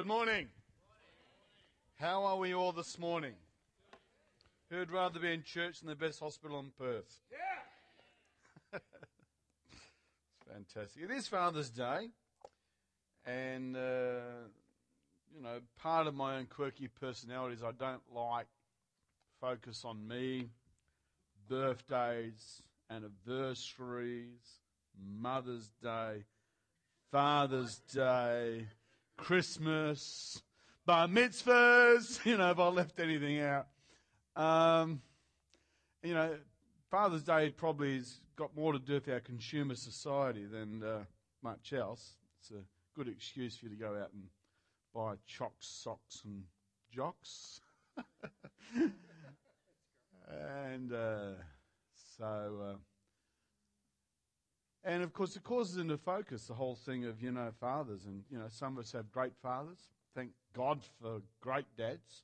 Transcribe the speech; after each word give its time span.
Good 0.00 0.06
morning. 0.06 0.48
How 1.96 2.24
are 2.24 2.38
we 2.38 2.54
all 2.54 2.72
this 2.72 2.98
morning? 2.98 3.34
Who'd 4.70 4.90
rather 4.90 5.20
be 5.20 5.30
in 5.30 5.42
church 5.42 5.80
than 5.80 5.90
the 5.90 5.94
best 5.94 6.20
hospital 6.20 6.58
in 6.58 6.70
Perth? 6.78 7.18
Yeah. 7.30 8.78
it's 8.80 10.50
fantastic. 10.50 11.02
It 11.02 11.10
is 11.10 11.28
Father's 11.28 11.68
Day, 11.68 12.08
and 13.26 13.76
uh, 13.76 14.48
you 15.36 15.42
know, 15.42 15.58
part 15.78 16.06
of 16.06 16.14
my 16.14 16.38
own 16.38 16.46
quirky 16.46 16.88
personality 16.88 17.56
is 17.56 17.62
I 17.62 17.72
don't 17.72 18.00
like 18.10 18.46
focus 19.38 19.84
on 19.84 20.08
me, 20.08 20.48
birthdays, 21.46 22.62
anniversaries, 22.90 24.60
Mother's 24.98 25.68
Day, 25.82 26.24
Father's 27.12 27.82
Day, 27.92 28.64
Christmas, 29.20 30.42
bar 30.86 31.06
mitzvahs, 31.06 32.24
you 32.24 32.38
know, 32.38 32.50
if 32.50 32.58
I 32.58 32.68
left 32.68 32.98
anything 32.98 33.40
out. 33.40 33.66
Um, 34.34 35.02
you 36.02 36.14
know, 36.14 36.36
Father's 36.90 37.22
Day 37.22 37.50
probably 37.50 37.96
has 37.96 38.20
got 38.36 38.56
more 38.56 38.72
to 38.72 38.78
do 38.78 38.94
with 38.94 39.08
our 39.08 39.20
consumer 39.20 39.74
society 39.74 40.46
than 40.46 40.82
uh, 40.82 41.04
much 41.42 41.74
else. 41.74 42.16
It's 42.40 42.50
a 42.50 42.64
good 42.96 43.08
excuse 43.08 43.58
for 43.58 43.66
you 43.66 43.70
to 43.72 43.76
go 43.76 43.92
out 43.92 44.10
and 44.14 44.24
buy 44.94 45.14
chocks, 45.26 45.66
socks, 45.66 46.22
and 46.24 46.42
jocks. 46.90 47.60
and 50.64 50.92
uh, 50.92 51.32
so, 52.16 52.24
uh, 52.24 52.76
and 54.84 55.02
of 55.02 55.12
course, 55.12 55.36
it 55.36 55.44
causes 55.44 55.76
into 55.76 55.98
focus 55.98 56.46
the 56.46 56.54
whole 56.54 56.74
thing 56.74 57.04
of, 57.04 57.22
you 57.22 57.32
know, 57.32 57.50
fathers. 57.60 58.06
And, 58.06 58.22
you 58.30 58.38
know, 58.38 58.46
some 58.48 58.78
of 58.78 58.84
us 58.84 58.92
have 58.92 59.10
great 59.12 59.32
fathers. 59.42 59.90
Thank 60.14 60.30
God 60.54 60.80
for 61.00 61.20
great 61.40 61.66
dads. 61.76 62.22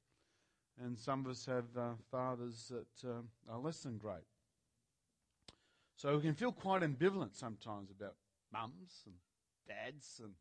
And 0.83 0.99
some 0.99 1.25
of 1.25 1.31
us 1.31 1.45
have 1.47 1.65
uh, 1.79 1.91
fathers 2.11 2.71
that 2.71 3.09
um, 3.09 3.29
are 3.51 3.59
less 3.59 3.81
than 3.81 3.99
great. 3.99 4.25
So 5.97 6.17
we 6.17 6.23
can 6.23 6.35
feel 6.35 6.53
quite 6.53 6.83
ambivalent 6.83 7.35
sometimes 7.35 7.91
about 7.91 8.15
mums 8.53 9.03
and 9.07 9.15
dads 9.67 10.21
and 10.23 10.33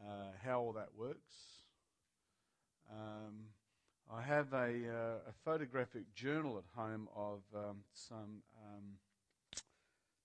uh, 0.00 0.30
how 0.44 0.60
all 0.60 0.72
that 0.72 0.90
works. 0.96 1.34
Um, 2.90 3.46
I 4.12 4.22
have 4.22 4.52
a, 4.52 4.56
uh, 4.56 5.28
a, 5.28 5.32
photographic 5.44 6.02
journal 6.14 6.58
at 6.58 6.64
home 6.78 7.08
of 7.16 7.40
um, 7.54 7.78
some 7.94 8.42
um, 8.62 8.82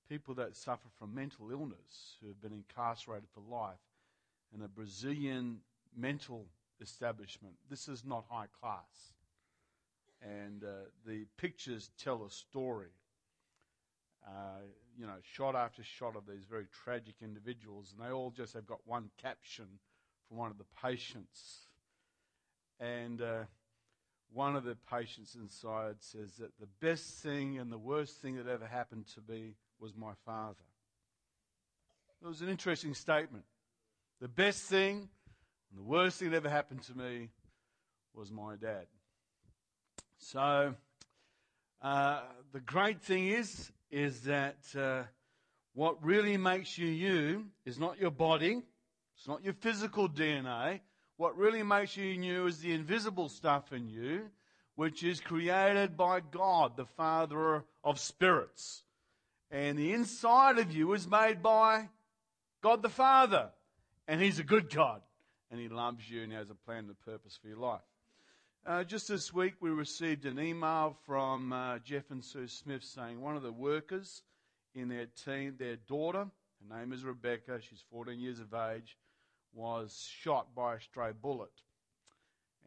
people 0.09 0.33
that 0.35 0.55
suffer 0.55 0.87
from 0.97 1.13
mental 1.13 1.51
illness 1.51 2.17
who 2.21 2.27
have 2.27 2.41
been 2.41 2.53
incarcerated 2.53 3.27
for 3.33 3.41
life 3.49 3.75
in 4.53 4.61
a 4.61 4.67
Brazilian 4.67 5.59
mental 5.95 6.45
establishment. 6.81 7.55
This 7.69 7.87
is 7.87 8.03
not 8.05 8.25
high 8.29 8.47
class. 8.59 9.13
And 10.21 10.63
uh, 10.63 10.89
the 11.05 11.25
pictures 11.37 11.91
tell 12.01 12.23
a 12.25 12.31
story. 12.31 12.91
Uh, 14.25 14.61
you 14.97 15.05
know, 15.05 15.15
shot 15.21 15.55
after 15.55 15.83
shot 15.83 16.15
of 16.15 16.23
these 16.27 16.45
very 16.49 16.65
tragic 16.83 17.15
individuals, 17.21 17.93
and 17.93 18.05
they 18.05 18.11
all 18.11 18.31
just 18.31 18.53
have 18.53 18.65
got 18.65 18.79
one 18.85 19.09
caption 19.21 19.65
from 20.27 20.37
one 20.37 20.51
of 20.51 20.57
the 20.57 20.65
patients. 20.81 21.67
And 22.79 23.21
uh, 23.21 23.43
one 24.33 24.55
of 24.55 24.63
the 24.63 24.75
patients 24.91 25.35
inside 25.35 25.95
says 25.99 26.33
that 26.37 26.59
the 26.59 26.67
best 26.81 27.19
thing 27.19 27.57
and 27.59 27.71
the 27.71 27.77
worst 27.77 28.21
thing 28.21 28.35
that 28.37 28.47
ever 28.47 28.65
happened 28.65 29.05
to 29.13 29.21
me 29.31 29.55
was 29.79 29.95
my 29.95 30.13
father. 30.25 30.63
It 32.21 32.27
was 32.27 32.41
an 32.41 32.49
interesting 32.49 32.93
statement. 32.93 33.43
The 34.19 34.27
best 34.27 34.63
thing 34.63 35.09
and 35.69 35.79
the 35.79 35.83
worst 35.83 36.19
thing 36.19 36.31
that 36.31 36.37
ever 36.37 36.49
happened 36.49 36.83
to 36.83 36.97
me 36.97 37.29
was 38.13 38.31
my 38.31 38.55
dad. 38.55 38.87
So, 40.17 40.73
uh, 41.81 42.21
the 42.53 42.59
great 42.59 43.01
thing 43.01 43.27
is, 43.27 43.71
is 43.91 44.21
that 44.21 44.57
uh, 44.75 45.03
what 45.73 46.03
really 46.03 46.37
makes 46.37 46.77
you 46.77 46.87
you 46.87 47.45
is 47.65 47.77
not 47.77 47.99
your 47.99 48.11
body, 48.11 48.63
it's 49.15 49.27
not 49.27 49.43
your 49.43 49.53
physical 49.53 50.09
DNA. 50.09 50.79
What 51.17 51.37
really 51.37 51.63
makes 51.63 51.97
you 51.97 52.05
you 52.05 52.45
is 52.45 52.59
the 52.59 52.73
invisible 52.73 53.29
stuff 53.29 53.73
in 53.73 53.87
you, 53.87 54.29
which 54.75 55.03
is 55.03 55.19
created 55.19 55.97
by 55.97 56.19
God, 56.19 56.77
the 56.77 56.85
Father 56.85 57.63
of 57.83 57.99
spirits. 57.99 58.83
And 59.49 59.77
the 59.77 59.93
inside 59.93 60.57
of 60.57 60.73
you 60.73 60.93
is 60.93 61.07
made 61.07 61.41
by 61.41 61.89
God 62.61 62.81
the 62.81 62.89
Father. 62.89 63.49
And 64.07 64.21
He's 64.21 64.39
a 64.39 64.43
good 64.43 64.69
God. 64.69 65.01
And 65.49 65.59
He 65.59 65.69
loves 65.69 66.09
you 66.09 66.23
and 66.23 66.31
He 66.31 66.37
has 66.37 66.49
a 66.49 66.55
plan 66.55 66.79
and 66.79 66.91
a 66.91 67.09
purpose 67.09 67.37
for 67.41 67.47
your 67.47 67.57
life. 67.57 67.81
Uh, 68.65 68.83
just 68.83 69.07
this 69.07 69.33
week, 69.33 69.53
we 69.61 69.69
received 69.69 70.25
an 70.25 70.37
email 70.37 70.97
from 71.05 71.53
uh, 71.53 71.79
Jeff 71.79 72.11
and 72.11 72.23
Sue 72.23 72.49
Smith 72.49 72.83
saying 72.83 73.21
one 73.21 73.37
of 73.37 73.43
the 73.43 73.51
workers 73.51 74.23
in 74.75 74.89
their 74.89 75.05
team, 75.05 75.55
their 75.57 75.77
daughter, 75.77 76.25
her 76.69 76.77
name 76.77 76.91
is 76.91 77.05
Rebecca, 77.05 77.61
she's 77.61 77.85
14 77.89 78.19
years 78.19 78.41
of 78.41 78.53
age, 78.53 78.97
was 79.53 80.05
shot 80.11 80.53
by 80.53 80.75
a 80.75 80.81
stray 80.81 81.11
bullet. 81.21 81.61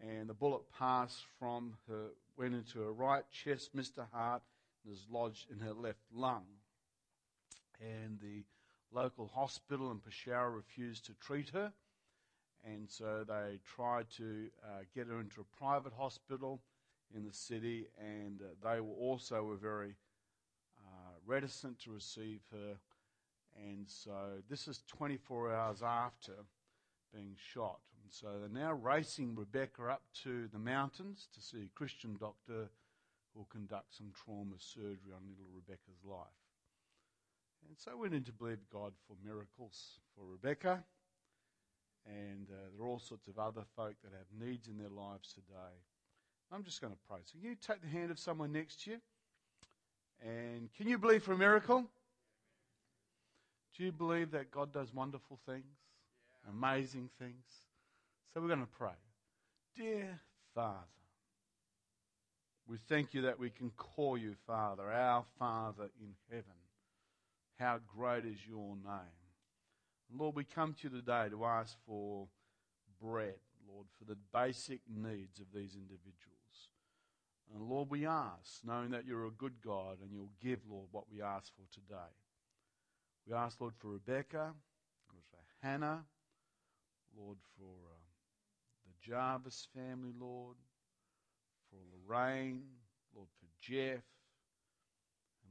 And 0.01 0.27
the 0.27 0.35
bullet 0.35 0.63
passed 0.79 1.23
from 1.39 1.75
her, 1.87 2.07
went 2.39 2.55
into 2.55 2.81
her 2.81 2.93
right 2.93 3.25
chest, 3.31 3.75
missed 3.75 3.97
her 3.97 4.09
heart, 4.11 4.41
and 4.83 4.91
was 4.91 5.05
lodged 5.11 5.51
in 5.51 5.59
her 5.59 5.75
left 5.75 6.01
lung 6.15 6.47
and 7.81 8.19
the 8.21 8.45
local 8.93 9.29
hospital 9.29 9.91
in 9.91 9.99
Peshawar 9.99 10.51
refused 10.51 11.07
to 11.07 11.13
treat 11.15 11.51
her. 11.51 11.73
And 12.65 12.91
so 12.91 13.25
they 13.27 13.59
tried 13.65 14.11
to 14.19 14.49
uh, 14.63 14.83
get 14.95 15.07
her 15.07 15.21
into 15.21 15.41
a 15.41 15.57
private 15.57 15.93
hospital 15.97 16.61
in 17.15 17.25
the 17.25 17.33
city, 17.33 17.87
and 17.99 18.41
uh, 18.43 18.69
they 18.69 18.81
were 18.81 18.95
also 18.95 19.43
were 19.43 19.57
very 19.57 19.95
uh, 20.79 21.13
reticent 21.27 21.79
to 21.81 21.91
receive 21.91 22.41
her. 22.53 22.77
And 23.57 23.89
so 23.89 24.43
this 24.49 24.69
is 24.69 24.83
24 24.89 25.55
hours 25.55 25.83
after 25.83 26.35
being 27.13 27.35
shot. 27.53 27.81
And 28.03 28.13
so 28.13 28.27
they're 28.39 28.63
now 28.63 28.73
racing 28.73 29.35
Rebecca 29.35 29.85
up 29.91 30.03
to 30.23 30.49
the 30.53 30.59
mountains 30.59 31.29
to 31.35 31.41
see 31.41 31.65
a 31.65 31.79
Christian 31.79 32.17
doctor 32.19 32.69
who 33.33 33.41
will 33.41 33.49
conduct 33.51 33.97
some 33.97 34.13
trauma 34.25 34.57
surgery 34.59 35.13
on 35.15 35.23
little 35.29 35.51
Rebecca's 35.55 36.05
life. 36.05 36.50
And 37.71 37.79
so 37.79 37.97
we 37.97 38.09
need 38.09 38.27
to 38.27 38.33
believe 38.33 38.59
God 38.73 38.93
for 39.07 39.15
miracles 39.25 40.01
for 40.17 40.25
Rebecca. 40.25 40.83
And 42.05 42.49
uh, 42.51 42.57
there 42.77 42.85
are 42.85 42.89
all 42.89 42.99
sorts 42.99 43.29
of 43.29 43.39
other 43.39 43.63
folk 43.77 43.95
that 44.03 44.11
have 44.11 44.49
needs 44.49 44.67
in 44.67 44.77
their 44.77 44.89
lives 44.89 45.33
today. 45.33 45.79
I'm 46.51 46.65
just 46.65 46.81
going 46.81 46.93
to 46.93 46.99
pray. 47.09 47.21
So, 47.23 47.39
can 47.39 47.49
you 47.49 47.55
take 47.55 47.81
the 47.81 47.87
hand 47.87 48.11
of 48.11 48.19
someone 48.19 48.51
next 48.51 48.83
to 48.83 48.91
you? 48.91 48.97
And 50.21 50.69
can 50.77 50.89
you 50.89 50.99
believe 50.99 51.23
for 51.23 51.35
a 51.35 51.39
miracle? 51.39 51.85
Do 53.77 53.85
you 53.85 53.93
believe 53.93 54.33
that 54.33 54.51
God 54.51 54.73
does 54.73 54.93
wonderful 54.93 55.39
things, 55.47 55.63
yeah. 56.45 56.51
amazing 56.51 57.09
things? 57.21 57.45
So, 58.35 58.41
we're 58.41 58.49
going 58.49 58.63
to 58.63 58.67
pray. 58.67 58.99
Dear 59.77 60.19
Father, 60.57 60.75
we 62.67 62.79
thank 62.89 63.15
you 63.15 63.23
that 63.23 63.39
we 63.39 63.51
can 63.51 63.71
call 63.77 64.19
you 64.19 64.35
Father, 64.45 64.91
our 64.91 65.25
Father 65.39 65.89
in 66.01 66.15
heaven. 66.29 66.59
How 67.60 67.78
great 67.94 68.25
is 68.25 68.38
your 68.48 68.75
name. 68.75 69.21
Lord, 70.16 70.34
we 70.34 70.44
come 70.44 70.72
to 70.72 70.84
you 70.84 70.88
today 70.88 71.26
to 71.28 71.44
ask 71.44 71.76
for 71.87 72.26
bread, 73.03 73.34
Lord, 73.69 73.87
for 73.98 74.06
the 74.06 74.16
basic 74.32 74.81
needs 74.88 75.41
of 75.41 75.47
these 75.54 75.75
individuals. 75.75 76.71
And 77.54 77.69
Lord, 77.69 77.91
we 77.91 78.06
ask, 78.06 78.65
knowing 78.65 78.93
that 78.93 79.04
you're 79.04 79.26
a 79.26 79.31
good 79.32 79.60
God 79.62 79.98
and 80.00 80.10
you'll 80.10 80.32
give, 80.43 80.60
Lord, 80.71 80.87
what 80.91 81.12
we 81.12 81.21
ask 81.21 81.53
for 81.54 81.66
today. 81.71 82.10
We 83.28 83.34
ask, 83.34 83.60
Lord, 83.60 83.75
for 83.78 83.88
Rebecca, 83.88 84.54
Lord, 85.12 85.25
for 85.31 85.66
Hannah, 85.66 86.04
Lord, 87.15 87.36
for 87.59 87.74
uh, 87.91 88.01
the 88.86 89.06
Jarvis 89.06 89.68
family, 89.77 90.15
Lord, 90.18 90.56
for 91.68 91.77
Lorraine, 92.09 92.63
Lord, 93.15 93.28
for 93.39 93.48
Jeff, 93.60 94.01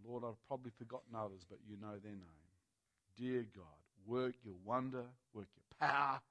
Lord, 0.06 0.24
I've 0.26 0.48
probably 0.48 0.72
forgotten 0.78 1.16
others, 1.16 1.46
but 1.50 1.60
you 1.68 1.78
know 1.82 1.98
their 2.02 2.12
name. 2.12 2.50
Dear 3.18 3.46
God, 3.56 3.66
work 4.06 4.34
your 4.44 4.56
wonder, 4.64 5.04
work 5.34 5.48
your 5.56 5.88
power, 5.90 6.22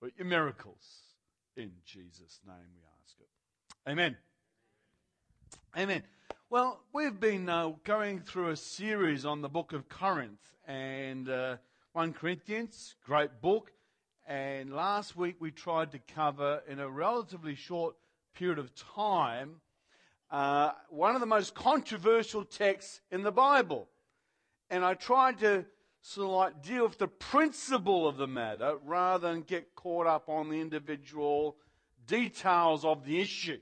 work 0.00 0.12
your 0.16 0.26
miracles. 0.26 1.00
In 1.56 1.72
Jesus' 1.84 2.40
name 2.46 2.56
we 2.74 2.82
ask 3.02 3.16
it. 3.20 3.90
Amen. 3.90 4.16
Amen. 5.76 6.02
Well, 6.48 6.80
we've 6.92 7.18
been 7.18 7.48
uh, 7.48 7.72
going 7.84 8.20
through 8.20 8.50
a 8.50 8.56
series 8.56 9.24
on 9.24 9.40
the 9.40 9.48
book 9.48 9.72
of 9.72 9.88
Corinth 9.88 10.40
and 10.66 11.28
uh, 11.28 11.56
1 11.92 12.12
Corinthians, 12.12 12.94
great 13.04 13.40
book. 13.40 13.72
And 14.26 14.72
last 14.72 15.16
week 15.16 15.36
we 15.40 15.50
tried 15.50 15.92
to 15.92 15.98
cover 15.98 16.62
in 16.68 16.78
a 16.78 16.88
relatively 16.88 17.54
short 17.54 17.96
period 18.34 18.58
of 18.58 18.74
time 18.74 19.56
uh, 20.30 20.72
one 20.88 21.14
of 21.14 21.20
the 21.20 21.26
most 21.26 21.54
controversial 21.54 22.44
texts 22.44 23.00
in 23.10 23.22
the 23.22 23.32
Bible. 23.32 23.88
And 24.68 24.84
I 24.84 24.94
tried 24.94 25.38
to 25.40 25.64
sort 26.02 26.26
of 26.26 26.32
like 26.32 26.62
deal 26.62 26.86
with 26.86 26.98
the 26.98 27.08
principle 27.08 28.08
of 28.08 28.16
the 28.16 28.26
matter 28.26 28.76
rather 28.84 29.28
than 29.28 29.42
get 29.42 29.74
caught 29.74 30.06
up 30.06 30.28
on 30.28 30.48
the 30.48 30.60
individual 30.60 31.56
details 32.06 32.84
of 32.84 33.04
the 33.04 33.20
issue. 33.20 33.58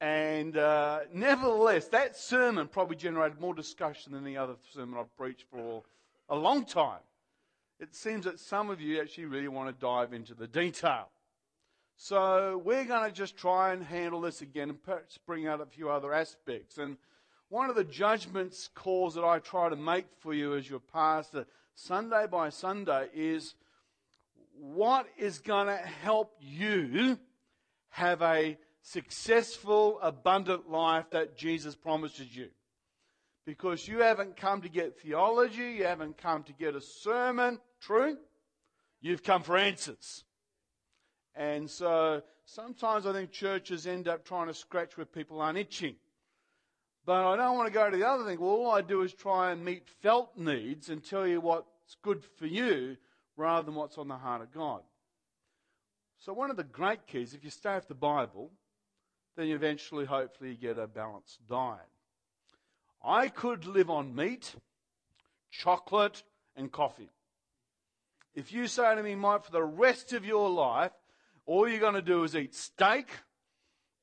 And 0.00 0.56
uh, 0.56 1.00
nevertheless, 1.12 1.88
that 1.88 2.16
sermon 2.16 2.68
probably 2.68 2.96
generated 2.96 3.38
more 3.38 3.54
discussion 3.54 4.12
than 4.12 4.24
any 4.24 4.36
other 4.36 4.54
sermon 4.72 4.98
I've 4.98 5.14
preached 5.16 5.44
for 5.50 5.82
a 6.30 6.36
long 6.36 6.64
time. 6.64 7.00
It 7.78 7.94
seems 7.94 8.24
that 8.24 8.40
some 8.40 8.70
of 8.70 8.80
you 8.80 9.00
actually 9.00 9.26
really 9.26 9.48
want 9.48 9.68
to 9.68 9.78
dive 9.78 10.14
into 10.14 10.34
the 10.34 10.46
detail. 10.46 11.08
So 12.02 12.62
we're 12.64 12.86
going 12.86 13.10
to 13.10 13.14
just 13.14 13.36
try 13.36 13.74
and 13.74 13.84
handle 13.84 14.22
this 14.22 14.40
again 14.40 14.70
and 14.70 14.82
perhaps 14.82 15.18
bring 15.26 15.46
out 15.46 15.60
a 15.60 15.66
few 15.66 15.90
other 15.90 16.14
aspects. 16.14 16.78
And 16.78 16.96
one 17.50 17.68
of 17.68 17.76
the 17.76 17.84
judgments 17.84 18.70
calls 18.74 19.16
that 19.16 19.24
I 19.24 19.38
try 19.38 19.68
to 19.68 19.76
make 19.76 20.06
for 20.18 20.32
you 20.32 20.56
as 20.56 20.68
your 20.68 20.80
pastor, 20.80 21.46
Sunday 21.74 22.26
by 22.26 22.48
Sunday, 22.48 23.08
is 23.14 23.54
what 24.58 25.08
is 25.18 25.40
going 25.40 25.66
to 25.66 25.76
help 25.76 26.34
you 26.40 27.18
have 27.90 28.22
a 28.22 28.56
successful, 28.80 29.98
abundant 30.00 30.70
life 30.70 31.04
that 31.10 31.36
Jesus 31.36 31.76
promises 31.76 32.34
you. 32.34 32.48
Because 33.44 33.86
you 33.86 33.98
haven't 33.98 34.38
come 34.38 34.62
to 34.62 34.70
get 34.70 34.98
theology, 34.98 35.72
you 35.72 35.84
haven't 35.84 36.16
come 36.16 36.44
to 36.44 36.54
get 36.54 36.74
a 36.74 36.80
sermon, 36.80 37.58
true? 37.78 38.16
You've 39.02 39.22
come 39.22 39.42
for 39.42 39.58
answers. 39.58 40.24
And 41.34 41.70
so 41.70 42.22
sometimes 42.44 43.06
I 43.06 43.12
think 43.12 43.30
churches 43.30 43.86
end 43.86 44.08
up 44.08 44.24
trying 44.24 44.48
to 44.48 44.54
scratch 44.54 44.96
where 44.96 45.06
people 45.06 45.40
aren't 45.40 45.58
itching. 45.58 45.96
But 47.06 47.24
I 47.24 47.36
don't 47.36 47.56
want 47.56 47.68
to 47.68 47.72
go 47.72 47.90
to 47.90 47.96
the 47.96 48.06
other 48.06 48.24
thing. 48.24 48.40
Well, 48.40 48.50
all 48.50 48.70
I 48.72 48.82
do 48.82 49.02
is 49.02 49.12
try 49.12 49.52
and 49.52 49.64
meet 49.64 49.88
felt 50.02 50.36
needs 50.36 50.90
and 50.90 51.02
tell 51.02 51.26
you 51.26 51.40
what's 51.40 51.96
good 52.02 52.22
for 52.38 52.46
you 52.46 52.96
rather 53.36 53.64
than 53.64 53.74
what's 53.74 53.98
on 53.98 54.08
the 54.08 54.16
heart 54.16 54.42
of 54.42 54.52
God. 54.52 54.82
So, 56.18 56.34
one 56.34 56.50
of 56.50 56.56
the 56.56 56.64
great 56.64 57.06
keys, 57.06 57.32
if 57.32 57.42
you 57.42 57.50
stay 57.50 57.74
with 57.74 57.88
the 57.88 57.94
Bible, 57.94 58.50
then 59.36 59.46
you 59.46 59.54
eventually, 59.54 60.04
hopefully, 60.04 60.50
you 60.50 60.56
get 60.56 60.78
a 60.78 60.86
balanced 60.86 61.38
diet. 61.48 61.80
I 63.02 63.28
could 63.28 63.64
live 63.64 63.88
on 63.88 64.14
meat, 64.14 64.54
chocolate, 65.50 66.22
and 66.54 66.70
coffee. 66.70 67.08
If 68.34 68.52
you 68.52 68.66
say 68.66 68.94
to 68.94 69.02
me, 69.02 69.14
Mike, 69.14 69.44
for 69.44 69.50
the 69.50 69.64
rest 69.64 70.12
of 70.12 70.26
your 70.26 70.50
life, 70.50 70.92
all 71.50 71.68
you're 71.68 71.80
going 71.80 71.94
to 71.94 72.02
do 72.02 72.22
is 72.22 72.36
eat 72.36 72.54
steak, 72.54 73.08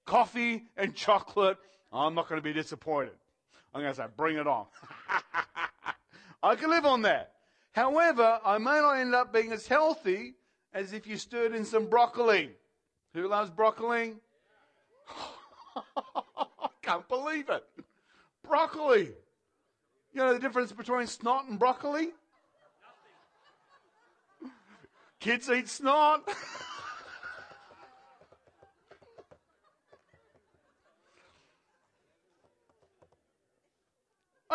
coffee, 0.06 0.66
and 0.76 0.94
chocolate, 0.94 1.58
I'm 1.94 2.14
not 2.14 2.28
going 2.28 2.40
to 2.40 2.44
be 2.44 2.52
disappointed. 2.52 3.14
I'm 3.74 3.80
going 3.80 3.94
to 3.94 3.98
say, 3.98 4.08
bring 4.18 4.36
it 4.36 4.48
on. 4.48 4.66
I 6.44 6.56
can 6.56 6.70
live 6.70 6.86
on 6.86 7.04
that. 7.04 7.32
However, 7.72 8.42
I 8.44 8.58
may 8.58 8.82
not 8.82 8.98
end 8.98 9.16
up 9.16 9.32
being 9.32 9.54
as 9.54 9.66
healthy 9.66 10.34
as 10.74 10.92
if 10.92 11.08
you 11.08 11.16
stirred 11.16 11.56
in 11.56 11.64
some 11.64 11.86
broccoli. 11.86 12.50
Who 13.14 13.30
loves 13.30 13.50
broccoli? 13.50 14.16
I 15.78 16.68
can't 16.82 17.08
believe 17.08 17.48
it. 17.48 17.64
Broccoli. 18.46 19.14
You 20.12 20.20
know 20.20 20.34
the 20.34 20.40
difference 20.40 20.74
between 20.74 21.08
snot 21.08 21.46
and 21.48 21.58
broccoli? 21.58 22.10
Kids 25.22 25.50
eat 25.50 25.70
snot. 25.70 26.28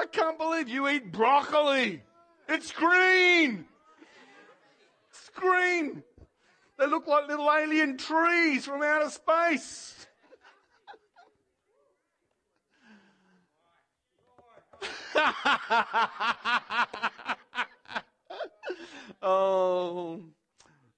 I 0.02 0.06
can't 0.06 0.36
believe 0.36 0.68
you 0.68 0.88
eat 0.88 1.12
broccoli. 1.12 2.02
It's 2.48 2.72
green. 2.72 3.64
It's 5.10 5.30
green. 5.32 6.02
They 6.76 6.88
look 6.88 7.06
like 7.06 7.28
little 7.28 7.48
alien 7.48 7.98
trees 7.98 8.64
from 8.64 8.82
outer 8.82 9.10
space. 9.10 10.08
oh, 19.22 20.20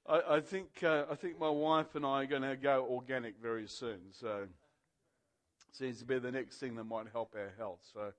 I, 0.08 0.22
I 0.30 0.40
think 0.40 0.82
uh, 0.82 1.04
I 1.10 1.14
think 1.14 1.38
my 1.38 1.50
wife 1.50 1.94
and 1.94 2.06
I 2.06 2.22
are 2.22 2.26
going 2.26 2.40
to 2.40 2.56
go 2.56 2.86
organic 2.88 3.34
very 3.42 3.68
soon. 3.68 4.00
So 4.12 4.46
seems 5.72 5.98
to 5.98 6.06
be 6.06 6.18
the 6.18 6.32
next 6.32 6.56
thing 6.56 6.74
that 6.76 6.84
might 6.84 7.08
help 7.12 7.34
our 7.36 7.52
health. 7.58 7.80
So 7.92 8.14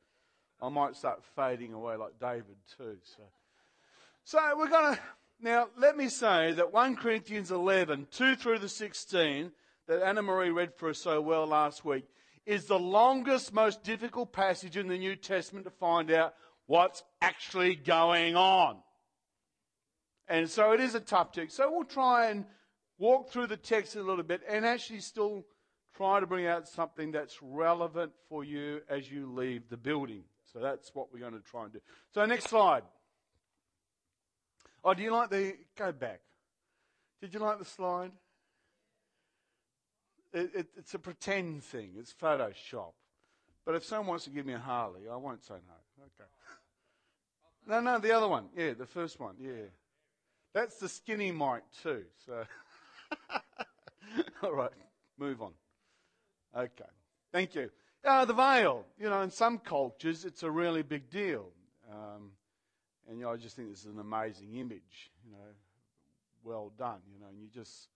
I 0.66 0.70
might 0.70 0.96
start 0.96 1.24
fading 1.36 1.74
away 1.74 1.96
like 1.96 2.20
David 2.20 2.56
too. 2.76 2.98
So, 3.04 3.24
so 4.24 4.40
we're 4.58 4.68
going 4.68 4.96
to 4.96 5.02
now. 5.40 5.68
Let 5.78 5.96
me 5.96 6.10
say 6.10 6.54
that 6.54 6.74
1 6.74 6.96
Corinthians 6.96 7.52
11, 7.52 8.08
2 8.10 8.36
through 8.36 8.60
the 8.60 8.70
16, 8.70 9.52
that 9.88 10.02
Anna 10.02 10.24
Marie 10.24 10.50
read 10.50 10.74
for 10.74 10.90
us 10.90 10.98
so 10.98 11.22
well 11.22 11.46
last 11.46 11.86
week, 11.86 12.06
is 12.48 12.66
the 12.66 12.80
longest, 12.80 13.54
most 13.54 13.84
difficult 13.84 14.34
passage 14.34 14.76
in 14.76 14.88
the 14.88 14.98
New 14.98 15.16
Testament 15.16 15.66
to 15.66 15.72
find 15.72 16.10
out 16.10 16.34
what's 16.66 17.04
actually 17.22 17.76
going 17.76 18.36
on. 18.36 18.78
And 20.28 20.50
so 20.50 20.72
it 20.72 20.80
is 20.80 20.96
a 20.96 21.00
tough 21.00 21.32
text. 21.32 21.56
So 21.56 21.72
we'll 21.72 21.84
try 21.84 22.32
and 22.32 22.44
walk 22.98 23.30
through 23.30 23.48
the 23.48 23.58
text 23.58 23.96
a 23.96 24.02
little 24.02 24.24
bit 24.24 24.42
and 24.50 24.66
actually 24.66 25.02
still 25.02 25.46
try 25.96 26.20
to 26.20 26.26
bring 26.26 26.48
out 26.48 26.68
something 26.68 27.12
that's 27.12 27.38
relevant 27.44 28.14
for 28.30 28.44
you 28.44 28.82
as 28.90 29.12
you 29.12 29.32
leave 29.32 29.70
the 29.70 29.78
building. 29.78 30.24
So 30.56 30.62
that's 30.62 30.96
what 30.96 31.12
we're 31.12 31.20
going 31.20 31.34
to 31.34 31.42
try 31.42 31.66
and 31.66 31.74
do. 31.74 31.82
So 32.14 32.26
next 32.26 32.46
slide. 32.46 32.84
Oh, 34.86 34.94
do 34.94 35.04
you 35.04 35.12
like 35.12 35.30
the 35.30 35.58
go 35.78 35.92
back? 35.92 36.22
Did 37.20 37.34
you 37.34 37.42
like 37.42 37.60
the 37.60 37.66
slide? 37.66 38.14
It, 40.32 40.52
it, 40.56 40.68
it's 40.78 40.94
a 40.94 41.00
pretend 41.00 41.62
thing. 41.66 41.92
It's 42.00 42.14
Photoshop. 42.14 42.94
But 43.66 43.76
if 43.76 43.84
someone 43.84 44.08
wants 44.08 44.24
to 44.26 44.30
give 44.30 44.46
me 44.46 44.54
a 44.54 44.60
Harley, 44.60 45.02
I 45.12 45.18
won't 45.18 45.44
say 45.44 45.56
no. 45.56 46.04
Okay. 46.04 46.30
No, 47.68 47.82
no, 47.82 47.98
the 47.98 48.12
other 48.12 48.28
one. 48.28 48.46
Yeah, 48.56 48.74
the 48.74 48.86
first 48.86 49.20
one. 49.20 49.34
Yeah. 49.40 49.54
That's 50.54 50.76
the 50.78 50.88
skinny 50.88 51.32
mic 51.32 51.64
too. 51.82 52.04
So, 52.24 52.44
all 54.44 54.54
right, 54.54 54.70
move 55.18 55.42
on. 55.42 55.54
Okay. 56.56 56.86
Thank 57.32 57.56
you. 57.56 57.72
Uh, 58.06 58.24
the 58.24 58.34
veil, 58.34 58.86
you 59.00 59.10
know, 59.10 59.22
in 59.22 59.32
some 59.32 59.58
cultures, 59.58 60.26
it's 60.26 60.44
a 60.44 60.52
really 60.52 60.84
big 60.84 61.10
deal. 61.10 61.48
Um, 61.92 62.32
and, 63.10 63.18
you 63.18 63.26
know, 63.26 63.32
I 63.32 63.38
just 63.38 63.56
think 63.56 63.72
this 63.72 63.80
is 63.80 63.92
an 63.92 64.00
amazing 64.00 64.54
image, 64.54 65.12
you 65.26 65.32
know, 65.32 65.54
well 66.44 66.72
done, 66.78 67.00
you 67.12 67.20
know, 67.20 67.26
and 67.28 67.40
you 67.40 67.48
just 67.52 67.90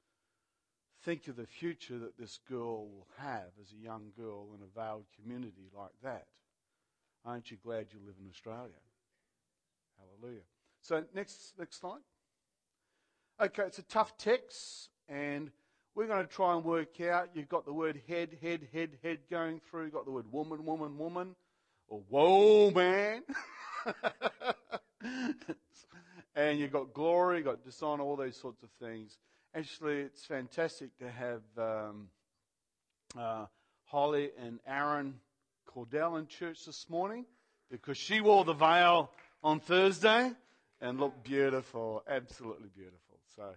think 1.04 1.28
of 1.28 1.36
the 1.36 1.46
future 1.46 2.00
that 2.00 2.18
this 2.18 2.40
girl 2.50 2.88
will 2.88 3.08
have 3.20 3.52
as 3.62 3.72
a 3.72 3.84
young 3.84 4.12
girl 4.18 4.48
in 4.56 4.62
a 4.64 4.80
veiled 4.80 5.06
community 5.22 5.70
like 5.78 5.94
that. 6.04 6.28
Aren't 7.24 7.52
you 7.52 7.58
glad 7.64 7.88
you 7.94 8.00
live 8.04 8.16
in 8.20 8.28
Australia? 8.30 8.82
Hallelujah. 10.00 10.42
So, 10.82 11.04
next, 11.14 11.54
next 11.60 11.80
slide. 11.80 12.02
Okay, 13.40 13.64
it's 13.64 13.78
a 13.78 13.84
tough 13.84 14.18
text, 14.18 14.90
and 15.08 15.52
we're 15.96 16.08
going 16.08 16.26
to 16.26 16.32
try 16.32 16.56
and 16.56 16.64
work 16.64 17.02
out. 17.02 17.30
You've 17.34 17.50
got 17.50 17.66
the 17.66 17.74
word 17.74 18.02
head, 18.08 18.38
head, 18.42 18.68
head, 18.72 18.98
head 19.04 19.20
going 19.30 19.60
through. 19.70 19.86
You've 19.86 19.94
got 19.94 20.06
the 20.06 20.12
word 20.12 20.32
woman, 20.32 20.66
woman, 20.66 20.98
woman. 20.98 21.36
Or 21.88 22.02
whoa, 22.10 22.72
man. 22.72 23.24
and 26.36 26.60
you've 26.60 26.72
got 26.72 26.94
glory, 26.94 27.38
you've 27.38 27.46
got 27.46 27.64
dishonor, 27.64 28.04
all 28.04 28.16
those 28.16 28.38
sorts 28.38 28.64
of 28.64 28.70
things. 28.82 29.18
Actually, 29.56 30.02
it's 30.02 30.26
fantastic 30.26 30.96
to 31.00 31.10
have 31.10 31.42
um, 31.58 32.10
uh, 33.18 33.46
Holly 33.86 34.30
and 34.40 34.60
Aaron 34.68 35.16
Cordell 35.68 36.20
in 36.20 36.28
church 36.28 36.66
this 36.66 36.88
morning 36.90 37.26
because 37.72 37.98
she 37.98 38.22
wore 38.22 38.46
the 38.46 38.54
veil 38.54 39.12
on 39.44 39.60
Thursday 39.60 40.32
and 40.82 41.00
looked 41.00 41.24
beautiful, 41.24 42.04
absolutely 42.08 42.70
beautiful. 42.76 43.20
So 43.36 43.56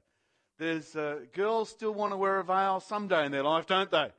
there's 0.63 0.95
uh, 0.95 1.17
girls 1.35 1.69
still 1.71 1.93
want 1.93 2.13
to 2.13 2.17
wear 2.17 2.39
a 2.39 2.45
veil 2.45 2.79
someday 2.79 3.27
in 3.27 3.33
their 3.33 3.43
life, 3.43 3.67
don't 3.67 3.91
they? 3.91 4.13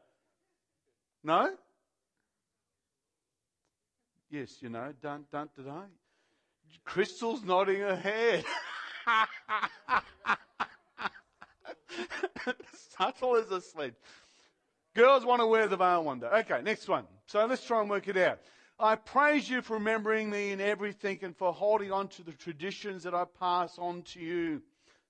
No? 1.23 1.53
Yes, 4.29 4.57
you 4.59 4.67
know, 4.67 4.91
don't, 5.01 5.31
don't, 5.31 5.49
don't. 5.55 5.87
Crystal's 6.83 7.43
nodding 7.43 7.79
her 7.79 7.95
head. 7.95 8.43
Subtle 12.97 13.37
as 13.37 13.49
a 13.49 13.61
sledge. 13.61 13.93
Girls 14.95 15.25
want 15.25 15.39
to 15.41 15.47
wear 15.47 15.69
the 15.69 15.77
veil 15.77 16.03
one 16.03 16.19
day. 16.19 16.27
Okay, 16.27 16.61
next 16.61 16.89
one. 16.89 17.05
So 17.27 17.45
let's 17.45 17.65
try 17.65 17.79
and 17.79 17.89
work 17.89 18.09
it 18.09 18.17
out. 18.17 18.39
I 18.77 18.95
praise 18.95 19.49
you 19.49 19.61
for 19.61 19.75
remembering 19.75 20.29
me 20.29 20.51
in 20.51 20.59
everything 20.59 21.19
and 21.21 21.37
for 21.37 21.53
holding 21.53 21.93
on 21.93 22.09
to 22.09 22.23
the 22.23 22.33
traditions 22.33 23.03
that 23.03 23.13
I 23.13 23.23
pass 23.39 23.79
on 23.79 24.01
to 24.13 24.19
you. 24.19 24.61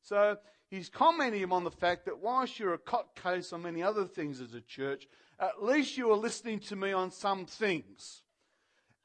So 0.03 0.37
he's 0.73 0.89
commenting 0.89 1.51
on 1.51 1.63
the 1.63 1.71
fact 1.71 2.05
that 2.05 2.19
whilst 2.19 2.59
you're 2.59 2.73
a 2.73 2.79
cot 2.79 3.15
case 3.15 3.53
on 3.53 3.61
many 3.61 3.83
other 3.83 4.05
things 4.05 4.41
as 4.41 4.53
a 4.53 4.61
church, 4.61 5.07
at 5.39 5.63
least 5.63 5.97
you 5.97 6.11
are 6.11 6.17
listening 6.17 6.59
to 6.59 6.75
me 6.75 6.91
on 6.91 7.11
some 7.11 7.45
things. 7.45 8.23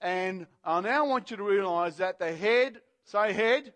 And 0.01 0.47
I 0.65 0.81
now 0.81 1.07
want 1.07 1.31
you 1.31 1.37
to 1.37 1.43
realize 1.43 1.99
that 1.99 2.19
the 2.19 2.33
head 2.33 2.81
Say 3.09 3.33
head. 3.33 3.73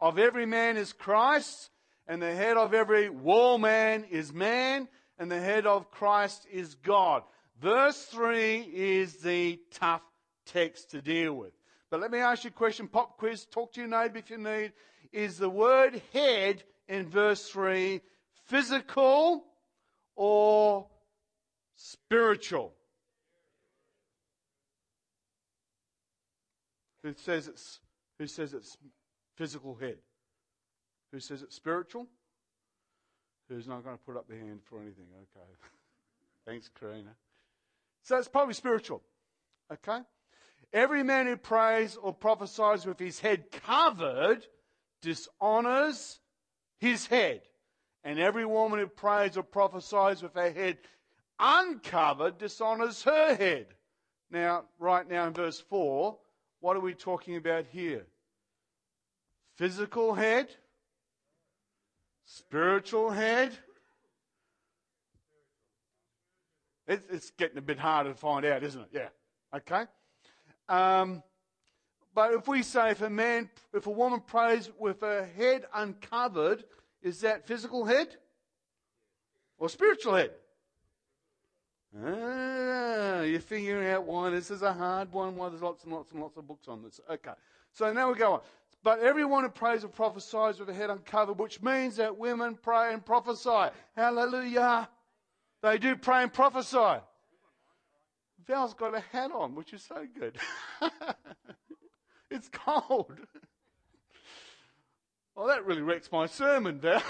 Of 0.00 0.16
every 0.16 0.46
man 0.46 0.76
is 0.76 0.92
Christ, 0.92 1.70
and 2.06 2.22
the 2.22 2.32
head 2.32 2.56
of 2.56 2.72
every 2.72 3.10
woman 3.10 4.04
is 4.04 4.32
man, 4.32 4.86
and 5.18 5.28
the 5.28 5.40
head 5.40 5.66
of 5.66 5.90
Christ 5.90 6.46
is 6.48 6.76
God. 6.76 7.24
Verse 7.60 8.00
3 8.04 8.60
is 8.72 9.16
the 9.16 9.58
tough 9.72 10.04
text 10.46 10.92
to 10.92 11.02
deal 11.02 11.34
with. 11.34 11.50
But 11.90 11.98
let 11.98 12.12
me 12.12 12.18
ask 12.18 12.44
you 12.44 12.50
a 12.50 12.52
question, 12.52 12.86
pop 12.86 13.18
quiz, 13.18 13.44
talk 13.44 13.72
to 13.72 13.80
your 13.80 13.90
neighbor 13.90 14.18
if 14.18 14.30
you 14.30 14.38
need. 14.38 14.72
Is 15.10 15.38
the 15.38 15.50
word 15.50 16.00
head 16.12 16.62
in 16.88 17.08
verse 17.08 17.48
3 17.48 18.00
physical 18.46 19.44
or 20.16 20.86
spiritual? 21.76 22.72
Who 27.02 27.14
says 27.14 27.48
it's 27.48 27.80
who 28.18 28.26
says 28.26 28.54
it's 28.54 28.76
physical 29.36 29.74
head? 29.76 29.98
Who 31.12 31.20
says 31.20 31.42
it's 31.42 31.54
spiritual? 31.54 32.06
Who's 33.48 33.68
not 33.68 33.84
going 33.84 33.96
to 33.96 34.02
put 34.04 34.16
up 34.16 34.28
their 34.28 34.38
hand 34.38 34.60
for 34.64 34.80
anything? 34.80 35.06
Okay. 35.14 35.46
Thanks, 36.46 36.68
Karina. 36.78 37.14
So 38.02 38.16
it's 38.16 38.28
probably 38.28 38.54
spiritual. 38.54 39.02
Okay? 39.72 40.00
Every 40.72 41.02
man 41.02 41.26
who 41.26 41.36
prays 41.36 41.96
or 41.96 42.12
prophesies 42.12 42.84
with 42.84 42.98
his 42.98 43.20
head 43.20 43.50
covered 43.50 44.46
dishonors 45.00 46.20
his 46.78 47.06
head. 47.06 47.42
And 48.04 48.18
every 48.18 48.46
woman 48.46 48.78
who 48.78 48.86
prays 48.86 49.36
or 49.36 49.42
prophesies 49.42 50.22
with 50.22 50.34
her 50.34 50.50
head 50.50 50.78
uncovered 51.38 52.38
dishonors 52.38 53.02
her 53.02 53.34
head. 53.34 53.66
Now, 54.30 54.64
right 54.78 55.08
now 55.08 55.26
in 55.26 55.32
verse 55.32 55.60
4, 55.60 56.16
what 56.60 56.76
are 56.76 56.80
we 56.80 56.94
talking 56.94 57.36
about 57.36 57.66
here? 57.66 58.06
Physical 59.56 60.14
head? 60.14 60.48
Spiritual 62.24 63.10
head? 63.10 63.52
It's, 66.86 67.30
getting 67.32 67.58
a 67.58 67.62
bit 67.62 67.78
harder 67.78 68.10
to 68.10 68.16
find 68.16 68.46
out, 68.46 68.62
isn't 68.62 68.80
it? 68.80 68.88
Yeah. 68.92 69.08
Okay. 69.54 69.84
Um, 70.68 71.22
but 72.18 72.34
if 72.34 72.48
we 72.48 72.64
say 72.64 72.90
if 72.90 73.00
a 73.00 73.08
man, 73.08 73.48
if 73.72 73.86
a 73.86 73.90
woman 73.90 74.18
prays 74.18 74.68
with 74.76 75.02
her 75.02 75.24
head 75.36 75.66
uncovered, 75.72 76.64
is 77.00 77.20
that 77.20 77.46
physical 77.46 77.84
head 77.84 78.08
or 79.56 79.68
spiritual 79.68 80.16
head? 80.16 80.32
Ah, 81.96 83.20
you're 83.20 83.38
figuring 83.38 83.88
out 83.88 84.04
why 84.04 84.30
this 84.30 84.50
is 84.50 84.62
a 84.62 84.72
hard 84.72 85.12
one, 85.12 85.36
why 85.36 85.48
there's 85.48 85.62
lots 85.62 85.84
and 85.84 85.92
lots 85.92 86.10
and 86.10 86.20
lots 86.20 86.36
of 86.36 86.48
books 86.48 86.66
on 86.66 86.82
this. 86.82 86.98
Okay. 87.08 87.30
So 87.72 87.92
now 87.92 88.10
we 88.10 88.18
go 88.18 88.32
on. 88.32 88.40
But 88.82 88.98
everyone 88.98 89.44
who 89.44 89.50
prays 89.50 89.84
or 89.84 89.88
prophesies 89.88 90.58
with 90.58 90.70
a 90.70 90.74
head 90.74 90.90
uncovered, 90.90 91.38
which 91.38 91.62
means 91.62 91.94
that 91.98 92.18
women 92.18 92.58
pray 92.60 92.92
and 92.92 93.06
prophesy. 93.06 93.72
Hallelujah. 93.94 94.88
They 95.62 95.78
do 95.78 95.94
pray 95.94 96.24
and 96.24 96.32
prophesy. 96.32 97.00
Val's 98.44 98.74
got 98.74 98.96
a 98.96 99.04
hat 99.12 99.30
on, 99.30 99.54
which 99.54 99.72
is 99.72 99.84
so 99.84 100.04
good. 100.18 100.36
it's 102.30 102.48
cold. 102.52 103.12
Well, 105.34 105.46
that 105.46 105.64
really 105.64 105.82
wrecks 105.82 106.10
my 106.10 106.26
sermon, 106.26 106.80
Val. 106.80 107.02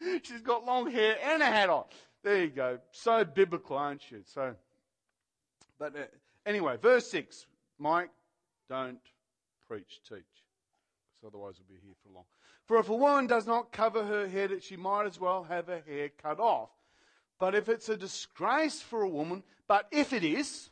She's 0.22 0.42
got 0.42 0.64
long 0.64 0.90
hair 0.90 1.16
and 1.22 1.42
a 1.42 1.46
hat 1.46 1.68
on. 1.68 1.84
There 2.22 2.44
you 2.44 2.50
go. 2.50 2.78
So 2.92 3.24
biblical, 3.24 3.76
aren't 3.76 4.10
you? 4.10 4.22
So, 4.24 4.54
but 5.78 5.96
uh, 5.96 6.02
anyway, 6.46 6.76
verse 6.80 7.10
6. 7.10 7.46
Mike, 7.78 8.10
don't 8.68 9.00
preach, 9.66 10.00
teach. 10.08 10.22
Because 11.20 11.26
otherwise 11.26 11.54
we'll 11.58 11.76
be 11.76 11.84
here 11.84 11.94
for 12.02 12.14
long. 12.14 12.24
For 12.66 12.78
if 12.78 12.88
a 12.88 12.94
woman 12.94 13.26
does 13.26 13.46
not 13.46 13.72
cover 13.72 14.04
her 14.04 14.26
head, 14.28 14.62
she 14.62 14.76
might 14.76 15.06
as 15.06 15.20
well 15.20 15.44
have 15.44 15.66
her 15.66 15.82
hair 15.86 16.08
cut 16.22 16.40
off. 16.40 16.70
But 17.38 17.54
if 17.54 17.68
it's 17.68 17.88
a 17.88 17.96
disgrace 17.96 18.80
for 18.80 19.02
a 19.02 19.08
woman, 19.08 19.42
but 19.66 19.86
if 19.90 20.12
it 20.12 20.24
is, 20.24 20.70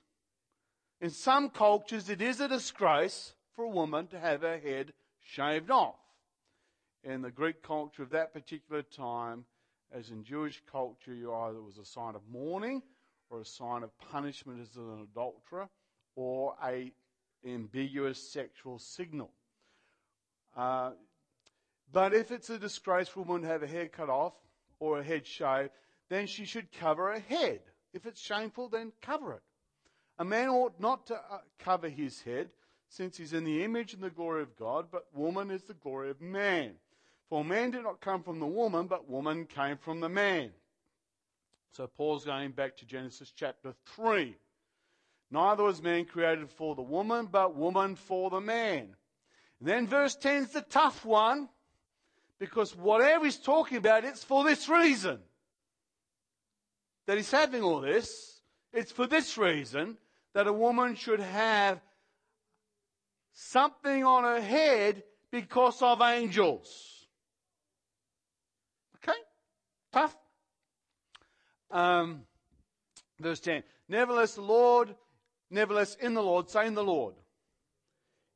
in 1.02 1.10
some 1.10 1.50
cultures 1.50 2.08
it 2.08 2.22
is 2.22 2.40
a 2.40 2.48
disgrace 2.48 3.34
for 3.54 3.64
a 3.64 3.68
woman 3.68 4.06
to 4.06 4.18
have 4.18 4.42
her 4.42 4.58
head 4.58 4.92
shaved 5.20 5.70
off. 5.70 5.96
In 7.02 7.20
the 7.20 7.30
Greek 7.30 7.60
culture 7.60 8.04
of 8.04 8.10
that 8.10 8.32
particular 8.32 8.82
time, 8.82 9.44
as 9.92 10.10
in 10.10 10.22
Jewish 10.22 10.62
culture, 10.70 11.12
you 11.12 11.34
either 11.34 11.60
was 11.60 11.76
a 11.76 11.84
sign 11.84 12.14
of 12.14 12.22
mourning 12.30 12.82
or 13.28 13.40
a 13.40 13.44
sign 13.44 13.82
of 13.82 13.90
punishment 13.98 14.60
as 14.60 14.76
an 14.76 15.08
adulterer 15.10 15.68
or 16.14 16.54
a 16.64 16.92
ambiguous 17.44 18.22
sexual 18.32 18.78
signal. 18.78 19.32
Uh, 20.56 20.92
but 21.92 22.14
if 22.14 22.30
it's 22.30 22.48
a 22.48 22.58
disgrace 22.58 23.08
for 23.08 23.20
a 23.20 23.22
woman 23.24 23.42
to 23.42 23.48
have 23.48 23.62
her 23.62 23.66
hair 23.66 23.88
cut 23.88 24.08
off 24.08 24.34
or 24.78 25.00
a 25.00 25.02
head 25.02 25.26
shaved, 25.26 25.70
then 26.08 26.28
she 26.28 26.44
should 26.44 26.70
cover 26.70 27.12
her 27.12 27.18
head. 27.18 27.60
If 27.92 28.06
it's 28.06 28.20
shameful, 28.20 28.68
then 28.68 28.92
cover 29.02 29.32
it. 29.32 29.42
A 30.18 30.24
man 30.24 30.48
ought 30.48 30.78
not 30.78 31.06
to 31.06 31.14
uh, 31.14 31.38
cover 31.58 31.88
his 31.88 32.22
head, 32.22 32.50
since 32.88 33.16
he's 33.16 33.32
in 33.32 33.44
the 33.44 33.64
image 33.64 33.94
and 33.94 34.02
the 34.02 34.10
glory 34.10 34.42
of 34.42 34.56
God, 34.56 34.86
but 34.92 35.06
woman 35.14 35.50
is 35.50 35.62
the 35.62 35.74
glory 35.74 36.10
of 36.10 36.20
man. 36.20 36.72
For 37.30 37.42
man 37.42 37.70
did 37.70 37.84
not 37.84 38.02
come 38.02 38.22
from 38.22 38.38
the 38.38 38.46
woman, 38.46 38.86
but 38.86 39.08
woman 39.08 39.46
came 39.46 39.78
from 39.78 40.00
the 40.00 40.10
man. 40.10 40.50
So 41.72 41.86
Paul's 41.86 42.26
going 42.26 42.50
back 42.50 42.76
to 42.76 42.84
Genesis 42.84 43.32
chapter 43.34 43.72
3. 43.94 44.36
Neither 45.30 45.62
was 45.62 45.82
man 45.82 46.04
created 46.04 46.50
for 46.50 46.74
the 46.74 46.82
woman, 46.82 47.26
but 47.32 47.56
woman 47.56 47.96
for 47.96 48.28
the 48.28 48.42
man. 48.42 48.94
And 49.58 49.68
then 49.68 49.86
verse 49.86 50.14
10 50.14 50.42
is 50.42 50.50
the 50.50 50.60
tough 50.60 51.06
one, 51.06 51.48
because 52.38 52.76
whatever 52.76 53.24
he's 53.24 53.38
talking 53.38 53.78
about, 53.78 54.04
it's 54.04 54.22
for 54.22 54.44
this 54.44 54.68
reason. 54.68 55.20
That 57.06 57.16
he's 57.16 57.30
having 57.30 57.62
all 57.62 57.80
this, 57.80 58.31
it's 58.72 58.92
for 58.92 59.06
this 59.06 59.36
reason 59.36 59.96
that 60.34 60.46
a 60.46 60.52
woman 60.52 60.94
should 60.94 61.20
have 61.20 61.80
something 63.32 64.04
on 64.04 64.24
her 64.24 64.40
head 64.40 65.02
because 65.30 65.80
of 65.82 66.00
angels. 66.00 67.06
Okay? 68.96 69.18
Tough. 69.92 70.16
Um, 71.70 72.22
verse 73.20 73.40
10. 73.40 73.62
Nevertheless, 73.88 74.34
the 74.34 74.42
Lord, 74.42 74.94
nevertheless, 75.50 75.96
in 75.96 76.14
the 76.14 76.22
Lord, 76.22 76.48
say 76.48 76.66
in 76.66 76.74
the 76.74 76.84
Lord. 76.84 77.14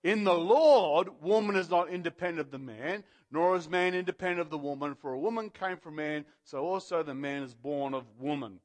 In 0.02 0.24
the 0.24 0.34
Lord, 0.34 1.08
woman 1.20 1.56
is 1.56 1.68
not 1.68 1.90
independent 1.90 2.40
of 2.40 2.50
the 2.50 2.58
man, 2.58 3.02
nor 3.30 3.56
is 3.56 3.68
man 3.68 3.94
independent 3.94 4.40
of 4.40 4.50
the 4.50 4.58
woman. 4.58 4.94
For 4.94 5.12
a 5.12 5.18
woman 5.18 5.50
came 5.50 5.78
from 5.78 5.96
man, 5.96 6.24
so 6.44 6.58
also 6.58 7.02
the 7.02 7.14
man 7.14 7.42
is 7.42 7.54
born 7.54 7.92
of 7.92 8.04
woman. 8.18 8.60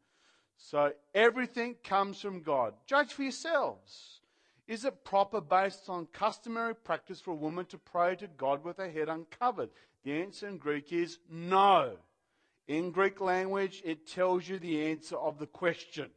So 0.63 0.93
everything 1.13 1.75
comes 1.83 2.21
from 2.21 2.41
God. 2.41 2.73
Judge 2.85 3.13
for 3.13 3.23
yourselves. 3.23 4.19
Is 4.67 4.85
it 4.85 5.03
proper 5.03 5.41
based 5.41 5.89
on 5.89 6.05
customary 6.13 6.75
practice 6.75 7.19
for 7.19 7.31
a 7.31 7.35
woman 7.35 7.65
to 7.65 7.77
pray 7.77 8.15
to 8.17 8.27
God 8.27 8.63
with 8.63 8.77
her 8.77 8.89
head 8.89 9.09
uncovered? 9.09 9.69
The 10.03 10.21
answer 10.21 10.47
in 10.47 10.57
Greek 10.57 10.93
is 10.93 11.17
no. 11.29 11.97
In 12.67 12.91
Greek 12.91 13.19
language, 13.19 13.81
it 13.83 14.07
tells 14.07 14.47
you 14.47 14.59
the 14.59 14.85
answer 14.85 15.17
of 15.17 15.39
the 15.39 15.47
question. 15.47 16.09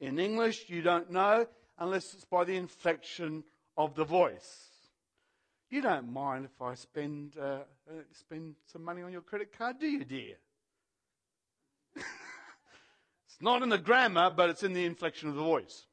In 0.00 0.18
English, 0.18 0.70
you 0.70 0.80
don't 0.80 1.10
know 1.10 1.46
unless 1.78 2.14
it's 2.14 2.24
by 2.24 2.44
the 2.44 2.56
inflection 2.56 3.44
of 3.76 3.94
the 3.94 4.04
voice. 4.04 4.68
You 5.70 5.82
don't 5.82 6.12
mind 6.12 6.44
if 6.44 6.62
I 6.62 6.74
spend, 6.74 7.36
uh, 7.38 7.64
uh, 7.88 8.02
spend 8.12 8.54
some 8.66 8.84
money 8.84 9.02
on 9.02 9.10
your 9.10 9.22
credit 9.22 9.56
card, 9.56 9.80
do 9.80 9.86
you, 9.86 10.04
dear? 10.04 10.36
not 13.42 13.62
in 13.62 13.68
the 13.68 13.78
grammar, 13.78 14.30
but 14.30 14.50
it's 14.50 14.62
in 14.62 14.72
the 14.72 14.84
inflection 14.84 15.28
of 15.28 15.34
the 15.34 15.42
voice. 15.42 15.86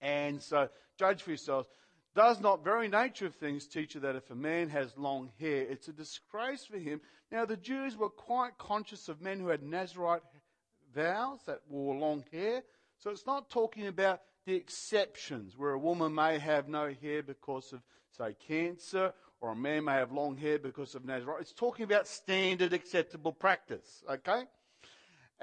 And 0.00 0.42
so, 0.42 0.68
judge 0.98 1.22
for 1.22 1.30
yourselves. 1.30 1.68
Does 2.14 2.40
not 2.40 2.62
very 2.62 2.86
nature 2.88 3.26
of 3.26 3.34
things 3.34 3.66
teach 3.66 3.94
you 3.94 4.00
that 4.02 4.14
if 4.14 4.30
a 4.30 4.36
man 4.36 4.68
has 4.68 4.96
long 4.96 5.30
hair, 5.40 5.62
it's 5.62 5.88
a 5.88 5.92
disgrace 5.92 6.64
for 6.64 6.78
him? 6.78 7.00
Now, 7.32 7.44
the 7.44 7.56
Jews 7.56 7.96
were 7.96 8.10
quite 8.10 8.56
conscious 8.58 9.08
of 9.08 9.20
men 9.20 9.40
who 9.40 9.48
had 9.48 9.62
Nazarite 9.62 10.22
vows 10.94 11.40
that 11.46 11.60
wore 11.68 11.96
long 11.96 12.24
hair. 12.32 12.62
So 12.98 13.10
it's 13.10 13.26
not 13.26 13.50
talking 13.50 13.88
about 13.88 14.20
the 14.46 14.54
exceptions 14.54 15.58
where 15.58 15.72
a 15.72 15.78
woman 15.78 16.14
may 16.14 16.38
have 16.38 16.68
no 16.68 16.94
hair 17.02 17.22
because 17.22 17.72
of, 17.72 17.82
say, 18.16 18.36
cancer, 18.46 19.12
or 19.40 19.50
a 19.50 19.56
man 19.56 19.84
may 19.84 19.94
have 19.94 20.12
long 20.12 20.36
hair 20.36 20.58
because 20.58 20.94
of 20.94 21.04
Nazarite. 21.04 21.40
It's 21.40 21.52
talking 21.52 21.84
about 21.84 22.06
standard 22.06 22.72
acceptable 22.72 23.32
practice, 23.32 24.04
okay? 24.08 24.44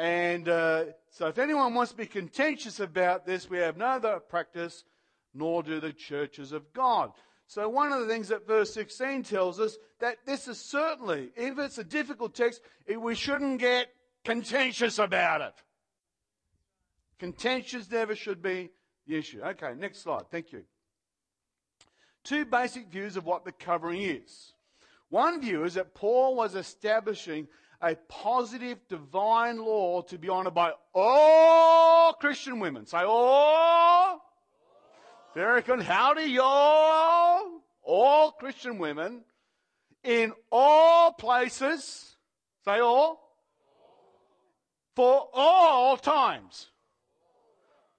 And 0.02 0.50
uh, 0.50 0.86
so 1.12 1.28
if 1.28 1.38
anyone 1.38 1.76
wants 1.76 1.92
to 1.92 1.98
be 1.98 2.08
contentious 2.08 2.80
about 2.80 3.24
this, 3.24 3.48
we 3.48 3.60
have 3.60 3.78
no 3.78 3.86
other 3.86 4.20
practice 4.20 4.84
nor 5.32 5.62
do 5.62 5.80
the 5.80 5.94
churches 5.94 6.54
of 6.54 6.74
God. 6.74 7.12
So, 7.46 7.70
one 7.70 7.92
of 7.92 8.00
the 8.00 8.08
things 8.08 8.30
that 8.30 8.48
verse 8.48 8.74
16 8.74 9.22
tells 9.22 9.60
us 9.60 9.78
that 10.00 10.18
this 10.26 10.48
is 10.48 10.60
certainly, 10.60 11.30
if 11.36 11.60
it's 11.60 11.78
a 11.78 11.84
difficult 11.84 12.34
text, 12.34 12.62
we 12.98 13.14
shouldn't 13.14 13.60
get 13.60 13.90
contentious 14.26 14.98
about 14.98 15.42
it. 15.42 15.54
Contentious 17.20 17.92
never 17.92 18.16
should 18.16 18.42
be 18.42 18.72
the 19.06 19.18
issue. 19.18 19.42
Okay, 19.44 19.76
next 19.78 20.00
slide. 20.00 20.24
Thank 20.32 20.52
you. 20.52 20.64
two 22.24 22.46
basic 22.46 22.88
views 22.88 23.18
of 23.18 23.26
what 23.26 23.46
the 23.46 23.52
covering 23.52 24.02
is. 24.02 24.54
One 25.10 25.42
view 25.42 25.64
is 25.64 25.76
that 25.76 25.94
Paul 25.94 26.36
was 26.36 26.56
establishing 26.56 27.48
a 27.82 27.96
positive 28.08 28.78
divine 28.88 29.58
law 29.58 30.02
to 30.04 30.18
be 30.18 30.30
honored 30.30 30.54
by 30.54 30.74
all 30.94 32.14
Christian 32.14 32.60
women. 32.60 32.86
Say 32.86 33.00
all. 33.00 34.22
Very 35.34 35.62
good. 35.62 35.82
Howdy, 35.82 36.26
y'all. 36.26 37.62
All 37.84 38.32
Christian 38.32 38.78
women 38.78 39.24
in 40.04 40.34
all 40.52 41.14
places. 41.14 42.16
Say 42.66 42.80
all. 42.80 43.20
For 44.96 45.30
all 45.34 45.98
times. 45.98 46.68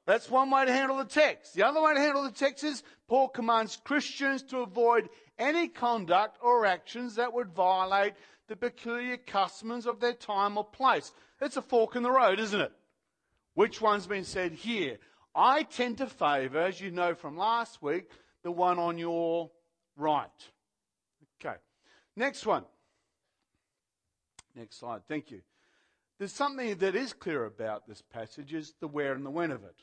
That's 0.07 0.29
one 0.29 0.51
way 0.51 0.67
to 0.67 0.73
handle 0.73 0.99
the 0.99 1.05
text. 1.05 1.55
The 1.55 1.62
other 1.62 1.81
way 1.81 1.95
to 1.95 2.01
handle 2.01 2.25
the 2.25 2.33
text 2.33 2.65
is 2.65 2.83
Paul 3.09 3.29
commands 3.29 3.79
Christians 3.85 4.43
to 4.45 4.59
avoid 4.59 5.09
any 5.43 5.67
conduct 5.67 6.39
or 6.41 6.65
actions 6.65 7.17
that 7.17 7.33
would 7.33 7.53
violate 7.53 8.15
the 8.47 8.55
peculiar 8.55 9.17
customs 9.17 9.87
of 9.87 9.99
their 9.99 10.13
time 10.13 10.57
or 10.57 10.65
place. 10.65 11.13
It's 11.41 11.57
a 11.57 11.63
fork 11.63 11.97
in 11.97 12.05
the 12.05 12.11
road, 12.11 12.39
isn't 12.39 12.61
it? 12.61 12.73
Which 13.55 13.81
one's 13.81 14.07
been 14.07 14.25
said 14.25 14.53
here? 14.53 14.99
I 15.35 15.65
tend 15.65 15.99
to 15.99 16.07
favour, 16.07 16.61
as 16.61 16.81
you 16.81 16.91
know 16.91 17.15
from 17.15 17.37
last 17.37 17.83
week, 17.83 18.09
the 18.45 18.53
one 18.53 18.79
on 18.79 18.99
your 18.99 19.51
right. 19.97 20.31
Okay. 21.45 21.57
Next 22.17 22.47
one. 22.47 22.65
Next 24.55 24.79
slide. 24.79 25.01
Thank 25.09 25.31
you. 25.31 25.41
There's 26.19 26.33
something 26.33 26.77
that 26.77 26.95
is 26.95 27.13
clear 27.13 27.47
about 27.47 27.89
this 27.89 28.01
passage 28.01 28.55
is 28.55 28.75
the 28.81 28.87
where 28.87 29.15
and 29.15 29.27
the 29.27 29.31
when 29.31 29.51
of 29.51 29.65
it. 29.65 29.77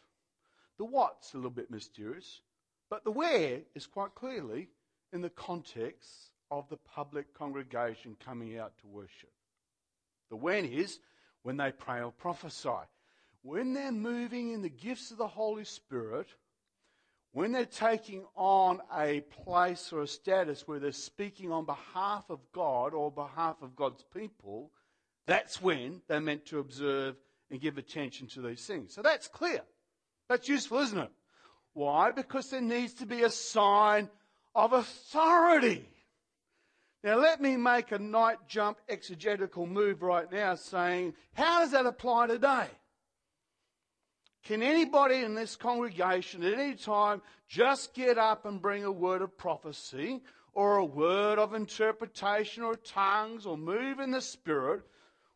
The 0.77 0.85
what's 0.85 1.33
a 1.33 1.37
little 1.37 1.51
bit 1.51 1.69
mysterious, 1.69 2.39
but 2.89 3.03
the 3.03 3.11
where 3.11 3.59
is 3.75 3.87
quite 3.87 4.15
clearly 4.15 4.69
in 5.13 5.21
the 5.21 5.29
context 5.29 6.31
of 6.51 6.67
the 6.69 6.77
public 6.77 7.33
congregation 7.33 8.15
coming 8.23 8.57
out 8.57 8.73
to 8.79 8.87
worship. 8.87 9.31
The 10.29 10.35
when 10.35 10.65
is 10.65 10.99
when 11.43 11.57
they 11.57 11.71
pray 11.71 12.01
or 12.01 12.11
prophesy. 12.11 12.69
When 13.41 13.73
they're 13.73 13.91
moving 13.91 14.51
in 14.51 14.61
the 14.61 14.69
gifts 14.69 15.11
of 15.11 15.17
the 15.17 15.27
Holy 15.27 15.63
Spirit, 15.63 16.27
when 17.31 17.51
they're 17.51 17.65
taking 17.65 18.25
on 18.35 18.81
a 18.95 19.21
place 19.21 19.93
or 19.93 20.01
a 20.01 20.07
status 20.07 20.67
where 20.67 20.79
they're 20.79 20.91
speaking 20.91 21.51
on 21.51 21.65
behalf 21.65 22.25
of 22.29 22.39
God 22.51 22.93
or 22.93 23.11
behalf 23.11 23.57
of 23.61 23.75
God's 23.75 24.03
people, 24.13 24.71
that's 25.27 25.61
when 25.61 26.01
they're 26.07 26.19
meant 26.19 26.47
to 26.47 26.59
observe 26.59 27.15
and 27.51 27.61
give 27.61 27.77
attention 27.77 28.27
to 28.27 28.41
these 28.41 28.65
things. 28.65 28.93
So 28.93 29.01
that's 29.01 29.27
clear. 29.27 29.61
That's 30.27 30.49
useful, 30.49 30.79
isn't 30.79 30.97
it? 30.97 31.11
Why? 31.73 32.11
Because 32.11 32.49
there 32.49 32.61
needs 32.61 32.93
to 32.95 33.05
be 33.05 33.23
a 33.23 33.29
sign 33.29 34.09
of 34.55 34.73
authority. 34.73 35.87
Now, 37.03 37.15
let 37.15 37.41
me 37.41 37.55
make 37.55 37.91
a 37.91 37.99
night 37.99 38.37
jump 38.47 38.77
exegetical 38.89 39.65
move 39.65 40.01
right 40.01 40.29
now 40.31 40.55
saying, 40.55 41.13
how 41.33 41.59
does 41.59 41.71
that 41.71 41.85
apply 41.85 42.27
today? 42.27 42.67
Can 44.43 44.61
anybody 44.61 45.17
in 45.17 45.33
this 45.33 45.55
congregation 45.55 46.43
at 46.43 46.53
any 46.53 46.75
time 46.75 47.21
just 47.47 47.93
get 47.93 48.17
up 48.17 48.45
and 48.45 48.61
bring 48.61 48.83
a 48.83 48.91
word 48.91 49.21
of 49.21 49.37
prophecy 49.37 50.21
or 50.53 50.77
a 50.77 50.85
word 50.85 51.39
of 51.39 51.53
interpretation 51.53 52.63
or 52.63 52.75
tongues 52.75 53.45
or 53.45 53.57
move 53.57 53.99
in 53.99 54.11
the 54.11 54.21
Spirit? 54.21 54.81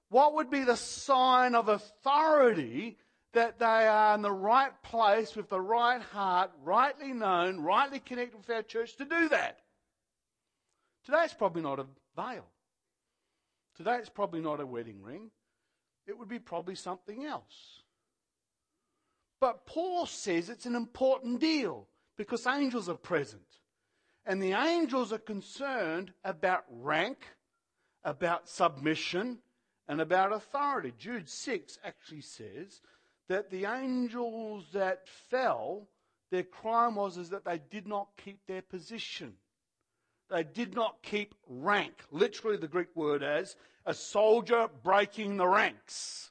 What 0.10 0.36
would 0.36 0.50
be 0.50 0.64
the 0.64 0.76
sign 0.76 1.56
of 1.56 1.70
authority 1.70 2.98
that 3.34 3.60
they 3.60 3.66
are 3.66 4.16
in 4.16 4.22
the 4.22 4.32
right 4.32 4.72
place 4.84 5.36
with 5.36 5.50
the 5.50 5.60
right 5.60 6.02
heart, 6.02 6.52
rightly 6.64 7.14
known, 7.14 7.60
rightly 7.60 8.00
connected 8.00 8.38
with 8.38 8.50
our 8.50 8.62
church 8.62 8.96
to 8.98 9.06
do 9.06 9.30
that. 9.30 9.60
Today 11.04 11.22
it's 11.24 11.34
probably 11.34 11.62
not 11.62 11.80
a 11.80 11.86
veil. 12.16 12.46
Today 13.76 13.98
it's 13.98 14.10
probably 14.10 14.40
not 14.40 14.62
a 14.62 14.66
wedding 14.66 15.02
ring. 15.02 15.32
It 16.08 16.18
would 16.18 16.30
be 16.30 16.40
probably 16.40 16.76
something 16.76 17.26
else. 17.26 17.82
But 19.42 19.66
Paul 19.66 20.06
says 20.06 20.50
it's 20.50 20.66
an 20.66 20.76
important 20.76 21.40
deal 21.40 21.88
because 22.18 22.46
angels 22.48 22.88
are 22.88 22.96
present. 22.96 23.42
And 24.26 24.42
the 24.42 24.54
angels 24.54 25.12
are 25.12 25.18
concerned 25.18 26.14
about 26.24 26.64
rank, 26.70 27.26
about 28.06 28.48
submission, 28.48 29.40
and 29.88 30.00
about 30.00 30.32
authority. 30.32 30.94
Jude 30.98 31.30
6 31.30 31.78
actually 31.84 32.22
says 32.22 32.80
that 33.34 33.50
the 33.50 33.66
angels 33.66 34.64
that 34.74 35.08
fell, 35.32 35.88
their 36.30 36.44
crime 36.44 36.94
was 36.94 37.18
is 37.18 37.32
that 37.32 37.44
they 37.44 37.60
did 37.72 37.88
not 37.88 38.10
keep 38.24 38.46
their 38.46 38.62
position. 38.62 39.34
They 40.30 40.44
did 40.44 40.76
not 40.76 41.02
keep 41.02 41.34
rank. 41.48 41.96
Literally, 42.12 42.58
the 42.58 42.68
Greek 42.68 42.96
word 42.96 43.24
as 43.24 43.56
a 43.88 43.94
soldier 43.96 44.70
breaking 44.84 45.38
the 45.38 45.48
ranks. 45.48 46.30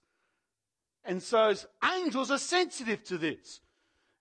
And 1.04 1.20
so 1.20 1.52
angels 1.84 2.30
are 2.30 2.38
sensitive 2.38 3.02
to 3.06 3.18
this. 3.18 3.60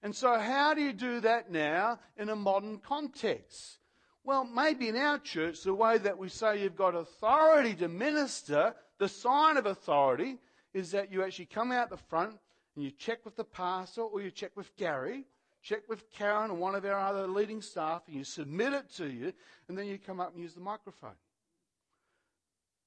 And 0.01 0.15
so, 0.15 0.39
how 0.39 0.73
do 0.73 0.81
you 0.81 0.91
do 0.91 1.19
that 1.19 1.51
now 1.51 1.99
in 2.17 2.29
a 2.29 2.35
modern 2.35 2.79
context? 2.79 3.77
Well, 4.23 4.43
maybe 4.43 4.87
in 4.87 4.95
our 4.95 5.19
church, 5.19 5.61
the 5.61 5.75
way 5.75 5.99
that 5.99 6.17
we 6.17 6.29
say 6.29 6.63
you've 6.63 6.75
got 6.75 6.95
authority 6.95 7.75
to 7.75 7.87
minister, 7.87 8.73
the 8.97 9.07
sign 9.07 9.57
of 9.57 9.67
authority 9.67 10.39
is 10.73 10.89
that 10.91 11.11
you 11.11 11.23
actually 11.23 11.45
come 11.45 11.71
out 11.71 11.91
the 11.91 11.97
front 11.97 12.39
and 12.75 12.83
you 12.83 12.91
check 12.91 13.25
with 13.25 13.35
the 13.35 13.43
pastor 13.43 14.01
or 14.01 14.21
you 14.21 14.31
check 14.31 14.51
with 14.55 14.75
Gary, 14.77 15.25
check 15.61 15.81
with 15.87 16.09
Karen 16.11 16.51
or 16.51 16.55
one 16.55 16.75
of 16.75 16.85
our 16.85 16.99
other 16.99 17.27
leading 17.27 17.61
staff, 17.61 18.03
and 18.07 18.15
you 18.15 18.23
submit 18.23 18.73
it 18.73 18.89
to 18.95 19.07
you, 19.07 19.33
and 19.67 19.77
then 19.77 19.87
you 19.87 19.97
come 19.97 20.19
up 20.19 20.33
and 20.33 20.41
use 20.41 20.53
the 20.53 20.61
microphone. 20.61 21.11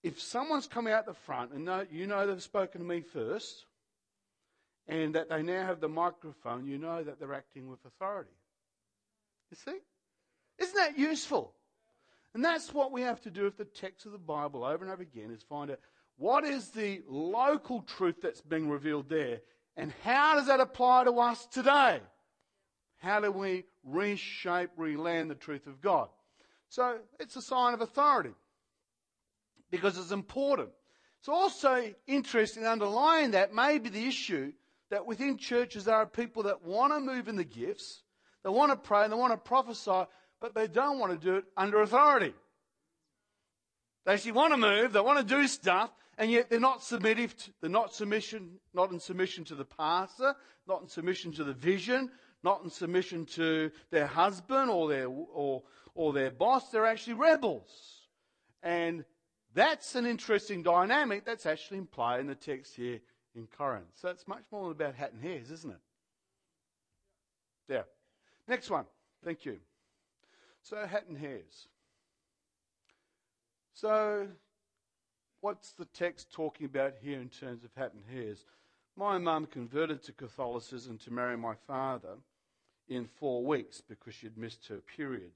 If 0.03 0.21
someone's 0.21 0.67
come 0.67 0.87
out 0.87 1.07
the 1.07 1.15
front 1.15 1.53
and 1.53 1.65
know, 1.65 1.87
you 1.91 2.07
know 2.07 2.27
they've 2.27 2.43
spoken 2.43 2.81
to 2.81 2.87
me 2.87 3.01
first, 3.01 3.65
and 4.87 5.15
that 5.15 5.31
they 5.31 5.43
now 5.43 5.65
have 5.65 5.81
the 5.81 5.89
microphone, 5.89 6.67
you 6.67 6.77
know 6.77 7.03
that 7.03 7.19
they're 7.19 7.33
acting 7.35 7.69
with 7.69 7.85
authority. 7.87 8.37
You 9.51 9.57
see? 9.57 9.79
Isn't 10.59 10.77
that 10.77 10.99
useful? 10.99 11.55
And 12.35 12.45
that's 12.45 12.75
what 12.75 12.93
we 12.93 13.03
have 13.03 13.21
to 13.23 13.31
do 13.31 13.45
with 13.45 13.57
the 13.57 13.65
text 13.65 14.07
of 14.07 14.13
the 14.13 14.19
Bible 14.19 14.65
over 14.65 14.85
and 14.85 14.93
over 14.93 15.03
again 15.03 15.31
is 15.31 15.43
find 15.43 15.71
out 15.71 15.79
what 16.17 16.45
is 16.45 16.71
the 16.71 17.03
local 17.09 17.83
truth 17.83 18.17
that's 18.21 18.41
being 18.41 18.69
revealed 18.69 19.09
there 19.09 19.41
and 19.77 19.93
how 20.03 20.37
does 20.37 20.47
that 20.47 20.61
apply 20.61 21.05
to 21.05 21.13
us 21.13 21.47
today? 21.47 22.01
How 22.99 23.21
do 23.21 23.31
we 23.31 23.65
reshape, 23.85 24.71
reland 24.77 25.31
the 25.31 25.35
truth 25.35 25.67
of 25.67 25.81
God? 25.81 26.09
So 26.69 26.99
it's 27.21 27.37
a 27.37 27.43
sign 27.43 27.75
of 27.75 27.81
authority 27.81 28.35
because 29.71 29.99
it's 29.99 30.11
important. 30.11 30.71
It's 31.21 31.29
also 31.29 31.95
interesting 32.07 32.67
underlying 32.67 33.33
that 33.33 33.55
may 33.55 33.79
be 33.79 33.89
the 33.89 34.07
issue 34.07 34.53
that 34.91 35.07
within 35.07 35.39
churches 35.39 35.85
there 35.85 35.97
are 35.97 36.07
people 36.07 36.45
that 36.45 36.63
want 36.63 36.93
to 36.93 37.01
move 37.01 37.29
in 37.29 37.37
the 37.37 37.45
gifts, 37.45 38.03
they 38.43 38.51
want 38.51 38.71
to 38.71 38.77
pray 38.77 39.05
and 39.05 39.13
they 39.13 39.17
want 39.17 39.33
to 39.33 39.39
prophesy, 39.39 40.05
but 40.41 40.55
they 40.55 40.69
don't 40.69 40.99
want 40.99 41.13
to 41.13 41.19
do 41.19 41.37
it 41.37 41.45
under 41.57 41.81
authority. 41.81 42.35
They 44.05 44.13
actually 44.13 44.33
want 44.33 44.53
to 44.53 44.59
move, 44.59 44.93
they 44.93 45.01
want 45.01 45.27
to 45.27 45.35
do 45.35 45.47
stuff, 45.47 45.91
and 46.19 46.31
yet 46.31 46.51
they're 46.51 46.61
not 46.61 46.83
submissive. 46.83 47.35
They're 47.61 47.71
not 47.71 47.95
submission, 47.95 48.59
not 48.73 48.93
in 48.93 49.01
submission 49.01 49.45
to 49.45 49.55
the 49.55 49.65
pastor, 49.65 50.35
not 50.67 50.83
in 50.83 50.89
submission 50.89 51.33
to 51.33 51.45
the 51.45 51.55
vision, 51.55 52.11
not 52.43 52.63
in 52.63 52.71
submission 52.71 53.27
to 53.27 53.71
their 53.91 54.07
husband 54.07 54.71
or 54.71 54.89
their 54.89 55.09
or 55.09 55.63
or 55.95 56.13
their 56.13 56.31
boss. 56.31 56.71
They're 56.71 56.87
actually 56.87 57.15
rebels, 57.15 58.07
and 58.63 59.05
that's 59.55 59.95
an 59.95 60.07
interesting 60.07 60.63
dynamic 60.63 61.25
that's 61.25 61.47
actually 61.47 61.81
play 61.83 62.21
in 62.21 62.27
the 62.27 62.35
text 62.35 62.75
here 62.77 63.01
in 63.35 63.47
Corinth. 63.47 63.87
So 63.95 64.09
it's 64.09 64.29
much 64.29 64.45
more 64.51 64.71
about 64.71 64.95
hat 64.95 65.13
and 65.13 65.23
hairs, 65.23 65.51
isn't 65.51 65.73
it? 65.73 65.81
There. 67.69 67.87
Next 68.47 68.71
one. 68.71 68.85
Thank 69.25 69.45
you. 69.45 69.59
So 70.63 70.87
hat 70.87 71.07
and 71.09 71.17
hairs. 71.17 71.69
So 73.73 74.29
what's 75.45 75.73
the 75.73 75.85
text 75.85 76.33
talking 76.33 76.65
about 76.65 76.95
here 77.03 77.21
in 77.21 77.29
terms 77.29 77.65
of 77.65 77.71
hat 77.77 77.93
and 77.93 78.03
hairs? 78.19 78.47
My 78.97 79.19
mum 79.19 79.45
converted 79.45 80.03
to 80.05 80.13
Catholicism 80.13 80.97
to 81.05 81.13
marry 81.13 81.37
my 81.37 81.53
father 81.67 82.17
in 82.89 83.07
four 83.21 83.45
weeks 83.45 83.83
because 83.87 84.15
she'd 84.15 84.39
missed 84.39 84.67
her 84.69 84.81
period. 84.97 85.33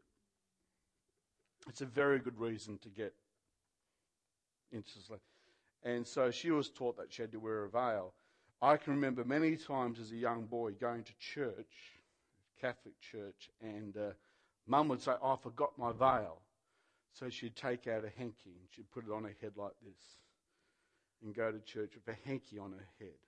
It's 1.69 1.83
a 1.83 1.87
very 1.87 2.21
good 2.21 2.41
reason 2.41 2.79
to 2.79 2.89
get 2.89 3.13
into 4.73 4.93
And 5.85 6.07
so 6.07 6.31
she 6.31 6.53
was 6.53 6.71
taught 6.71 6.97
that 6.97 7.13
she 7.13 7.21
had 7.21 7.33
to 7.33 7.39
wear 7.39 7.65
a 7.65 7.69
veil. 7.69 8.15
I 8.63 8.79
can 8.79 8.95
remember 8.95 9.25
many 9.25 9.57
times 9.57 10.01
as 10.01 10.11
a 10.13 10.17
young 10.17 10.47
boy 10.47 10.73
going 10.73 11.03
to 11.03 11.13
church, 11.19 12.01
Catholic 12.59 12.99
church, 13.03 13.51
and 13.61 13.95
uh, 13.95 14.13
mum 14.67 14.89
would 14.89 15.03
say, 15.03 15.13
oh, 15.21 15.35
I 15.35 15.37
forgot 15.37 15.73
my 15.77 15.93
veil. 15.93 16.39
So 17.13 17.29
she'd 17.29 17.57
take 17.57 17.87
out 17.87 18.05
a 18.05 18.11
hanky 18.17 18.57
and 18.61 18.69
she'd 18.71 18.91
put 18.91 19.05
it 19.05 19.13
on 19.13 19.25
her 19.25 19.35
head 19.41 19.53
like 19.57 19.73
this 19.83 20.19
and 21.23 21.35
go 21.35 21.51
to 21.51 21.59
church 21.61 21.95
with 21.95 22.07
a 22.15 22.29
hanky 22.29 22.59
on 22.59 22.73
her 22.73 22.89
head, 23.01 23.19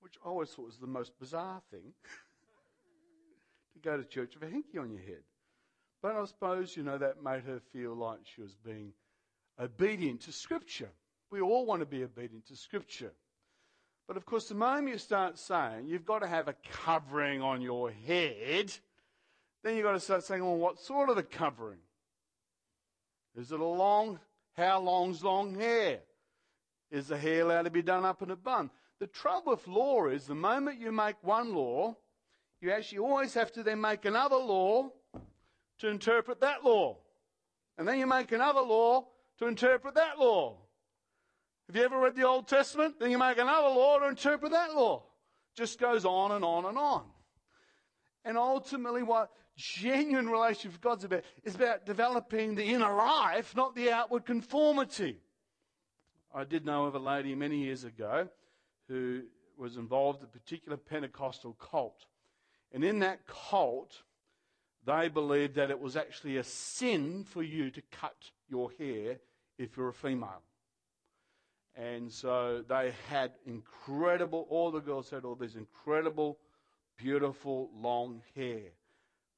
which 0.00 0.14
I 0.24 0.28
always 0.28 0.50
thought 0.50 0.66
was 0.66 0.78
the 0.78 0.86
most 0.86 1.18
bizarre 1.18 1.62
thing 1.70 1.92
to 3.74 3.78
go 3.78 3.96
to 3.96 4.04
church 4.04 4.34
with 4.34 4.48
a 4.48 4.52
hanky 4.52 4.78
on 4.78 4.90
your 4.90 5.02
head. 5.02 5.22
But 6.02 6.16
I 6.16 6.24
suppose, 6.24 6.76
you 6.76 6.82
know, 6.82 6.98
that 6.98 7.22
made 7.22 7.44
her 7.44 7.60
feel 7.72 7.94
like 7.94 8.18
she 8.24 8.42
was 8.42 8.54
being 8.54 8.92
obedient 9.58 10.22
to 10.22 10.32
Scripture. 10.32 10.90
We 11.30 11.40
all 11.40 11.64
want 11.64 11.80
to 11.80 11.86
be 11.86 12.04
obedient 12.04 12.46
to 12.48 12.56
Scripture. 12.56 13.12
But 14.06 14.16
of 14.16 14.26
course, 14.26 14.48
the 14.48 14.54
moment 14.54 14.88
you 14.88 14.98
start 14.98 15.38
saying 15.38 15.86
you've 15.86 16.04
got 16.04 16.18
to 16.18 16.28
have 16.28 16.48
a 16.48 16.54
covering 16.84 17.40
on 17.40 17.62
your 17.62 17.90
head, 17.90 18.72
then 19.62 19.76
you've 19.76 19.84
got 19.84 19.92
to 19.92 20.00
start 20.00 20.24
saying, 20.24 20.44
well, 20.44 20.56
what 20.56 20.78
sort 20.78 21.08
of 21.08 21.16
a 21.16 21.22
covering? 21.22 21.78
Is 23.36 23.52
it 23.52 23.60
a 23.60 23.64
long, 23.64 24.20
how 24.56 24.80
long's 24.80 25.22
long 25.24 25.54
hair? 25.54 26.00
Is 26.90 27.08
the 27.08 27.18
hair 27.18 27.42
allowed 27.42 27.62
to 27.62 27.70
be 27.70 27.82
done 27.82 28.04
up 28.04 28.22
in 28.22 28.30
a 28.30 28.36
bun? 28.36 28.70
The 29.00 29.06
trouble 29.08 29.52
with 29.52 29.66
law 29.66 30.06
is 30.06 30.26
the 30.26 30.34
moment 30.34 30.80
you 30.80 30.92
make 30.92 31.16
one 31.22 31.54
law, 31.54 31.96
you 32.60 32.70
actually 32.70 32.98
always 32.98 33.34
have 33.34 33.52
to 33.52 33.62
then 33.62 33.80
make 33.80 34.04
another 34.04 34.36
law 34.36 34.90
to 35.80 35.88
interpret 35.88 36.40
that 36.40 36.64
law. 36.64 36.98
And 37.76 37.86
then 37.86 37.98
you 37.98 38.06
make 38.06 38.32
another 38.32 38.60
law 38.60 39.08
to 39.38 39.46
interpret 39.46 39.94
that 39.96 40.18
law. 40.18 40.56
Have 41.66 41.76
you 41.76 41.82
ever 41.82 41.98
read 41.98 42.14
the 42.14 42.26
Old 42.26 42.46
Testament? 42.46 43.00
Then 43.00 43.10
you 43.10 43.18
make 43.18 43.38
another 43.38 43.68
law 43.68 43.98
to 43.98 44.08
interpret 44.08 44.52
that 44.52 44.74
law. 44.74 45.02
Just 45.56 45.80
goes 45.80 46.04
on 46.04 46.32
and 46.32 46.44
on 46.44 46.66
and 46.66 46.78
on. 46.78 47.04
And 48.24 48.38
ultimately, 48.38 49.02
what 49.02 49.30
genuine 49.56 50.28
relationship 50.28 50.72
with 50.72 50.80
God's 50.80 51.04
about 51.04 51.24
is 51.44 51.54
about 51.54 51.86
developing 51.86 52.54
the 52.54 52.64
inner 52.64 52.94
life, 52.94 53.54
not 53.54 53.74
the 53.74 53.90
outward 53.90 54.24
conformity. 54.24 55.18
I 56.34 56.44
did 56.44 56.64
know 56.64 56.86
of 56.86 56.94
a 56.94 56.98
lady 56.98 57.34
many 57.34 57.58
years 57.58 57.84
ago 57.84 58.28
who 58.88 59.22
was 59.56 59.76
involved 59.76 60.20
in 60.20 60.24
a 60.24 60.28
particular 60.28 60.76
Pentecostal 60.76 61.54
cult. 61.54 62.06
And 62.72 62.82
in 62.82 62.98
that 63.00 63.20
cult, 63.26 64.02
they 64.84 65.08
believed 65.08 65.54
that 65.54 65.70
it 65.70 65.78
was 65.78 65.96
actually 65.96 66.38
a 66.38 66.44
sin 66.44 67.24
for 67.24 67.42
you 67.42 67.70
to 67.70 67.82
cut 67.92 68.16
your 68.48 68.70
hair 68.78 69.18
if 69.58 69.76
you're 69.76 69.88
a 69.88 69.94
female. 69.94 70.42
And 71.76 72.10
so 72.12 72.64
they 72.68 72.92
had 73.08 73.32
incredible, 73.46 74.46
all 74.50 74.70
the 74.70 74.80
girls 74.80 75.10
had 75.10 75.24
all 75.24 75.34
these 75.34 75.56
incredible, 75.56 76.38
beautiful, 76.96 77.70
long 77.76 78.22
hair. 78.34 78.72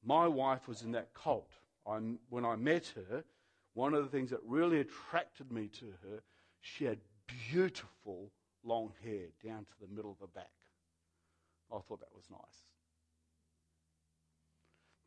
My 0.03 0.27
wife 0.27 0.67
was 0.67 0.81
in 0.81 0.91
that 0.93 1.13
cult. 1.13 1.51
I, 1.85 1.99
when 2.29 2.45
I 2.45 2.55
met 2.55 2.91
her, 2.95 3.23
one 3.73 3.93
of 3.93 4.03
the 4.03 4.09
things 4.09 4.31
that 4.31 4.39
really 4.45 4.79
attracted 4.79 5.51
me 5.51 5.67
to 5.79 5.85
her, 6.03 6.21
she 6.61 6.85
had 6.85 6.99
beautiful 7.51 8.31
long 8.63 8.91
hair 9.03 9.27
down 9.43 9.65
to 9.65 9.71
the 9.81 9.95
middle 9.95 10.11
of 10.11 10.19
the 10.19 10.27
back. 10.27 10.51
I 11.71 11.79
thought 11.79 11.99
that 11.99 12.15
was 12.15 12.29
nice. 12.29 12.63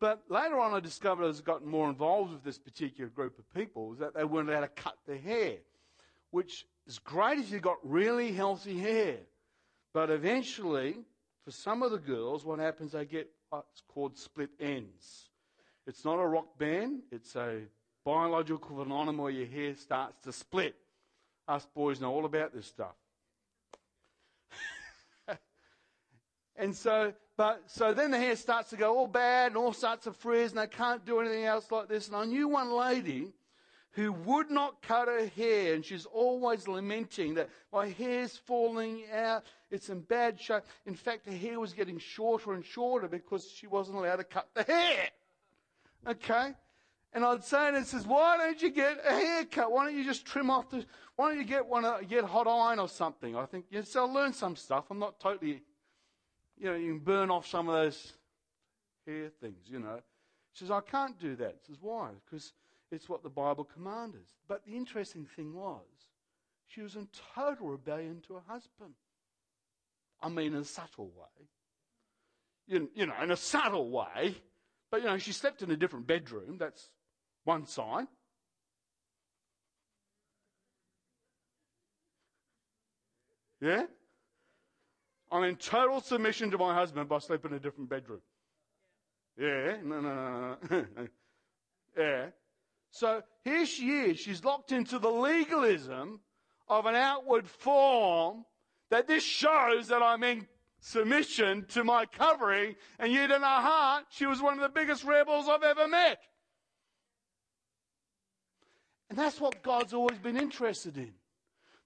But 0.00 0.22
later 0.28 0.58
on, 0.58 0.72
I 0.72 0.80
discovered 0.80 1.24
as 1.24 1.40
I 1.40 1.42
got 1.42 1.64
more 1.64 1.88
involved 1.88 2.32
with 2.32 2.42
this 2.42 2.58
particular 2.58 3.10
group 3.10 3.38
of 3.38 3.52
people, 3.52 3.88
was 3.88 3.98
that 3.98 4.14
they 4.14 4.24
weren't 4.24 4.48
allowed 4.48 4.60
to 4.60 4.68
cut 4.68 4.96
their 5.06 5.18
hair, 5.18 5.56
which 6.30 6.64
is 6.86 6.98
great 6.98 7.38
if 7.38 7.52
you've 7.52 7.60
got 7.60 7.76
really 7.82 8.32
healthy 8.32 8.78
hair. 8.78 9.16
But 9.92 10.10
eventually, 10.10 10.96
for 11.50 11.56
some 11.56 11.82
of 11.82 11.90
the 11.90 11.98
girls, 11.98 12.44
what 12.44 12.60
happens, 12.60 12.92
they 12.92 13.04
get 13.04 13.28
what's 13.48 13.82
called 13.88 14.16
split 14.16 14.50
ends. 14.60 15.30
It's 15.84 16.04
not 16.04 16.14
a 16.14 16.24
rock 16.24 16.56
band, 16.58 17.00
it's 17.10 17.34
a 17.34 17.62
biological 18.04 18.76
phenomenon 18.76 19.16
where 19.16 19.32
your 19.32 19.48
hair 19.48 19.74
starts 19.74 20.22
to 20.22 20.32
split. 20.32 20.76
Us 21.48 21.66
boys 21.74 22.00
know 22.00 22.12
all 22.12 22.24
about 22.24 22.54
this 22.54 22.66
stuff. 22.66 22.94
and 26.56 26.76
so, 26.76 27.12
but 27.36 27.62
so 27.66 27.92
then 27.94 28.12
the 28.12 28.18
hair 28.18 28.36
starts 28.36 28.70
to 28.70 28.76
go 28.76 28.96
all 28.96 29.08
bad 29.08 29.48
and 29.48 29.56
all 29.56 29.72
starts 29.72 30.04
to 30.04 30.12
frizz, 30.12 30.52
and 30.52 30.60
they 30.60 30.68
can't 30.68 31.04
do 31.04 31.18
anything 31.18 31.46
else 31.46 31.68
like 31.72 31.88
this. 31.88 32.06
And 32.06 32.14
I 32.14 32.26
knew 32.26 32.46
one 32.46 32.70
lady 32.70 33.32
who 33.92 34.12
would 34.12 34.50
not 34.50 34.82
cut 34.82 35.08
her 35.08 35.26
hair, 35.26 35.74
and 35.74 35.84
she's 35.84 36.06
always 36.06 36.68
lamenting 36.68 37.34
that 37.34 37.48
my 37.72 37.88
hair's 37.88 38.36
falling 38.36 39.02
out, 39.12 39.44
it's 39.70 39.88
in 39.88 40.00
bad 40.00 40.40
shape. 40.40 40.62
In 40.86 40.94
fact, 40.94 41.26
her 41.26 41.36
hair 41.36 41.58
was 41.58 41.72
getting 41.72 41.98
shorter 41.98 42.52
and 42.52 42.64
shorter 42.64 43.08
because 43.08 43.50
she 43.50 43.66
wasn't 43.66 43.98
allowed 43.98 44.16
to 44.16 44.24
cut 44.24 44.48
the 44.54 44.62
hair. 44.62 45.08
Okay? 46.06 46.54
And 47.12 47.24
I'd 47.24 47.42
say, 47.42 47.68
and 47.68 47.84
says, 47.84 48.06
why 48.06 48.36
don't 48.36 48.62
you 48.62 48.70
get 48.70 49.00
a 49.04 49.12
haircut? 49.12 49.72
Why 49.72 49.86
don't 49.86 49.96
you 49.96 50.04
just 50.04 50.24
trim 50.24 50.50
off 50.50 50.70
the, 50.70 50.84
why 51.16 51.30
don't 51.30 51.38
you 51.38 51.44
get 51.44 51.66
one, 51.66 51.84
uh, 51.84 51.98
get 52.08 52.24
hot 52.24 52.46
iron 52.46 52.78
or 52.78 52.88
something? 52.88 53.34
I 53.34 53.46
think, 53.46 53.64
yes, 53.70 53.96
I'll 53.96 54.12
learn 54.12 54.32
some 54.32 54.54
stuff. 54.54 54.84
I'm 54.90 55.00
not 55.00 55.18
totally, 55.18 55.62
you 56.56 56.66
know, 56.66 56.76
you 56.76 56.94
can 56.94 56.98
burn 57.00 57.30
off 57.30 57.48
some 57.48 57.68
of 57.68 57.74
those 57.74 58.12
hair 59.04 59.30
things, 59.40 59.66
you 59.66 59.80
know. 59.80 59.98
She 60.52 60.64
says, 60.64 60.70
I 60.70 60.80
can't 60.80 61.18
do 61.18 61.34
that. 61.36 61.56
She 61.66 61.72
says, 61.72 61.78
why? 61.80 62.10
Because 62.24 62.52
it's 62.90 63.08
what 63.08 63.22
the 63.22 63.28
Bible 63.28 63.64
commands. 63.64 64.34
But 64.48 64.64
the 64.64 64.76
interesting 64.76 65.26
thing 65.36 65.54
was, 65.54 65.84
she 66.66 66.82
was 66.82 66.96
in 66.96 67.08
total 67.34 67.68
rebellion 67.68 68.22
to 68.26 68.34
her 68.34 68.42
husband. 68.46 68.94
I 70.22 70.28
mean, 70.28 70.54
in 70.54 70.60
a 70.60 70.64
subtle 70.64 71.06
way. 71.06 71.46
You, 72.66 72.90
you 72.94 73.06
know, 73.06 73.14
in 73.22 73.30
a 73.30 73.36
subtle 73.36 73.90
way. 73.90 74.36
But, 74.90 75.02
you 75.02 75.06
know, 75.06 75.18
she 75.18 75.32
slept 75.32 75.62
in 75.62 75.70
a 75.70 75.76
different 75.76 76.06
bedroom. 76.06 76.56
That's 76.58 76.90
one 77.44 77.66
sign. 77.66 78.08
Yeah? 83.60 83.84
I'm 85.30 85.44
in 85.44 85.56
total 85.56 86.00
submission 86.00 86.50
to 86.50 86.58
my 86.58 86.74
husband 86.74 87.08
by 87.08 87.18
sleeping 87.18 87.52
in 87.52 87.58
a 87.58 87.60
different 87.60 87.88
bedroom. 87.88 88.20
Yeah? 89.38 89.76
No, 89.84 90.00
no, 90.00 90.14
no, 90.14 90.56
no. 90.70 91.08
yeah. 91.98 92.26
So 92.90 93.22
here 93.44 93.66
she 93.66 93.90
is. 93.90 94.18
She's 94.18 94.44
locked 94.44 94.72
into 94.72 94.98
the 94.98 95.10
legalism 95.10 96.20
of 96.68 96.86
an 96.86 96.94
outward 96.94 97.48
form 97.48 98.44
that 98.90 99.06
this 99.06 99.24
shows 99.24 99.88
that 99.88 100.02
I'm 100.02 100.22
in 100.24 100.46
submission 100.80 101.66
to 101.68 101.84
my 101.84 102.06
covering, 102.06 102.74
and 102.98 103.12
yet 103.12 103.30
in 103.30 103.42
her 103.42 103.46
heart, 103.46 104.06
she 104.10 104.26
was 104.26 104.40
one 104.40 104.54
of 104.54 104.60
the 104.60 104.68
biggest 104.68 105.04
rebels 105.04 105.48
I've 105.48 105.62
ever 105.62 105.86
met. 105.86 106.20
And 109.08 109.18
that's 109.18 109.40
what 109.40 109.62
God's 109.62 109.92
always 109.92 110.18
been 110.18 110.36
interested 110.36 110.96
in. 110.96 111.12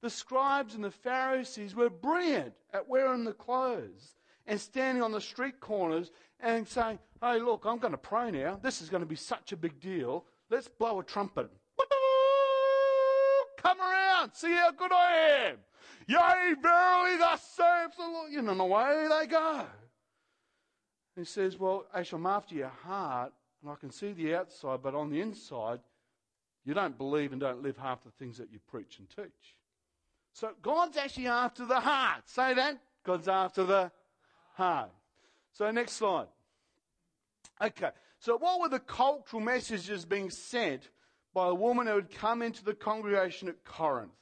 The 0.03 0.11
scribes 0.11 0.75
and 0.75 0.85
the 0.85 0.91
Pharisees 0.91 1.75
were 1.75 1.89
brilliant 1.89 2.53
at 2.73 2.89
wearing 2.89 3.25
the 3.25 3.33
clothes 3.33 4.15
and 4.47 4.61
standing 4.61 5.03
on 5.03 5.13
the 5.13 5.21
street 5.21 5.61
corners 5.61 6.11
and 6.41 6.69
saying, 6.69 6.99
Hey, 7.23 7.39
look, 7.41 7.65
I'm 7.65 7.79
going 7.79 7.93
to 7.93 7.99
pray 7.99 8.31
now. 8.31 8.59
This 8.63 8.83
is 8.83 8.91
going 8.91 9.03
to 9.03 9.09
be 9.09 9.17
such 9.17 9.53
a 9.53 9.57
big 9.57 9.81
deal. 9.81 10.27
Let's 10.51 10.69
blow 10.69 11.01
a 11.01 11.05
trumpet. 11.05 11.51
Come 13.59 13.81
around, 13.81 14.33
see 14.35 14.53
how 14.53 14.73
good 14.73 14.93
I 14.93 15.49
am. 15.49 15.57
Yea, 16.07 16.55
verily, 16.61 17.17
thus 17.19 17.43
saith 17.57 17.97
the 17.97 18.03
Lord. 18.03 18.31
And 18.33 18.61
away 18.61 19.09
they 19.09 19.27
go. 19.27 19.67
He 21.17 21.25
says, 21.25 21.59
Well, 21.59 21.87
actually, 21.95 22.21
I'm 22.21 22.27
after 22.27 22.55
your 22.55 22.73
heart, 22.85 23.33
and 23.63 23.71
I 23.71 23.77
can 23.77 23.91
see 23.91 24.13
the 24.13 24.35
outside, 24.35 24.81
but 24.83 24.95
on 24.95 25.11
the 25.11 25.21
inside, 25.21 25.81
you 26.65 26.75
don't 26.75 26.97
believe 26.99 27.33
and 27.33 27.41
don't 27.41 27.63
live 27.63 27.77
half 27.77 28.03
the 28.05 28.11
things 28.11 28.39
that 28.39 28.53
you 28.53 28.59
preach 28.69 28.99
and 28.99 29.09
teach. 29.09 29.57
So 30.33 30.51
God's 30.63 30.97
actually 30.97 31.29
after 31.29 31.65
the 31.65 31.81
heart. 31.81 32.23
Say 32.27 32.55
that. 32.55 32.79
God's 33.05 33.29
after 33.29 33.65
the 33.65 33.93
heart. 34.55 34.91
So 35.53 35.71
next 35.71 35.93
slide. 35.93 36.27
Okay. 37.63 37.91
So 38.25 38.39
what 38.39 38.59
were 38.59 38.71
the 38.71 38.81
cultural 38.81 39.43
messages 39.43 40.07
being 40.07 40.31
sent 40.31 40.89
by 41.35 41.49
a 41.49 41.55
woman 41.55 41.87
who 41.87 41.97
had 41.97 42.11
come 42.11 42.41
into 42.41 42.65
the 42.65 42.73
congregation 42.73 43.49
at 43.49 43.65
Corinth? 43.65 44.17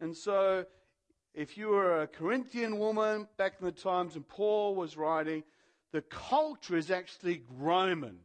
And 0.00 0.16
so 0.16 0.64
if 1.34 1.58
you 1.58 1.70
were 1.70 2.02
a 2.02 2.06
Corinthian 2.06 2.78
woman 2.78 3.26
back 3.36 3.54
in 3.58 3.66
the 3.66 3.72
times 3.72 4.14
when 4.14 4.22
Paul 4.22 4.76
was 4.76 4.96
writing, 4.96 5.42
the 5.90 6.02
culture 6.02 6.76
is 6.76 6.92
actually 6.92 7.42
Roman. 7.58 8.20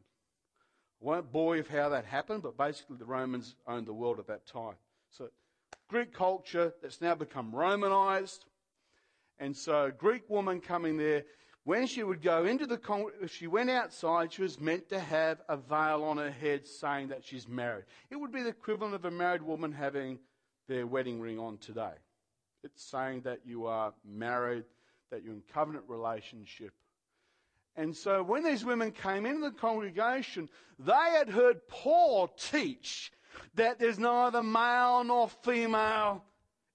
I 1.01 1.05
won't 1.05 1.31
bore 1.31 1.55
you 1.55 1.63
with 1.63 1.71
how 1.71 1.89
that 1.89 2.05
happened, 2.05 2.43
but 2.43 2.55
basically 2.55 2.97
the 2.97 3.05
Romans 3.05 3.55
owned 3.65 3.87
the 3.87 3.93
world 3.93 4.19
at 4.19 4.27
that 4.27 4.45
time. 4.45 4.75
So 5.09 5.29
Greek 5.87 6.13
culture 6.13 6.75
that's 6.79 7.01
now 7.01 7.15
become 7.15 7.55
Romanized. 7.55 8.45
And 9.39 9.57
so 9.57 9.91
Greek 9.97 10.29
woman 10.29 10.61
coming 10.61 10.97
there, 10.97 11.23
when 11.63 11.85
she 11.85 12.03
would 12.03 12.21
go 12.21 12.45
into 12.45 12.65
the, 12.65 12.77
con- 12.77 13.11
if 13.21 13.33
she 13.33 13.47
went 13.47 13.69
outside, 13.69 14.33
she 14.33 14.41
was 14.41 14.59
meant 14.59 14.89
to 14.89 14.99
have 14.99 15.41
a 15.47 15.57
veil 15.57 16.03
on 16.03 16.17
her 16.17 16.31
head 16.31 16.65
saying 16.65 17.09
that 17.09 17.23
she's 17.23 17.47
married. 17.47 17.85
It 18.09 18.15
would 18.15 18.31
be 18.31 18.41
the 18.41 18.49
equivalent 18.49 18.95
of 18.95 19.05
a 19.05 19.11
married 19.11 19.43
woman 19.43 19.71
having 19.71 20.19
their 20.67 20.87
wedding 20.87 21.21
ring 21.21 21.37
on 21.37 21.57
today. 21.57 21.93
It's 22.63 22.83
saying 22.83 23.21
that 23.21 23.41
you 23.45 23.65
are 23.65 23.93
married, 24.05 24.65
that 25.11 25.23
you're 25.23 25.33
in 25.33 25.43
covenant 25.53 25.85
relationship. 25.87 26.73
And 27.75 27.95
so 27.95 28.21
when 28.23 28.43
these 28.43 28.65
women 28.65 28.91
came 28.91 29.25
into 29.25 29.41
the 29.41 29.55
congregation, 29.55 30.49
they 30.79 30.91
had 30.91 31.29
heard 31.29 31.67
Paul 31.67 32.27
teach 32.27 33.11
that 33.55 33.79
there's 33.79 33.99
neither 33.99 34.43
male 34.43 35.03
nor 35.03 35.29
female 35.29 36.23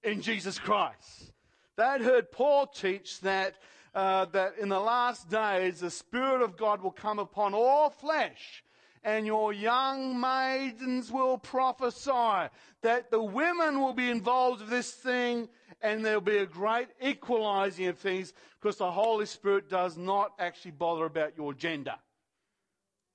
in 0.02 0.22
Jesus 0.22 0.58
Christ. 0.58 1.32
They 1.76 1.84
had 1.84 2.00
heard 2.00 2.32
Paul 2.32 2.66
teach 2.66 3.20
that, 3.20 3.54
uh, 3.96 4.26
that 4.26 4.58
in 4.58 4.68
the 4.68 4.78
last 4.78 5.30
days 5.30 5.80
the 5.80 5.90
Spirit 5.90 6.42
of 6.42 6.56
God 6.56 6.82
will 6.82 6.92
come 6.92 7.18
upon 7.18 7.54
all 7.54 7.88
flesh 7.88 8.62
and 9.02 9.24
your 9.24 9.52
young 9.52 10.20
maidens 10.20 11.10
will 11.10 11.38
prophesy. 11.38 12.50
That 12.82 13.10
the 13.10 13.22
women 13.22 13.80
will 13.80 13.94
be 13.94 14.10
involved 14.10 14.60
with 14.60 14.70
this 14.70 14.90
thing 14.90 15.48
and 15.80 16.04
there'll 16.04 16.20
be 16.20 16.36
a 16.38 16.46
great 16.46 16.88
equalizing 17.00 17.86
of 17.86 17.98
things 17.98 18.34
because 18.60 18.76
the 18.76 18.90
Holy 18.90 19.26
Spirit 19.26 19.70
does 19.70 19.96
not 19.96 20.32
actually 20.38 20.72
bother 20.72 21.06
about 21.06 21.36
your 21.36 21.54
gender. 21.54 21.94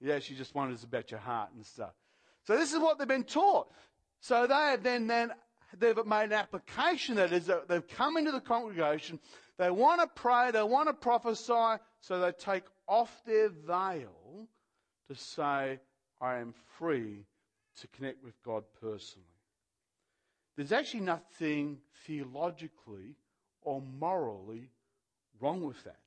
He 0.02 0.12
actually 0.12 0.38
just 0.38 0.56
wonders 0.56 0.84
about 0.84 1.12
your 1.12 1.20
heart 1.20 1.50
and 1.56 1.63
stuff. 1.63 1.94
So 2.48 2.58
this 2.58 2.74
is 2.74 2.80
what 2.80 2.98
they've 2.98 3.08
been 3.08 3.24
taught. 3.24 3.72
So 4.20 4.48
they 4.48 4.54
have 4.54 4.82
then, 4.82 5.06
then 5.06 5.32
they've 5.78 5.96
made 6.06 6.26
an 6.26 6.34
application 6.34 7.15
that 7.15 7.32
is 7.32 7.46
that 7.46 7.67
they've 7.67 7.88
come 7.88 8.17
into 8.17 8.32
the 8.32 8.41
congregation, 8.41 9.20
they 9.62 9.69
want 9.69 10.02
to 10.02 10.08
pray, 10.08 10.50
they 10.50 10.63
want 10.63 10.89
to 10.89 10.93
prophesy, 10.93 11.80
so 12.00 12.19
they 12.19 12.32
take 12.32 12.63
off 12.88 13.21
their 13.28 13.50
veil 13.50 14.47
to 15.08 15.13
say, 15.13 15.80
I 16.19 16.38
am 16.39 16.56
free 16.80 17.28
to 17.80 17.88
connect 17.89 18.24
with 18.24 18.34
God 18.43 18.63
personally. 18.82 19.28
There's 20.58 20.71
actually 20.71 21.02
nothing 21.02 21.78
theologically 22.08 23.13
or 23.62 23.84
morally 24.00 24.71
wrong 25.39 25.62
with 25.62 25.84
that. 25.84 26.00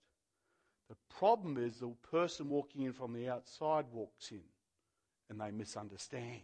The 0.88 0.96
problem 1.16 1.56
is 1.56 1.76
the 1.78 1.94
person 2.10 2.48
walking 2.48 2.82
in 2.82 2.92
from 2.92 3.12
the 3.12 3.28
outside 3.28 3.84
walks 3.92 4.32
in 4.32 4.42
and 5.30 5.40
they 5.40 5.52
misunderstand 5.52 6.42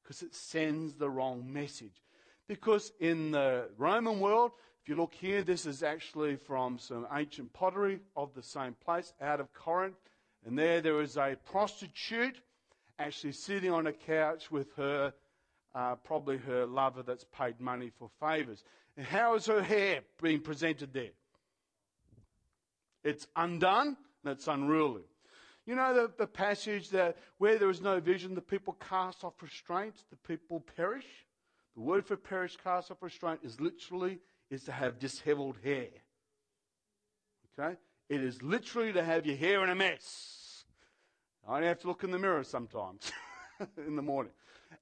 because 0.00 0.22
it 0.22 0.32
sends 0.32 0.94
the 0.94 1.10
wrong 1.10 1.52
message. 1.52 2.04
Because 2.46 2.92
in 3.00 3.32
the 3.32 3.68
Roman 3.76 4.20
world, 4.20 4.52
if 4.84 4.90
you 4.90 4.96
look 4.96 5.14
here, 5.14 5.42
this 5.42 5.64
is 5.64 5.82
actually 5.82 6.36
from 6.36 6.78
some 6.78 7.06
ancient 7.10 7.54
pottery 7.54 8.00
of 8.14 8.34
the 8.34 8.42
same 8.42 8.76
place 8.84 9.14
out 9.18 9.40
of 9.40 9.50
Corinth. 9.54 9.96
And 10.44 10.58
there, 10.58 10.82
there 10.82 11.00
is 11.00 11.16
a 11.16 11.38
prostitute 11.50 12.36
actually 12.98 13.32
sitting 13.32 13.70
on 13.70 13.86
a 13.86 13.94
couch 13.94 14.50
with 14.50 14.74
her, 14.76 15.14
uh, 15.74 15.94
probably 15.94 16.36
her 16.36 16.66
lover 16.66 17.02
that's 17.02 17.24
paid 17.24 17.58
money 17.62 17.92
for 17.98 18.10
favors. 18.20 18.62
And 18.98 19.06
how 19.06 19.36
is 19.36 19.46
her 19.46 19.62
hair 19.62 20.00
being 20.20 20.40
presented 20.40 20.92
there? 20.92 21.12
It's 23.04 23.26
undone 23.36 23.96
and 24.22 24.32
it's 24.32 24.48
unruly. 24.48 25.04
You 25.64 25.76
know 25.76 25.94
the, 25.94 26.12
the 26.18 26.26
passage 26.26 26.90
that 26.90 27.16
where 27.38 27.58
there 27.58 27.70
is 27.70 27.80
no 27.80 28.00
vision, 28.00 28.34
the 28.34 28.42
people 28.42 28.76
cast 28.86 29.24
off 29.24 29.40
restraint, 29.40 29.94
the 30.10 30.16
people 30.28 30.62
perish. 30.76 31.06
The 31.74 31.80
word 31.80 32.04
for 32.04 32.18
perish, 32.18 32.58
cast 32.62 32.90
off 32.90 33.02
restraint, 33.02 33.40
is 33.42 33.58
literally 33.62 34.18
is 34.50 34.64
to 34.64 34.72
have 34.72 34.98
disheveled 34.98 35.56
hair. 35.62 35.88
Okay? 37.58 37.76
It 38.08 38.22
is 38.22 38.42
literally 38.42 38.92
to 38.92 39.02
have 39.02 39.26
your 39.26 39.36
hair 39.36 39.62
in 39.64 39.70
a 39.70 39.74
mess. 39.74 40.64
I 41.48 41.62
have 41.62 41.80
to 41.80 41.88
look 41.88 42.04
in 42.04 42.10
the 42.10 42.18
mirror 42.18 42.44
sometimes 42.44 43.12
in 43.86 43.96
the 43.96 44.02
morning. 44.02 44.32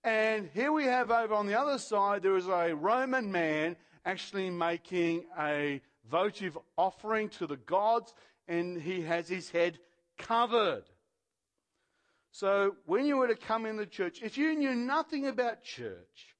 And 0.04 0.48
here 0.52 0.72
we 0.72 0.84
have 0.84 1.10
over 1.10 1.34
on 1.34 1.46
the 1.46 1.58
other 1.58 1.78
side, 1.78 2.22
there 2.22 2.36
is 2.36 2.46
a 2.46 2.74
Roman 2.74 3.30
man 3.30 3.76
actually 4.04 4.50
making 4.50 5.24
a 5.38 5.80
votive 6.10 6.58
offering 6.76 7.28
to 7.28 7.46
the 7.46 7.56
gods, 7.56 8.14
and 8.48 8.80
he 8.80 9.02
has 9.02 9.28
his 9.28 9.50
head 9.50 9.78
covered. 10.18 10.84
So 12.32 12.76
when 12.86 13.06
you 13.06 13.16
were 13.16 13.28
to 13.28 13.36
come 13.36 13.66
in 13.66 13.76
the 13.76 13.86
church, 13.86 14.22
if 14.22 14.38
you 14.38 14.54
knew 14.54 14.74
nothing 14.74 15.26
about 15.26 15.62
church, 15.62 16.31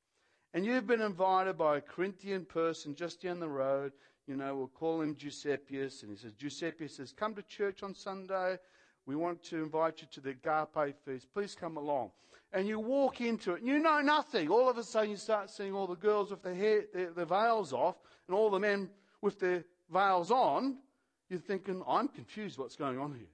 and 0.55 0.65
you've 0.65 0.87
been 0.87 1.01
invited 1.01 1.57
by 1.57 1.79
a 1.79 1.81
Corinthian 1.81 2.45
person 2.45 2.95
just 2.95 3.23
down 3.23 3.41
the 3.41 3.49
road, 3.49 3.93
you 4.27 4.37
know, 4.37 4.55
we'll 4.55 4.69
call 4.69 5.01
him 5.01 5.17
Giuseppius, 5.17 6.03
and 6.03 6.11
he 6.11 6.17
says, 6.17 6.33
Giuseppe 6.33 6.89
says, 6.89 7.13
come 7.13 7.35
to 7.35 7.43
church 7.43 7.83
on 7.83 7.95
Sunday. 7.95 8.59
We 9.05 9.17
want 9.17 9.43
to 9.45 9.63
invite 9.63 10.01
you 10.01 10.07
to 10.13 10.21
the 10.21 10.31
Agape 10.31 10.95
feast. 11.05 11.33
Please 11.35 11.57
come 11.59 11.77
along. 11.77 12.13
And 12.53 12.69
you 12.69 12.79
walk 12.79 13.21
into 13.21 13.55
it, 13.55 13.61
and 13.61 13.67
you 13.67 13.79
know 13.79 14.01
nothing. 14.01 14.49
All 14.49 14.69
of 14.69 14.79
a 14.79 14.85
sudden, 14.85 15.11
you 15.11 15.17
start 15.17 15.51
seeing 15.51 15.75
all 15.75 15.87
the 15.87 15.97
girls 15.97 16.31
with 16.31 16.43
their 16.43 16.55
hair, 16.55 16.83
their, 16.95 17.11
their 17.11 17.25
veils 17.25 17.73
off, 17.73 17.97
and 18.29 18.37
all 18.37 18.51
the 18.51 18.61
men 18.61 18.91
with 19.21 19.41
their 19.41 19.65
veils 19.93 20.31
on. 20.31 20.77
You're 21.29 21.41
thinking, 21.41 21.83
I'm 21.89 22.09
confused 22.09 22.59
what's 22.59 22.77
going 22.77 22.99
on 22.99 23.15
here. 23.15 23.27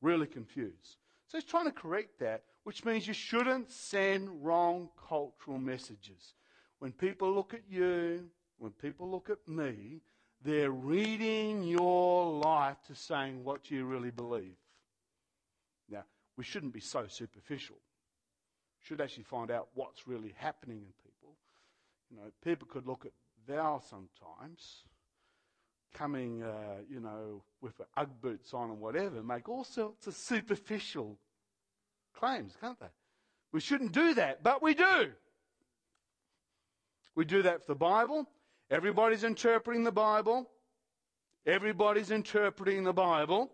Really 0.00 0.26
confused. 0.26 0.96
So 1.26 1.38
he's 1.38 1.44
trying 1.44 1.66
to 1.66 1.72
correct 1.72 2.20
that, 2.20 2.44
which 2.64 2.84
means 2.84 3.06
you 3.06 3.14
shouldn't 3.14 3.70
send 3.70 4.44
wrong 4.44 4.88
cultural 5.08 5.58
messages. 5.58 6.34
When 6.78 6.92
people 6.92 7.32
look 7.32 7.54
at 7.54 7.62
you, 7.68 8.28
when 8.58 8.72
people 8.72 9.10
look 9.10 9.30
at 9.30 9.46
me, 9.46 10.00
they're 10.42 10.70
reading 10.70 11.62
your 11.62 12.30
life 12.32 12.76
to 12.86 12.94
saying, 12.94 13.44
what 13.44 13.70
you 13.70 13.84
really 13.84 14.10
believe? 14.10 14.56
Now, 15.88 16.04
we 16.36 16.44
shouldn't 16.44 16.72
be 16.72 16.80
so 16.80 17.06
superficial. 17.06 17.76
Should 18.82 19.00
actually 19.00 19.24
find 19.24 19.50
out 19.50 19.68
what's 19.74 20.06
really 20.06 20.34
happening 20.36 20.78
in 20.78 20.92
people. 21.02 21.36
You 22.10 22.18
know, 22.18 22.30
people 22.42 22.68
could 22.70 22.86
look 22.86 23.06
at 23.06 23.12
thou 23.46 23.80
sometimes 23.80 24.84
coming, 25.94 26.42
uh, 26.42 26.80
you 26.90 27.00
know, 27.00 27.42
with 27.60 27.80
Ugg 27.96 28.10
boots 28.20 28.52
on 28.52 28.70
and 28.70 28.80
whatever, 28.80 29.22
make 29.22 29.48
all 29.48 29.64
sorts 29.64 30.06
of 30.06 30.14
superficial 30.14 31.18
claims, 32.14 32.56
can't 32.60 32.78
they? 32.80 32.86
We 33.52 33.60
shouldn't 33.60 33.92
do 33.92 34.14
that, 34.14 34.42
but 34.42 34.62
we 34.62 34.74
do. 34.74 35.10
We 37.14 37.24
do 37.24 37.42
that 37.42 37.60
for 37.60 37.68
the 37.68 37.78
Bible. 37.78 38.28
Everybody's 38.70 39.24
interpreting 39.24 39.84
the 39.84 39.92
Bible. 39.92 40.50
Everybody's 41.46 42.10
interpreting 42.10 42.84
the 42.84 42.92
Bible. 42.92 43.50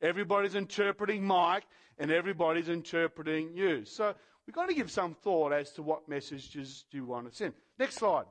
Everybody's 0.00 0.54
interpreting 0.54 1.24
Mike, 1.24 1.64
and 1.98 2.10
everybody's 2.10 2.68
interpreting 2.68 3.54
you. 3.54 3.84
So 3.84 4.14
we've 4.46 4.54
got 4.54 4.68
to 4.68 4.74
give 4.74 4.90
some 4.90 5.14
thought 5.14 5.52
as 5.52 5.72
to 5.72 5.82
what 5.82 6.08
messages 6.08 6.84
do 6.90 6.98
you 6.98 7.04
want 7.04 7.30
to 7.30 7.36
send. 7.36 7.54
Next 7.78 7.96
slide. 7.96 8.26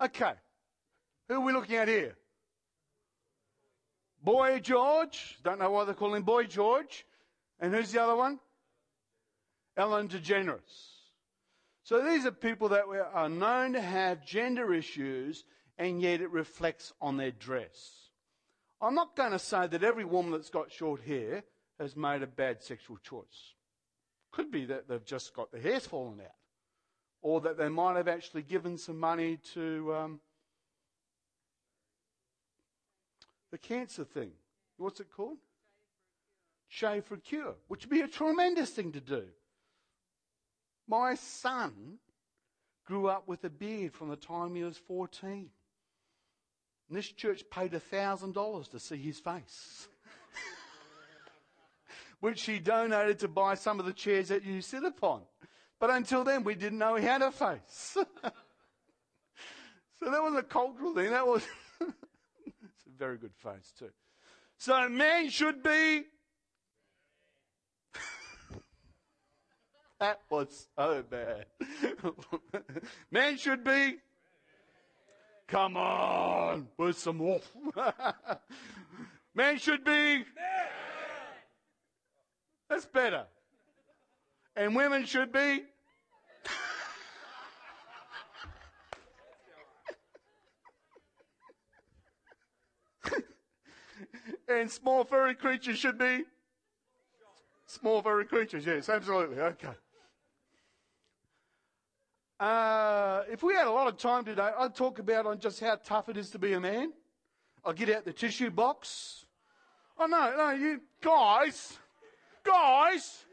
Okay. 0.00 0.32
Who 1.28 1.34
are 1.34 1.40
we 1.40 1.52
looking 1.52 1.76
at 1.76 1.88
here? 1.88 2.16
Boy 4.22 4.60
George. 4.60 5.38
Don't 5.42 5.58
know 5.58 5.70
why 5.70 5.84
they 5.84 5.92
call 5.92 6.14
him 6.14 6.22
Boy 6.22 6.44
George. 6.44 7.06
And 7.60 7.74
who's 7.74 7.92
the 7.92 8.02
other 8.02 8.16
one? 8.16 8.38
Ellen 9.76 10.08
DeGeneres. 10.08 10.60
So 11.82 12.04
these 12.04 12.26
are 12.26 12.32
people 12.32 12.70
that 12.70 12.84
are 13.14 13.28
known 13.28 13.74
to 13.74 13.80
have 13.80 14.26
gender 14.26 14.74
issues, 14.74 15.44
and 15.78 16.00
yet 16.02 16.20
it 16.20 16.30
reflects 16.30 16.92
on 17.00 17.16
their 17.16 17.30
dress. 17.30 18.10
I'm 18.80 18.94
not 18.94 19.16
going 19.16 19.32
to 19.32 19.38
say 19.38 19.66
that 19.66 19.84
every 19.84 20.04
woman 20.04 20.32
that's 20.32 20.50
got 20.50 20.72
short 20.72 21.00
hair 21.02 21.44
has 21.78 21.96
made 21.96 22.22
a 22.22 22.26
bad 22.26 22.62
sexual 22.62 22.98
choice. 22.98 23.54
Could 24.32 24.50
be 24.50 24.66
that 24.66 24.88
they've 24.88 25.04
just 25.04 25.34
got 25.34 25.52
their 25.52 25.60
hair's 25.60 25.86
fallen 25.86 26.20
out, 26.20 26.34
or 27.22 27.40
that 27.42 27.56
they 27.56 27.68
might 27.68 27.96
have 27.96 28.08
actually 28.08 28.42
given 28.42 28.76
some 28.76 28.98
money 28.98 29.38
to 29.54 29.94
um, 29.94 30.20
the 33.50 33.58
cancer 33.58 34.04
thing. 34.04 34.32
What's 34.76 35.00
it 35.00 35.08
called? 35.14 35.38
Shave 36.68 37.04
for 37.04 37.14
a 37.14 37.18
cure, 37.18 37.54
which 37.68 37.84
would 37.84 37.90
be 37.90 38.00
a 38.00 38.08
tremendous 38.08 38.70
thing 38.70 38.92
to 38.92 39.00
do. 39.00 39.24
My 40.88 41.14
son 41.14 41.98
grew 42.84 43.08
up 43.08 43.26
with 43.26 43.44
a 43.44 43.50
beard 43.50 43.92
from 43.92 44.08
the 44.08 44.16
time 44.16 44.54
he 44.54 44.62
was 44.62 44.78
14. 44.78 45.50
And 46.88 46.96
this 46.96 47.08
church 47.08 47.42
paid 47.50 47.72
$1,000 47.72 48.70
to 48.70 48.78
see 48.78 48.96
his 48.96 49.18
face, 49.18 49.88
which 52.20 52.42
he 52.42 52.60
donated 52.60 53.18
to 53.20 53.28
buy 53.28 53.56
some 53.56 53.80
of 53.80 53.86
the 53.86 53.92
chairs 53.92 54.28
that 54.28 54.44
you 54.44 54.62
sit 54.62 54.84
upon. 54.84 55.22
But 55.80 55.90
until 55.90 56.22
then, 56.22 56.44
we 56.44 56.54
didn't 56.54 56.78
know 56.78 56.94
he 56.94 57.04
had 57.04 57.22
a 57.22 57.32
face. 57.32 57.58
so 57.96 58.06
that 60.00 60.22
was 60.22 60.36
a 60.36 60.42
cultural 60.42 60.94
thing. 60.94 61.10
That 61.10 61.26
was 61.26 61.42
it's 61.80 62.86
a 62.86 62.96
very 62.96 63.18
good 63.18 63.34
face, 63.34 63.72
too. 63.76 63.90
So 64.58 64.88
men 64.88 65.28
should 65.28 65.62
be 65.62 66.04
That 70.00 70.20
was 70.28 70.68
so 70.76 71.02
bad. 71.08 71.46
Men 73.10 73.38
should 73.38 73.64
be. 73.64 73.96
Come 75.48 75.76
on, 75.76 76.68
with 76.76 76.98
some 76.98 77.16
more. 77.18 77.40
Men 79.34 79.58
should 79.58 79.84
be. 79.84 80.24
That's 82.68 82.84
better. 82.84 83.24
And 84.54 84.76
women 84.76 85.06
should 85.06 85.32
be. 85.32 85.62
and 94.48 94.70
small 94.70 95.04
furry 95.04 95.34
creatures 95.34 95.78
should 95.78 95.98
be. 95.98 96.24
Small 97.66 98.02
furry 98.02 98.26
creatures, 98.26 98.66
yes, 98.66 98.88
absolutely. 98.88 99.40
Okay. 99.40 99.68
Uh, 102.38 103.22
if 103.30 103.42
we 103.42 103.54
had 103.54 103.66
a 103.66 103.70
lot 103.70 103.88
of 103.88 103.96
time 103.96 104.24
today, 104.24 104.50
I'd 104.58 104.74
talk 104.74 104.98
about 104.98 105.24
on 105.24 105.38
just 105.38 105.58
how 105.58 105.76
tough 105.76 106.10
it 106.10 106.18
is 106.18 106.30
to 106.30 106.38
be 106.38 106.52
a 106.52 106.60
man. 106.60 106.92
I'll 107.64 107.72
get 107.72 107.88
out 107.88 108.04
the 108.04 108.12
tissue 108.12 108.50
box. 108.50 109.24
Oh 109.98 110.04
no, 110.06 110.36
no, 110.36 110.50
you 110.50 110.82
guys, 111.00 111.78
guys. 112.44 113.24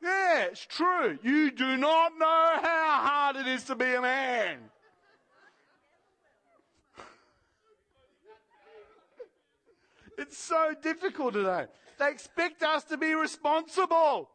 Yeah, 0.00 0.44
it's 0.44 0.64
true. 0.64 1.18
You 1.22 1.50
do 1.50 1.76
not 1.76 2.12
know 2.18 2.50
how 2.62 3.00
hard 3.02 3.36
it 3.36 3.46
is 3.48 3.64
to 3.64 3.74
be 3.74 3.94
a 3.94 4.00
man. 4.00 4.58
It's 10.16 10.38
so 10.38 10.74
difficult 10.80 11.34
today. 11.34 11.66
They 11.98 12.08
expect 12.08 12.62
us 12.62 12.84
to 12.84 12.96
be 12.96 13.14
responsible 13.14 14.30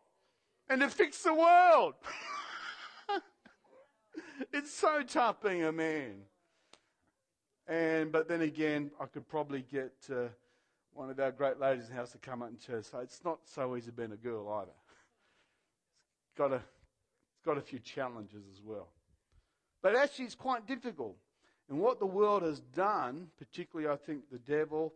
and 0.69 0.81
to 0.81 0.89
fix 0.89 1.23
the 1.23 1.33
world. 1.33 1.93
it's 4.53 4.73
so 4.73 5.01
tough 5.03 5.41
being 5.41 5.63
a 5.63 5.71
man. 5.71 6.21
And 7.67 8.11
but 8.11 8.27
then 8.27 8.41
again, 8.41 8.91
I 8.99 9.05
could 9.05 9.27
probably 9.27 9.63
get 9.71 9.93
uh, 10.11 10.29
one 10.93 11.09
of 11.09 11.19
our 11.19 11.31
great 11.31 11.59
ladies 11.59 11.85
in 11.85 11.91
the 11.91 11.95
house 11.95 12.11
to 12.11 12.17
come 12.17 12.41
up 12.41 12.49
and 12.49 12.59
tell 12.59 12.77
us 12.77 12.91
it's 13.03 13.23
not 13.23 13.39
so 13.45 13.75
easy 13.75 13.91
being 13.91 14.11
a 14.11 14.17
girl 14.17 14.49
either. 14.61 14.71
It's 16.25 16.37
got 16.37 16.51
a, 16.51 16.55
it's 16.55 17.45
got 17.45 17.57
a 17.57 17.61
few 17.61 17.79
challenges 17.79 18.43
as 18.51 18.61
well. 18.63 18.89
But 19.81 19.95
actually, 19.95 20.25
it's 20.25 20.35
quite 20.35 20.67
difficult. 20.67 21.15
And 21.69 21.79
what 21.79 21.99
the 21.99 22.05
world 22.05 22.41
has 22.41 22.59
done, 22.59 23.27
particularly 23.37 23.91
I 23.91 23.95
think 23.95 24.23
the 24.31 24.39
devil 24.39 24.93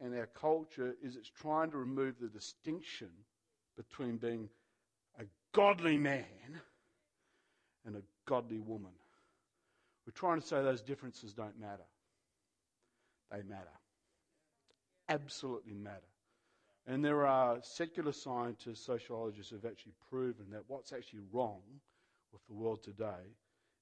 and 0.00 0.16
our 0.16 0.26
culture, 0.26 0.94
is 1.02 1.16
it's 1.16 1.28
trying 1.28 1.70
to 1.72 1.78
remove 1.78 2.14
the 2.20 2.28
distinction 2.28 3.08
between 3.76 4.16
being 4.16 4.48
a 5.18 5.24
godly 5.52 5.98
man 5.98 6.24
and 7.86 7.96
a 7.96 8.02
godly 8.26 8.58
woman. 8.58 8.92
We're 10.06 10.12
trying 10.12 10.40
to 10.40 10.46
say 10.46 10.62
those 10.62 10.82
differences 10.82 11.32
don't 11.32 11.58
matter. 11.58 11.86
They 13.30 13.42
matter. 13.42 13.70
Absolutely 15.08 15.74
matter. 15.74 16.00
And 16.86 17.04
there 17.04 17.26
are 17.26 17.58
secular 17.62 18.12
scientists, 18.12 18.84
sociologists 18.84 19.50
who 19.50 19.56
have 19.56 19.64
actually 19.64 19.94
proven 20.08 20.46
that 20.52 20.62
what's 20.68 20.92
actually 20.92 21.22
wrong 21.32 21.60
with 22.32 22.46
the 22.48 22.54
world 22.54 22.82
today 22.84 23.34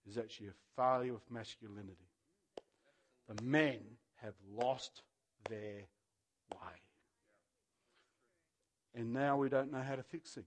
is 0.09 0.17
actually 0.17 0.49
a 0.49 0.81
failure 0.81 1.15
of 1.15 1.21
masculinity. 1.31 2.09
The 3.29 3.43
men 3.43 3.81
have 4.23 4.35
lost 4.57 5.03
their 5.51 5.83
way. 6.53 6.81
And 8.95 9.13
now 9.13 9.37
we 9.37 9.49
don't 9.49 9.73
know 9.73 9.83
how 9.83 9.97
to 9.97 10.03
fix 10.03 10.31
things. 10.33 10.47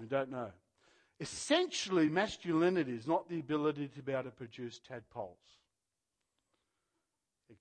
We 0.00 0.06
don't 0.06 0.30
know. 0.30 0.50
Essentially, 1.20 2.08
masculinity 2.08 2.92
is 2.92 3.06
not 3.06 3.28
the 3.28 3.38
ability 3.38 3.88
to 3.88 4.02
be 4.02 4.12
able 4.12 4.24
to 4.24 4.30
produce 4.30 4.80
tadpoles. 4.80 5.38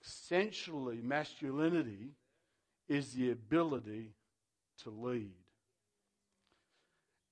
Essentially, 0.01 0.99
masculinity 1.01 2.11
is 2.89 3.13
the 3.13 3.31
ability 3.31 4.11
to 4.83 4.89
lead. 4.89 5.31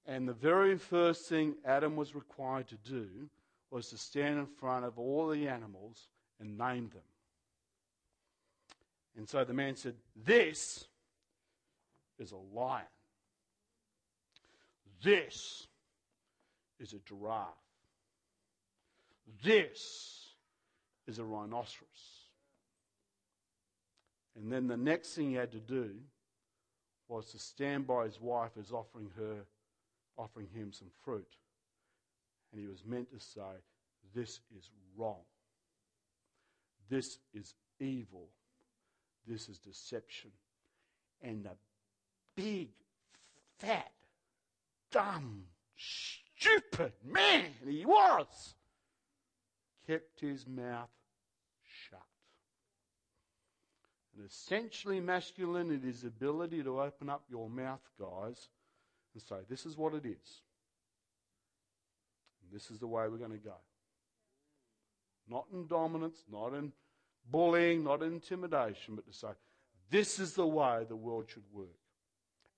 And 0.06 0.28
the 0.28 0.34
very 0.34 0.78
first 0.78 1.28
thing 1.28 1.56
Adam 1.66 1.96
was 1.96 2.16
required 2.16 2.68
to 2.68 2.78
do 2.78 3.08
was 3.70 3.90
to 3.90 3.98
stand 3.98 4.40
in 4.40 4.46
front 4.46 4.86
of 4.86 5.00
all 5.00 5.28
the 5.28 5.48
animals 5.48 6.08
and 6.40 6.58
name 6.58 6.90
them. 6.90 7.02
And 9.18 9.28
so 9.28 9.44
the 9.44 9.54
man 9.54 9.76
said, 9.76 9.96
This 10.16 10.86
is 12.20 12.32
a 12.32 12.58
lion. 12.58 12.86
This 15.04 15.68
is 16.82 16.94
a 16.94 17.00
giraffe. 17.08 17.48
This 19.44 20.34
is 21.08 21.20
a 21.20 21.24
rhinoceros. 21.24 21.88
And 24.36 24.52
then 24.52 24.67
the 24.67 24.78
next 24.78 25.13
thing 25.13 25.30
he 25.30 25.36
had 25.36 25.52
to 25.52 25.60
do 25.60 25.91
was 27.08 27.32
to 27.32 27.39
stand 27.39 27.86
by 27.86 28.06
his 28.06 28.20
wife 28.20 28.52
as 28.60 28.72
offering 28.72 29.12
her, 29.17 29.46
offering 30.17 30.48
him 30.54 30.72
some 30.72 30.89
fruit. 31.04 31.28
And 32.52 32.62
he 32.62 32.67
was 32.67 32.84
meant 32.86 33.12
to 33.12 33.20
say, 33.20 33.41
This 34.15 34.39
is 34.58 34.70
wrong. 34.98 35.22
This 36.89 37.20
is 37.34 37.54
evil. 37.80 38.28
This 39.28 39.50
is 39.50 39.60
deception. 39.60 40.32
And 41.22 41.46
the 41.46 41.52
big, 42.36 42.70
fat, 43.60 43.91
dumb, 44.91 45.44
stupid 46.41 46.91
man 47.06 47.45
he 47.67 47.86
was 47.86 48.56
kept 49.88 50.19
his 50.19 50.47
mouth 50.47 50.89
shut. 51.89 51.99
And 54.15 54.25
essentially, 54.25 54.99
masculinity 54.99 55.89
is 55.89 56.01
the 56.01 56.08
ability 56.08 56.63
to 56.63 56.82
open 56.82 57.10
up 57.10 57.23
your 57.30 57.49
mouth, 57.49 57.82
guys, 57.99 58.49
and 59.13 59.21
say, 59.21 59.38
This 59.49 59.65
is 59.65 59.77
what 59.77 59.93
it 59.93 60.06
is. 60.06 60.41
And 62.41 62.51
this 62.51 62.69
is 62.69 62.80
the 62.80 62.88
way 62.88 63.08
we're 63.08 63.17
going 63.17 63.32
to 63.32 63.38
go. 63.38 63.56
Not 65.30 65.45
in 65.54 65.67
dominance, 65.67 66.23
not 66.32 66.54
in 66.54 66.73
bullying, 67.30 67.84
not 67.84 68.01
in 68.01 68.13
intimidation, 68.13 68.95
but 68.95 69.08
to 69.08 69.13
say, 69.13 69.30
This 69.89 70.19
is 70.19 70.34
the 70.34 70.47
way 70.47 70.86
the 70.88 70.95
world 70.95 71.25
should 71.30 71.43
work. 71.54 71.67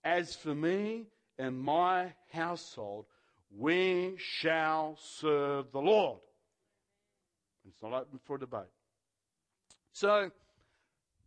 As 0.03 0.35
for 0.35 0.55
me 0.55 1.05
and 1.37 1.57
my 1.59 2.13
household, 2.31 3.05
we 3.57 4.15
shall 4.17 4.97
serve 4.99 5.71
the 5.71 5.79
Lord. 5.79 6.19
It's 7.67 7.81
not 7.81 7.93
open 7.93 8.19
for 8.25 8.37
debate. 8.37 8.61
So, 9.91 10.31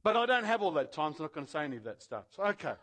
but 0.02 0.16
I 0.16 0.26
don't 0.26 0.44
have 0.44 0.62
all 0.62 0.72
that 0.72 0.92
time, 0.92 1.12
so 1.12 1.18
I'm 1.18 1.24
not 1.24 1.34
going 1.34 1.46
to 1.46 1.52
say 1.52 1.64
any 1.64 1.76
of 1.76 1.84
that 1.84 2.02
stuff. 2.02 2.24
So, 2.34 2.42
okay. 2.44 2.74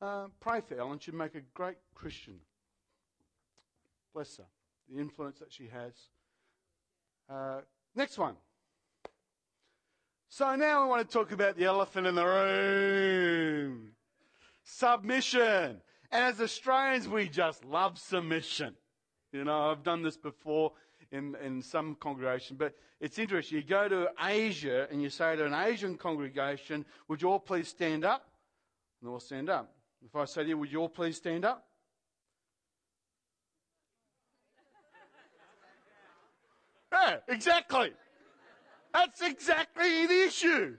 Uh, 0.00 0.26
pray 0.40 0.60
for 0.60 0.78
Ellen. 0.78 0.98
She'd 0.98 1.14
make 1.14 1.34
a 1.34 1.42
great 1.54 1.76
Christian. 1.94 2.40
Bless 4.12 4.36
her. 4.38 4.44
The 4.90 5.00
influence 5.00 5.38
that 5.38 5.52
she 5.52 5.68
has. 5.68 5.92
Uh, 7.28 7.60
next 7.94 8.18
one. 8.18 8.34
So 10.28 10.54
now 10.56 10.82
I 10.82 10.86
want 10.86 11.08
to 11.08 11.12
talk 11.12 11.32
about 11.32 11.56
the 11.56 11.64
elephant 11.64 12.06
in 12.06 12.14
the 12.14 12.24
room 12.24 13.92
submission. 14.66 15.80
And 16.10 16.24
as 16.24 16.40
Australians, 16.40 17.08
we 17.08 17.28
just 17.28 17.64
love 17.64 17.98
submission. 17.98 18.74
You 19.32 19.44
know, 19.44 19.70
I've 19.70 19.82
done 19.82 20.02
this 20.02 20.16
before 20.16 20.72
in, 21.10 21.36
in 21.44 21.62
some 21.62 21.96
congregation, 21.96 22.56
but 22.56 22.74
it's 23.00 23.18
interesting. 23.18 23.58
You 23.58 23.64
go 23.64 23.88
to 23.88 24.08
Asia 24.22 24.88
and 24.90 25.02
you 25.02 25.10
say 25.10 25.36
to 25.36 25.44
an 25.44 25.54
Asian 25.54 25.96
congregation, 25.96 26.84
Would 27.08 27.22
you 27.22 27.30
all 27.30 27.40
please 27.40 27.68
stand 27.68 28.04
up? 28.04 28.28
And 29.00 29.10
they'll 29.10 29.20
stand 29.20 29.50
up. 29.50 29.72
If 30.04 30.14
I 30.14 30.24
say 30.24 30.42
to 30.42 30.48
you, 30.48 30.58
Would 30.58 30.72
you 30.72 30.80
all 30.80 30.88
please 30.88 31.16
stand 31.16 31.44
up? 31.44 31.64
Yeah, 36.92 37.16
exactly. 37.28 37.92
That's 38.94 39.20
exactly 39.20 40.06
the 40.06 40.22
issue. 40.22 40.76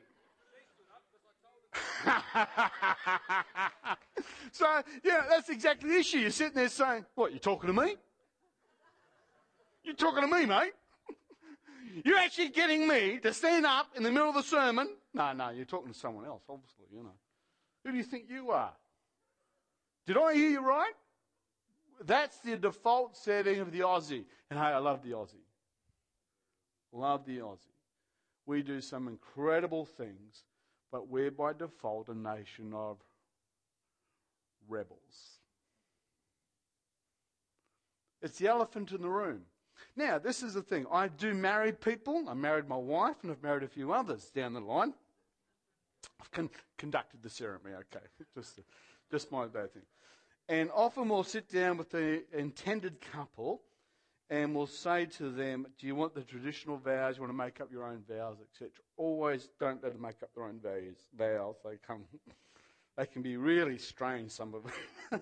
So, 4.51 4.81
yeah, 5.03 5.23
that's 5.29 5.49
exactly 5.49 5.89
the 5.89 5.97
issue. 5.97 6.19
You're 6.19 6.29
sitting 6.31 6.55
there 6.55 6.69
saying, 6.69 7.05
What, 7.15 7.31
you're 7.31 7.39
talking 7.39 7.67
to 7.67 7.81
me? 7.81 7.95
You're 9.83 9.95
talking 9.95 10.21
to 10.21 10.27
me, 10.27 10.45
mate? 10.45 10.73
You're 12.03 12.17
actually 12.17 12.49
getting 12.49 12.87
me 12.87 13.19
to 13.23 13.33
stand 13.33 13.65
up 13.65 13.87
in 13.95 14.03
the 14.03 14.11
middle 14.11 14.29
of 14.29 14.35
the 14.35 14.43
sermon? 14.43 14.89
No, 15.13 15.33
no, 15.33 15.49
you're 15.49 15.65
talking 15.65 15.91
to 15.91 15.97
someone 15.97 16.25
else, 16.25 16.43
obviously, 16.49 16.85
you 16.93 17.03
know. 17.03 17.15
Who 17.83 17.91
do 17.91 17.97
you 17.97 18.03
think 18.03 18.25
you 18.29 18.51
are? 18.51 18.73
Did 20.05 20.17
I 20.17 20.33
hear 20.33 20.49
you 20.49 20.61
right? 20.61 20.93
That's 22.05 22.37
the 22.39 22.57
default 22.57 23.17
setting 23.17 23.59
of 23.59 23.71
the 23.71 23.79
Aussie. 23.79 24.25
And 24.49 24.59
hey, 24.59 24.65
I 24.65 24.77
love 24.77 25.01
the 25.03 25.11
Aussie. 25.11 25.43
Love 26.91 27.25
the 27.25 27.39
Aussie. 27.39 27.71
We 28.45 28.61
do 28.61 28.79
some 28.79 29.07
incredible 29.07 29.85
things, 29.85 30.43
but 30.91 31.07
we're 31.07 31.31
by 31.31 31.53
default 31.53 32.09
a 32.09 32.15
nation 32.15 32.73
of 32.73 32.97
rebels. 34.67 35.39
It's 38.21 38.39
the 38.39 38.47
elephant 38.47 38.91
in 38.91 39.01
the 39.01 39.09
room. 39.09 39.41
Now, 39.95 40.17
this 40.17 40.41
is 40.41 40.53
the 40.53 40.61
thing. 40.61 40.85
I 40.91 41.07
do 41.07 41.33
marry 41.33 41.71
people. 41.71 42.25
I 42.27 42.33
married 42.33 42.67
my 42.67 42.77
wife, 42.77 43.17
and 43.21 43.31
I've 43.31 43.43
married 43.43 43.63
a 43.63 43.67
few 43.67 43.93
others 43.93 44.25
down 44.31 44.53
the 44.53 44.59
line. 44.59 44.93
I've 46.19 46.31
con- 46.31 46.49
conducted 46.77 47.21
the 47.21 47.29
ceremony, 47.29 47.75
okay. 47.75 48.05
just, 48.35 48.59
just 49.11 49.31
my 49.31 49.45
bad 49.45 49.73
thing. 49.73 49.83
And 50.49 50.71
often 50.73 51.09
we'll 51.09 51.23
sit 51.23 51.49
down 51.49 51.77
with 51.77 51.91
the 51.91 52.23
intended 52.31 53.01
couple 53.01 53.61
and 54.29 54.53
we'll 54.53 54.67
say 54.67 55.05
to 55.05 55.29
them, 55.29 55.67
Do 55.79 55.87
you 55.87 55.95
want 55.95 56.13
the 56.13 56.21
traditional 56.21 56.77
vows? 56.77 57.15
You 57.15 57.21
want 57.21 57.33
to 57.33 57.37
make 57.37 57.61
up 57.61 57.71
your 57.71 57.85
own 57.85 58.03
vows, 58.09 58.37
etc. 58.41 58.69
Always 58.97 59.49
don't 59.59 59.81
let 59.83 59.93
them 59.93 60.01
make 60.01 60.21
up 60.21 60.29
their 60.35 60.45
own 60.45 60.59
vows. 60.59 60.97
vows. 61.17 61.55
They, 61.63 61.77
come, 61.85 62.03
they 62.97 63.05
can 63.05 63.21
be 63.21 63.37
really 63.37 63.77
strange, 63.77 64.31
some 64.31 64.53
of 64.53 64.63
them. 64.63 65.21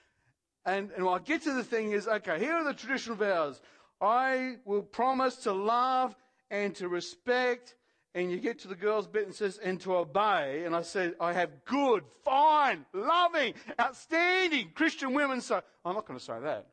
and, 0.64 0.90
and 0.96 1.08
I 1.08 1.18
get 1.18 1.42
to 1.42 1.52
the 1.52 1.64
thing 1.64 1.92
is, 1.92 2.06
okay, 2.06 2.38
here 2.38 2.54
are 2.54 2.64
the 2.64 2.74
traditional 2.74 3.16
vows. 3.16 3.60
I 4.00 4.56
will 4.64 4.82
promise 4.82 5.36
to 5.38 5.52
love 5.52 6.14
and 6.50 6.74
to 6.76 6.88
respect 6.88 7.74
and 8.16 8.30
you 8.30 8.38
get 8.38 8.60
to 8.60 8.68
the 8.68 8.74
girls' 8.74 9.06
bit 9.06 9.26
and 9.26 9.34
says, 9.34 9.58
and 9.58 9.78
to 9.82 9.94
obey, 9.94 10.64
and 10.64 10.74
I 10.74 10.80
said, 10.80 11.16
I 11.20 11.34
have 11.34 11.50
good, 11.66 12.02
fine, 12.24 12.86
loving, 12.94 13.52
outstanding 13.78 14.70
Christian 14.74 15.12
women. 15.12 15.42
So 15.42 15.60
I'm 15.84 15.94
not 15.94 16.06
going 16.06 16.18
to 16.18 16.24
say 16.24 16.40
that. 16.42 16.66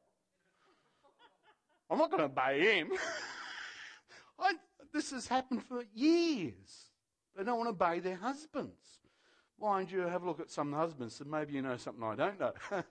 I'm 1.93 1.99
not 1.99 2.09
going 2.09 2.21
to 2.21 2.25
obey 2.25 2.79
him. 2.79 2.91
I, 4.39 4.53
this 4.91 5.11
has 5.11 5.27
happened 5.27 5.63
for 5.63 5.83
years. 5.93 6.89
They 7.37 7.43
don't 7.43 7.59
want 7.59 7.77
to 7.77 7.85
obey 7.85 7.99
their 7.99 8.15
husbands. 8.15 8.81
Mind 9.61 9.91
you, 9.91 9.99
have 9.99 10.23
a 10.23 10.25
look 10.25 10.39
at 10.39 10.49
some 10.49 10.73
husbands, 10.73 11.21
and 11.21 11.29
maybe 11.29 11.53
you 11.53 11.61
know 11.61 11.77
something 11.77 12.03
I 12.03 12.15
don't 12.15 12.39
know. 12.39 12.53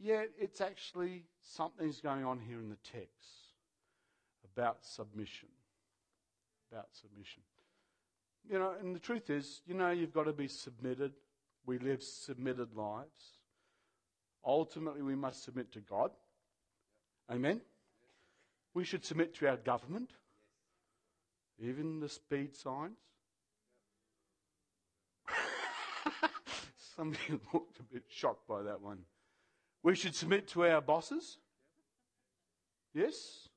Yet 0.00 0.28
it's 0.38 0.60
actually 0.60 1.24
something's 1.40 2.00
going 2.00 2.24
on 2.24 2.38
here 2.38 2.60
in 2.60 2.68
the 2.68 2.78
text 2.84 3.48
about 4.52 4.84
submission. 4.84 5.48
About 6.70 6.86
submission. 6.92 7.42
You 8.48 8.60
know, 8.60 8.74
and 8.80 8.94
the 8.94 9.00
truth 9.00 9.30
is, 9.30 9.62
you 9.66 9.74
know, 9.74 9.90
you've 9.90 10.14
got 10.14 10.24
to 10.24 10.32
be 10.32 10.46
submitted. 10.46 11.14
We 11.66 11.78
live 11.78 12.04
submitted 12.04 12.72
lives. 12.76 13.40
Ultimately, 14.44 15.02
we 15.02 15.16
must 15.16 15.42
submit 15.42 15.72
to 15.72 15.80
God. 15.80 16.12
Amen? 17.30 17.60
We 18.74 18.84
should 18.84 19.04
submit 19.04 19.34
to 19.36 19.48
our 19.48 19.56
government, 19.56 20.10
even 21.58 22.00
the 22.00 22.08
speed 22.08 22.56
signs. 22.56 22.98
Some 26.96 27.10
of 27.12 27.28
you 27.28 27.40
looked 27.52 27.78
a 27.78 27.82
bit 27.84 28.04
shocked 28.08 28.46
by 28.46 28.62
that 28.62 28.80
one. 28.80 29.00
We 29.82 29.94
should 29.94 30.14
submit 30.14 30.48
to 30.48 30.64
our 30.66 30.80
bosses. 30.80 31.38
Yes? 32.94 33.48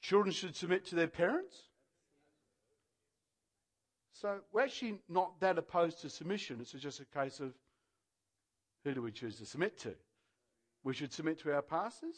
Children 0.00 0.32
should 0.32 0.56
submit 0.56 0.86
to 0.86 0.94
their 0.94 1.08
parents. 1.08 1.56
So 4.12 4.38
we're 4.52 4.62
actually 4.62 5.00
not 5.08 5.40
that 5.40 5.58
opposed 5.58 6.00
to 6.02 6.10
submission. 6.10 6.58
It's 6.60 6.72
just 6.72 7.00
a 7.00 7.04
case 7.04 7.40
of 7.40 7.52
who 8.84 8.94
do 8.94 9.02
we 9.02 9.10
choose 9.10 9.36
to 9.38 9.46
submit 9.46 9.78
to? 9.80 9.94
We 10.86 10.94
should 10.94 11.12
submit 11.12 11.40
to 11.40 11.52
our 11.52 11.62
pastors. 11.62 12.14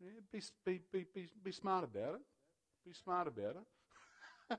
Yeah, 0.00 0.08
be, 0.32 0.40
be, 0.64 0.80
be, 0.90 1.06
be, 1.14 1.28
be 1.44 1.52
smart 1.52 1.84
about 1.84 2.14
it. 2.14 2.22
Be 2.86 2.94
smart 2.94 3.28
about 3.28 3.56
it. 4.50 4.58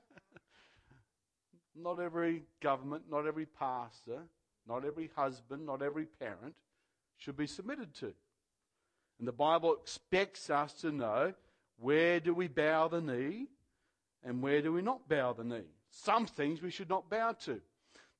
not 1.74 1.98
every 1.98 2.44
government, 2.62 3.06
not 3.10 3.26
every 3.26 3.46
pastor, 3.46 4.20
not 4.68 4.84
every 4.84 5.10
husband, 5.16 5.66
not 5.66 5.82
every 5.82 6.04
parent 6.04 6.54
should 7.16 7.36
be 7.36 7.48
submitted 7.48 7.92
to. 7.96 8.14
And 9.18 9.26
the 9.26 9.32
Bible 9.32 9.74
expects 9.74 10.48
us 10.48 10.72
to 10.74 10.92
know 10.92 11.34
where 11.80 12.20
do 12.20 12.32
we 12.32 12.46
bow 12.46 12.86
the 12.86 13.00
knee 13.00 13.48
and 14.22 14.40
where 14.40 14.62
do 14.62 14.72
we 14.72 14.82
not 14.82 15.08
bow 15.08 15.32
the 15.32 15.42
knee. 15.42 15.72
Some 15.90 16.26
things 16.26 16.62
we 16.62 16.70
should 16.70 16.88
not 16.88 17.10
bow 17.10 17.32
to. 17.46 17.60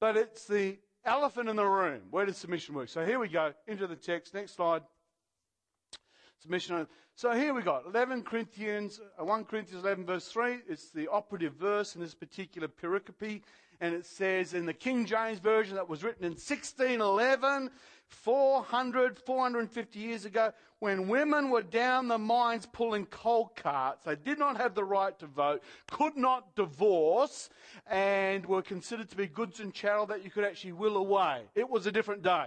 But 0.01 0.17
it's 0.17 0.45
the 0.45 0.77
elephant 1.09 1.49
in 1.49 1.57
the 1.57 1.67
room. 1.67 2.03
Where 2.11 2.27
does 2.27 2.37
submission 2.37 2.75
work? 2.75 2.89
So 2.89 3.05
here 3.05 3.19
we 3.19 3.29
go 3.29 3.53
into 3.67 3.87
the 3.87 3.97
text. 3.97 4.35
Next 4.35 4.55
slide. 4.55 4.83
Submission. 6.41 6.87
So 7.17 7.33
here 7.33 7.53
we 7.53 7.63
got 7.63 7.85
11 7.87 8.23
Corinthians, 8.23 9.01
uh, 9.21 9.25
1 9.25 9.45
Corinthians 9.47 9.83
11 9.83 10.07
verse 10.07 10.29
3. 10.29 10.59
It's 10.69 10.91
the 10.91 11.09
operative 11.09 11.55
verse 11.55 11.97
in 11.97 12.01
this 12.01 12.15
particular 12.15 12.69
pericope. 12.69 13.43
And 13.81 13.95
it 13.95 14.07
says 14.07 14.55
in 14.55 14.67
the 14.67 14.75
King 14.75 15.07
James 15.07 15.39
Version 15.39 15.77
that 15.77 15.89
was 15.89 16.03
written 16.03 16.25
in 16.25 16.33
1611, 16.33 17.71
400, 18.09 19.19
450 19.19 19.99
years 19.99 20.25
ago, 20.25 20.53
when 20.81 21.09
women 21.09 21.51
were 21.51 21.63
down 21.63 22.09
the 22.09 22.19
mines 22.19 22.67
pulling 22.67 23.07
coal 23.07 23.53
carts. 23.55 24.05
They 24.05 24.17
did 24.17 24.39
not 24.39 24.57
have 24.57 24.75
the 24.75 24.85
right 24.85 25.17
to 25.19 25.27
vote, 25.27 25.63
could 25.91 26.17
not 26.17 26.57
divorce, 26.57 27.51
and 27.87 28.45
were 28.47 28.63
considered 28.63 29.11
to 29.11 29.17
be 29.17 29.27
goods 29.27 29.61
and 29.61 29.73
chattel 29.73 30.07
that 30.07 30.25
you 30.25 30.31
could 30.31 30.45
actually 30.45 30.73
will 30.73 30.97
away. 30.97 31.43
It 31.55 31.69
was 31.69 31.87
a 31.87 31.93
different 31.93 32.23
day. 32.23 32.47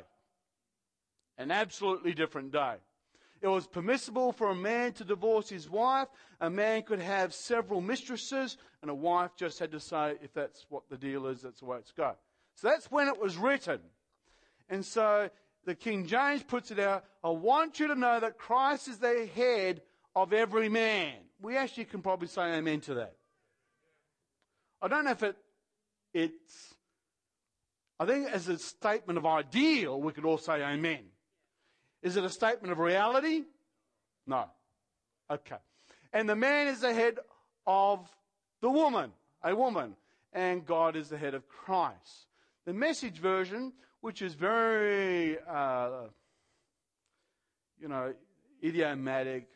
An 1.38 1.52
absolutely 1.52 2.14
different 2.14 2.52
day. 2.52 2.76
It 3.42 3.48
was 3.48 3.66
permissible 3.66 4.32
for 4.32 4.50
a 4.52 4.56
man 4.56 4.94
to 4.94 5.04
divorce 5.04 5.50
his 5.50 5.70
wife. 5.70 6.08
A 6.39 6.50
man 6.50 6.84
could 6.84 7.00
have 7.00 7.34
several 7.34 7.82
mistresses, 7.82 8.58
and 8.82 8.92
a 8.92 8.96
wife 8.96 9.32
just 9.36 9.58
had 9.58 9.72
to 9.72 9.80
say, 9.80 10.16
if 10.22 10.32
that's 10.34 10.66
what 10.70 10.84
the 10.89 10.98
deal 10.98 11.26
is, 11.26 11.42
that's 11.42 11.60
the 11.60 11.66
way 11.66 11.78
it's 11.78 11.92
go. 11.92 12.14
So 12.56 12.68
that's 12.68 12.92
when 12.92 13.08
it 13.08 13.20
was 13.20 13.38
written. 13.38 13.80
And 14.70 14.86
so 14.86 15.30
the 15.66 15.74
King 15.74 16.06
James 16.06 16.44
puts 16.44 16.72
it 16.72 16.80
out 16.80 17.06
I 17.24 17.30
want 17.30 17.80
you 17.80 17.88
to 17.88 17.96
know 17.96 18.20
that 18.20 18.38
Christ 18.38 18.88
is 18.88 18.98
the 18.98 19.30
head 19.36 19.82
of 20.16 20.34
every 20.34 20.70
man. 20.70 21.14
We 21.42 21.56
actually 21.58 21.86
can 21.86 22.02
probably 22.02 22.28
say 22.28 22.42
amen 22.56 22.82
to 22.82 22.96
that. 22.96 23.16
I 24.82 24.88
don't 24.88 25.06
know 25.06 25.12
if 25.12 25.22
it, 25.22 25.36
it's, 26.14 26.76
I 28.00 28.06
think 28.06 28.28
as 28.32 28.48
a 28.48 28.58
statement 28.58 29.18
of 29.18 29.26
ideal, 29.26 30.02
we 30.02 30.12
could 30.14 30.26
all 30.26 30.39
say 30.39 30.64
amen. 30.64 31.11
Is 32.02 32.18
it 32.18 32.24
a 32.24 32.30
statement 32.30 32.72
of 32.72 32.80
reality? 32.80 33.43
No. 34.26 34.45
Okay. 35.30 35.58
And 36.14 36.28
the 36.28 36.36
man 36.36 36.68
is 36.68 36.82
the 36.82 36.93
head 36.93 37.20
of 37.66 38.10
the 38.62 38.70
woman, 38.70 39.12
a 39.43 39.56
woman, 39.56 39.95
and 40.34 40.66
God 40.66 40.95
is 40.95 41.10
the 41.10 41.18
head 41.18 41.34
of 41.34 41.47
Christ. 41.47 42.28
The 42.66 42.74
message 42.74 43.18
version, 43.18 43.74
which 44.02 44.22
is 44.22 44.34
very, 44.34 45.38
uh, 45.47 46.08
you 47.80 47.88
know, 47.88 48.14
idiomatic, 48.64 49.47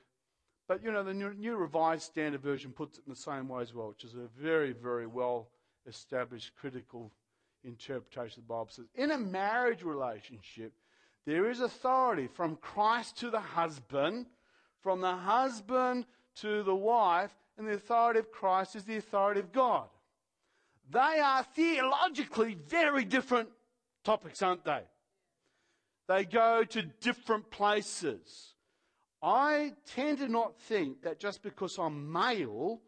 but 0.67 0.83
you 0.83 0.91
know, 0.91 1.03
the 1.03 1.13
new, 1.13 1.33
new, 1.33 1.55
Revised 1.55 2.03
Standard 2.03 2.41
Version 2.41 2.71
puts 2.71 2.97
it 2.97 3.03
in 3.05 3.13
the 3.13 3.19
same 3.19 3.47
way 3.47 3.61
as 3.61 3.73
well, 3.73 3.89
which 3.89 4.03
is 4.03 4.15
a 4.15 4.27
very, 4.41 4.71
very 4.71 5.05
well 5.05 5.49
established 5.87 6.55
critical 6.55 7.11
interpretation 7.63 8.41
of 8.41 8.47
the 8.47 8.53
Bible. 8.53 8.67
It 8.69 8.73
says, 8.73 8.85
in 8.95 9.11
a 9.11 9.17
marriage 9.17 9.83
relationship, 9.83 10.73
there 11.25 11.49
is 11.49 11.59
authority 11.59 12.27
from 12.27 12.57
Christ 12.57 13.17
to 13.17 13.29
the 13.29 13.39
husband, 13.39 14.27
from 14.81 15.01
the 15.01 15.15
husband 15.15 16.05
to 16.37 16.63
the 16.63 16.75
wife, 16.75 17.31
and 17.57 17.67
the 17.67 17.73
authority 17.73 18.19
of 18.19 18.31
Christ 18.31 18.75
is 18.75 18.83
the 18.83 18.97
authority 18.97 19.39
of 19.39 19.51
God. 19.51 19.87
They 20.91 20.99
are 20.99 21.43
theologically 21.43 22.55
very 22.67 23.05
different 23.05 23.49
topics, 24.03 24.41
aren't 24.41 24.65
they? 24.65 24.81
They 26.07 26.25
go 26.25 26.63
to 26.63 26.83
different 27.01 27.49
places. 27.49 28.53
I 29.21 29.73
tend 29.95 30.19
to 30.19 30.27
not 30.27 30.59
think 30.59 31.01
that 31.01 31.19
just 31.19 31.41
because 31.41 31.79
I'm 31.79 32.11
male, 32.11 32.81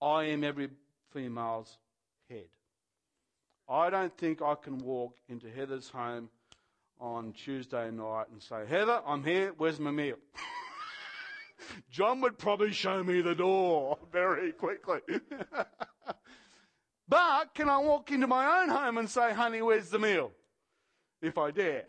I 0.00 0.24
am 0.24 0.44
every 0.44 0.68
female's 1.12 1.76
head. 2.28 2.46
I 3.68 3.90
don't 3.90 4.16
think 4.16 4.40
I 4.42 4.54
can 4.54 4.78
walk 4.78 5.16
into 5.28 5.50
Heather's 5.50 5.88
home 5.88 6.28
on 7.00 7.32
Tuesday 7.32 7.90
night 7.90 8.26
and 8.30 8.42
say, 8.42 8.66
Heather, 8.68 9.00
I'm 9.06 9.24
here, 9.24 9.54
where's 9.56 9.80
my 9.80 9.90
meal? 9.90 10.16
John 11.90 12.20
would 12.20 12.38
probably 12.38 12.72
show 12.72 13.02
me 13.02 13.22
the 13.22 13.34
door 13.34 13.98
very 14.12 14.52
quickly. 14.52 15.00
but 17.08 17.54
can 17.54 17.68
I 17.68 17.78
walk 17.78 18.12
into 18.12 18.26
my 18.26 18.62
own 18.62 18.68
home 18.68 18.98
and 18.98 19.08
say, 19.08 19.32
honey, 19.32 19.62
where's 19.62 19.88
the 19.88 19.98
meal? 19.98 20.32
If 21.22 21.36
I 21.38 21.50
dare. 21.50 21.84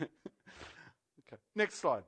okay, 0.00 0.08
next 1.54 1.76
slide. 1.80 2.04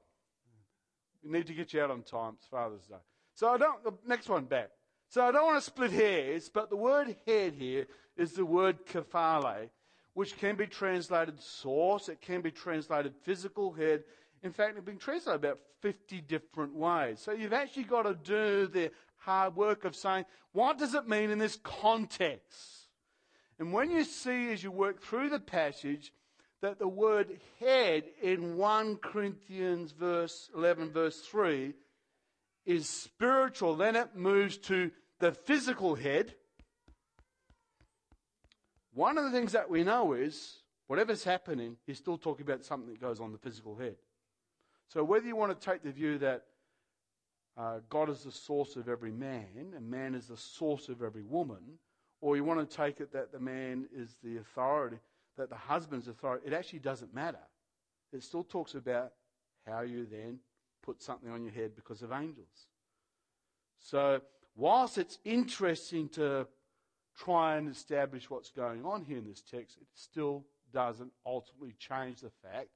We 1.25 1.31
need 1.31 1.47
to 1.49 1.55
get 1.55 1.73
you 1.73 1.83
out 1.83 1.91
on 1.91 2.03
time. 2.03 2.35
It's 2.39 2.47
Father's 2.47 2.87
Day. 2.87 2.95
So 3.35 3.49
I 3.49 3.59
don't, 3.59 3.83
the 3.83 3.93
next 4.07 4.29
one 4.29 4.45
back. 4.45 4.71
So 5.09 5.25
I 5.25 5.33
don't 5.33 5.47
want 5.47 5.59
to 5.59 5.65
split 5.65 5.91
hairs, 5.91 6.51
but 6.51 6.69
the 6.69 6.77
word 6.77 7.17
head 7.27 7.55
here 7.55 7.87
is 8.17 8.33
the 8.33 8.45
word 8.45 8.85
kephale, 8.87 9.71
which 10.13 10.37
can 10.37 10.55
be 10.55 10.67
translated 10.67 11.41
source, 11.41 12.11
it 12.11 12.21
can 12.21 12.43
be 12.43 12.51
translated 12.51 13.15
physical 13.23 13.73
head. 13.73 14.05
In 14.43 14.53
fact, 14.53 14.77
it's 14.77 14.85
been 14.85 14.99
translated 14.99 15.43
about 15.43 15.61
50 15.81 16.21
different 16.23 16.75
ways. 16.75 17.21
So 17.21 17.33
you've 17.33 17.55
actually 17.55 17.85
got 17.85 18.03
to 18.03 18.15
do 18.15 18.67
the 18.67 18.91
hard 19.17 19.57
work 19.57 19.85
of 19.85 19.97
saying, 19.97 20.27
what 20.53 20.79
does 20.79 20.95
it 20.95 21.09
mean 21.09 21.31
in 21.31 21.39
this 21.39 21.59
context? 21.63 22.89
And 23.59 23.73
when 23.73 23.91
you 23.91 24.05
see 24.05 24.53
as 24.53 24.63
you 24.63 24.71
work 24.71 25.01
through 25.01 25.31
the 25.31 25.41
passage 25.41 26.13
that 26.61 26.79
the 26.79 26.89
word 26.89 27.41
head 27.61 28.05
in 28.23 28.57
1 28.57 28.97
Corinthians 28.97 29.93
verse 29.93 30.51
11 30.55 30.91
verse 30.91 31.21
3 31.21 31.73
is 32.69 32.87
spiritual, 32.87 33.77
then 33.77 33.97
it 33.97 34.15
moves 34.15 34.59
to 34.59 34.91
the 35.21 35.33
physical 35.33 35.95
head, 35.95 36.35
one 38.93 39.17
of 39.17 39.25
the 39.25 39.31
things 39.31 39.53
that 39.53 39.71
we 39.71 39.83
know 39.83 40.13
is 40.13 40.59
whatever's 40.87 41.25
happening, 41.25 41.79
he's 41.87 41.97
still 41.97 42.19
talking 42.19 42.45
about 42.45 42.67
something 42.67 42.91
that 42.93 43.01
goes 43.01 43.21
on 43.21 43.33
the 43.33 43.39
physical 43.39 43.75
head. 43.75 43.97
So 44.89 45.03
whether 45.03 45.27
you 45.27 45.35
want 45.35 45.59
to 45.59 45.67
take 45.67 45.83
the 45.83 45.91
view 45.91 46.19
that 46.19 46.45
uh, 47.57 47.79
God 47.89 48.11
is 48.11 48.25
the 48.25 48.33
source 48.33 48.77
of 48.77 48.87
every 48.87 49.13
man 49.13 49.73
and 49.75 49.91
man 49.91 50.15
is 50.15 50.27
the 50.27 50.37
source 50.37 50.91
of 50.91 51.03
every 51.03 51.25
woman, 51.25 51.79
or 52.21 52.37
you 52.37 52.45
want 52.45 52.69
to 52.69 52.77
take 52.77 53.01
it 53.01 53.15
that 53.15 53.33
the 53.33 53.41
man 53.41 53.89
is 53.97 54.17
the 54.23 54.37
authority, 54.37 54.99
that 55.39 55.49
the 55.49 55.57
husband's 55.57 56.07
authority, 56.07 56.47
it 56.47 56.53
actually 56.53 56.81
doesn't 56.81 57.15
matter. 57.15 57.39
It 58.13 58.23
still 58.23 58.45
talks 58.45 58.75
about 58.75 59.13
how 59.67 59.81
you 59.81 60.05
then 60.05 60.41
put 60.83 61.03
something 61.03 61.31
on 61.31 61.43
your 61.43 61.53
head 61.53 61.73
because 61.77 62.03
of 62.03 62.13
angels. 62.13 62.67
So, 63.79 64.21
whilst 64.57 64.99
it's 64.99 65.19
interesting 65.25 66.09
to 66.11 66.47
try 67.17 67.57
and 67.57 67.69
establish 67.69 68.31
what's 68.31 68.51
going 68.51 68.85
on 68.85 69.05
here 69.05 69.19
in 69.19 69.29
this 69.29 69.43
text, 69.43 69.77
it 69.81 69.87
still 69.95 70.45
doesn't 70.73 71.13
ultimately 71.27 71.75
change 71.79 72.21
the 72.21 72.31
fact 72.43 72.69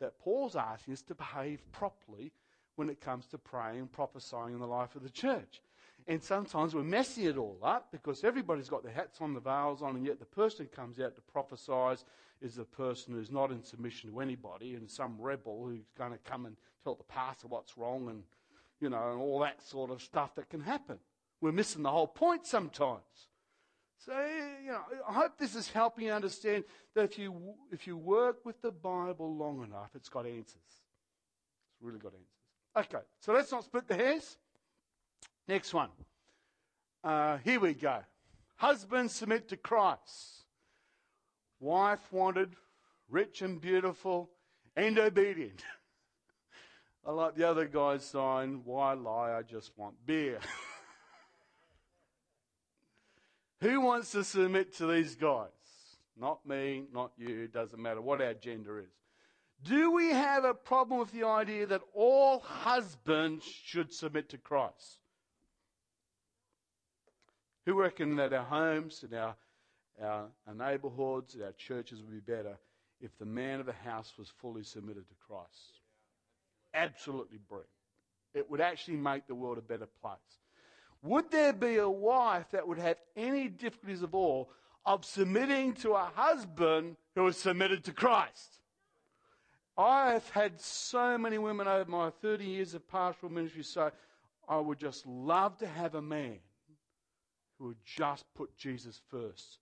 that 0.00 0.18
Paul's 0.18 0.56
asking 0.56 0.94
us 0.94 1.02
to 1.02 1.14
behave 1.14 1.60
properly 1.72 2.32
when 2.76 2.90
it 2.90 3.00
comes 3.00 3.26
to 3.28 3.38
praying 3.38 3.78
and 3.78 3.92
prophesying 3.92 4.54
in 4.54 4.60
the 4.60 4.66
life 4.66 4.94
of 4.96 5.02
the 5.02 5.10
church. 5.10 5.62
And 6.08 6.22
sometimes 6.22 6.74
we're 6.74 6.84
messing 6.84 7.24
it 7.24 7.36
all 7.36 7.58
up 7.62 7.88
because 7.90 8.22
everybody's 8.22 8.68
got 8.68 8.84
their 8.84 8.92
hats 8.92 9.20
on, 9.20 9.34
the 9.34 9.40
veils 9.40 9.82
on, 9.82 9.96
and 9.96 10.06
yet 10.06 10.20
the 10.20 10.26
person 10.26 10.66
who 10.66 10.76
comes 10.76 11.00
out 11.00 11.16
to 11.16 11.22
prophesy 11.22 12.00
is 12.40 12.54
the 12.54 12.64
person 12.64 13.14
who's 13.14 13.30
not 13.30 13.50
in 13.50 13.62
submission 13.64 14.10
to 14.10 14.20
anybody 14.20 14.74
and 14.74 14.88
some 14.88 15.16
rebel 15.18 15.64
who's 15.66 15.86
going 15.98 16.12
to 16.12 16.18
come 16.18 16.46
and 16.46 16.56
tell 16.86 16.94
the 16.94 17.02
pastor 17.04 17.48
what's 17.48 17.76
wrong 17.76 18.08
and, 18.08 18.22
you 18.80 18.88
know, 18.88 19.10
and 19.10 19.20
all 19.20 19.40
that 19.40 19.60
sort 19.60 19.90
of 19.90 20.00
stuff 20.00 20.36
that 20.36 20.48
can 20.48 20.60
happen. 20.60 20.98
We're 21.40 21.50
missing 21.50 21.82
the 21.82 21.90
whole 21.90 22.06
point 22.06 22.46
sometimes. 22.46 23.02
So, 23.98 24.12
you 24.64 24.70
know, 24.70 24.82
I 25.08 25.12
hope 25.12 25.32
this 25.36 25.56
is 25.56 25.68
helping 25.68 26.04
you 26.04 26.12
understand 26.12 26.62
that 26.94 27.02
if 27.02 27.18
you, 27.18 27.54
if 27.72 27.88
you 27.88 27.96
work 27.96 28.44
with 28.44 28.62
the 28.62 28.70
Bible 28.70 29.36
long 29.36 29.64
enough, 29.64 29.90
it's 29.96 30.08
got 30.08 30.26
answers. 30.26 30.54
It's 30.54 31.80
really 31.80 31.98
got 31.98 32.12
answers. 32.12 32.94
Okay, 32.94 33.04
so 33.20 33.32
let's 33.32 33.50
not 33.50 33.64
split 33.64 33.88
the 33.88 33.96
hairs. 33.96 34.36
Next 35.48 35.74
one. 35.74 35.88
Uh, 37.02 37.38
here 37.38 37.58
we 37.58 37.74
go. 37.74 37.98
Husband 38.56 39.10
submit 39.10 39.48
to 39.48 39.56
Christ. 39.56 40.44
Wife 41.58 42.12
wanted, 42.12 42.54
rich 43.08 43.42
and 43.42 43.60
beautiful, 43.60 44.30
and 44.76 44.98
obedient. 44.98 45.64
I 47.06 47.12
like 47.12 47.36
the 47.36 47.48
other 47.48 47.66
guy's 47.66 48.04
sign, 48.04 48.62
why 48.64 48.94
lie? 48.94 49.32
I 49.32 49.42
just 49.42 49.70
want 49.76 49.94
beer. 50.04 50.40
Who 53.60 53.80
wants 53.80 54.10
to 54.10 54.24
submit 54.24 54.74
to 54.78 54.86
these 54.86 55.14
guys? 55.14 55.50
Not 56.18 56.44
me, 56.44 56.86
not 56.92 57.12
you, 57.16 57.46
doesn't 57.46 57.80
matter 57.80 58.00
what 58.00 58.20
our 58.20 58.34
gender 58.34 58.80
is. 58.80 58.90
Do 59.62 59.92
we 59.92 60.10
have 60.10 60.44
a 60.44 60.52
problem 60.52 60.98
with 60.98 61.12
the 61.12 61.24
idea 61.24 61.66
that 61.66 61.82
all 61.94 62.40
husbands 62.40 63.44
should 63.44 63.92
submit 63.92 64.28
to 64.30 64.38
Christ? 64.38 64.98
Who 67.66 67.80
reckon 67.80 68.16
that 68.16 68.32
our 68.32 68.44
homes 68.44 69.04
and 69.04 69.14
our, 69.14 69.36
our, 70.02 70.26
our 70.46 70.54
neighborhoods 70.54 71.34
and 71.34 71.44
our 71.44 71.52
churches 71.52 72.02
would 72.02 72.12
be 72.12 72.32
better 72.32 72.58
if 73.00 73.16
the 73.16 73.26
man 73.26 73.60
of 73.60 73.66
the 73.66 73.72
house 73.72 74.14
was 74.18 74.32
fully 74.40 74.64
submitted 74.64 75.08
to 75.08 75.14
Christ? 75.26 75.80
Absolutely 76.76 77.38
brilliant. 77.48 77.70
It 78.34 78.50
would 78.50 78.60
actually 78.60 78.98
make 78.98 79.26
the 79.26 79.34
world 79.34 79.58
a 79.58 79.62
better 79.62 79.88
place. 80.02 80.18
Would 81.02 81.30
there 81.30 81.54
be 81.54 81.76
a 81.76 81.88
wife 81.88 82.50
that 82.50 82.68
would 82.68 82.78
have 82.78 82.98
any 83.16 83.48
difficulties 83.48 84.02
of 84.02 84.14
all 84.14 84.50
of 84.84 85.04
submitting 85.04 85.72
to 85.74 85.92
a 85.92 86.10
husband 86.14 86.96
who 87.14 87.26
is 87.26 87.36
submitted 87.36 87.82
to 87.84 87.92
Christ? 87.92 88.60
I 89.78 90.12
have 90.12 90.28
had 90.30 90.60
so 90.60 91.16
many 91.16 91.38
women 91.38 91.66
over 91.66 91.90
my 91.90 92.10
30 92.22 92.44
years 92.44 92.74
of 92.74 92.86
pastoral 92.88 93.32
ministry 93.32 93.62
say, 93.62 93.88
I 94.48 94.58
would 94.58 94.78
just 94.78 95.06
love 95.06 95.56
to 95.58 95.66
have 95.66 95.94
a 95.94 96.02
man 96.02 96.38
who 97.58 97.68
would 97.68 97.84
just 97.84 98.24
put 98.34 98.56
Jesus 98.56 99.00
first 99.10 99.58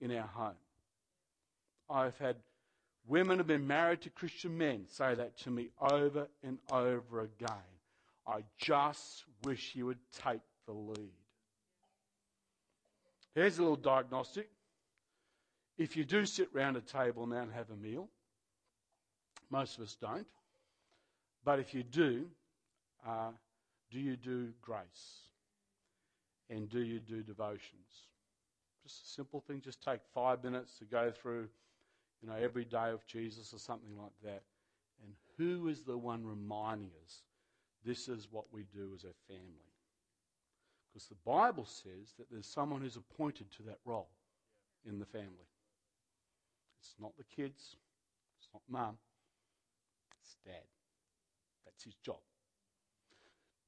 in 0.00 0.14
our 0.14 0.26
home. 0.26 0.54
I've 1.88 2.18
had 2.18 2.36
women 3.06 3.38
have 3.38 3.46
been 3.46 3.66
married 3.66 4.02
to 4.02 4.10
Christian 4.10 4.56
men 4.56 4.86
say 4.88 5.14
that 5.14 5.36
to 5.38 5.50
me 5.50 5.70
over 5.80 6.28
and 6.42 6.58
over 6.70 7.20
again. 7.22 7.70
I 8.26 8.44
just 8.58 9.24
wish 9.44 9.74
you 9.74 9.86
would 9.86 9.98
take 10.22 10.40
the 10.66 10.72
lead. 10.72 11.12
Here's 13.34 13.58
a 13.58 13.62
little 13.62 13.76
diagnostic. 13.76 14.48
If 15.78 15.96
you 15.96 16.04
do 16.04 16.26
sit 16.26 16.48
round 16.52 16.76
a 16.76 16.80
table 16.80 17.26
now 17.26 17.38
and 17.38 17.52
have 17.52 17.70
a 17.70 17.76
meal, 17.76 18.08
most 19.50 19.78
of 19.78 19.84
us 19.84 19.96
don't, 20.00 20.26
but 21.44 21.58
if 21.58 21.74
you 21.74 21.82
do, 21.82 22.26
uh, 23.06 23.30
do 23.90 23.98
you 23.98 24.16
do 24.16 24.52
grace? 24.60 25.28
And 26.50 26.68
do 26.68 26.80
you 26.80 26.98
do 26.98 27.22
devotions? 27.22 28.08
Just 28.82 29.04
a 29.04 29.08
simple 29.08 29.40
thing, 29.40 29.60
just 29.64 29.82
take 29.82 30.00
five 30.14 30.42
minutes 30.42 30.78
to 30.78 30.84
go 30.84 31.10
through, 31.10 31.48
you 32.22 32.28
know, 32.28 32.36
every 32.36 32.64
day 32.64 32.90
of 32.90 33.06
Jesus 33.06 33.52
or 33.52 33.58
something 33.58 33.96
like 33.98 34.12
that. 34.22 34.42
And 35.02 35.14
who 35.38 35.68
is 35.68 35.82
the 35.82 35.96
one 35.96 36.24
reminding 36.24 36.90
us 37.04 37.22
this 37.84 38.08
is 38.08 38.28
what 38.30 38.44
we 38.52 38.64
do 38.74 38.90
as 38.94 39.04
a 39.04 39.32
family? 39.32 39.70
Because 40.92 41.08
the 41.08 41.16
Bible 41.24 41.64
says 41.64 42.14
that 42.18 42.30
there's 42.30 42.46
someone 42.46 42.82
who's 42.82 42.96
appointed 42.96 43.50
to 43.52 43.62
that 43.64 43.78
role 43.84 44.08
in 44.86 44.98
the 44.98 45.06
family. 45.06 45.48
It's 46.80 46.94
not 47.00 47.16
the 47.16 47.24
kids, 47.24 47.76
it's 48.38 48.48
not 48.52 48.62
mum, 48.68 48.96
it's 50.20 50.36
dad. 50.44 50.64
That's 51.64 51.84
his 51.84 51.94
job. 52.04 52.18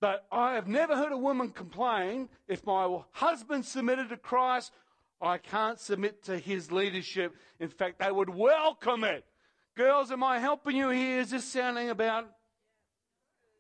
But 0.01 0.27
I 0.33 0.55
have 0.55 0.67
never 0.67 0.97
heard 0.97 1.13
a 1.13 1.17
woman 1.17 1.51
complain 1.51 2.29
if 2.49 2.67
my 2.67 2.99
husband 3.13 3.65
submitted 3.65 4.09
to 4.09 4.17
Christ, 4.17 4.73
I 5.23 5.39
can't 5.39 5.79
submit 5.79 6.25
to 6.25 6.37
his 6.37 6.73
leadership. 6.73 7.37
In 7.61 7.69
fact, 7.69 8.01
they 8.01 8.11
would 8.11 8.29
welcome 8.29 9.05
it. 9.05 9.25
Girls, 9.77 10.11
am 10.11 10.25
I 10.25 10.41
helping 10.41 10.77
you 10.77 10.91
here? 10.91 11.21
Is 11.21 11.31
this 11.31 11.45
sounding 11.45 11.91
about. 11.91 12.27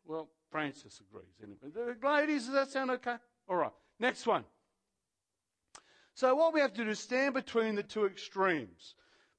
Well, 0.04 0.28
Francis 0.50 1.00
agrees. 1.00 1.24
Anyway. 1.42 1.96
Uh, 2.02 2.06
ladies, 2.06 2.46
does 2.46 2.54
that 2.54 2.70
sound 2.70 2.90
okay? 2.90 3.16
All 3.48 3.56
right, 3.56 3.70
next 4.00 4.26
one. 4.26 4.44
So, 6.14 6.34
what 6.34 6.52
we 6.52 6.60
have 6.60 6.74
to 6.74 6.84
do 6.84 6.90
is 6.90 6.98
stand 6.98 7.34
between 7.34 7.76
the 7.76 7.82
two 7.82 8.06
extremes. 8.06 8.94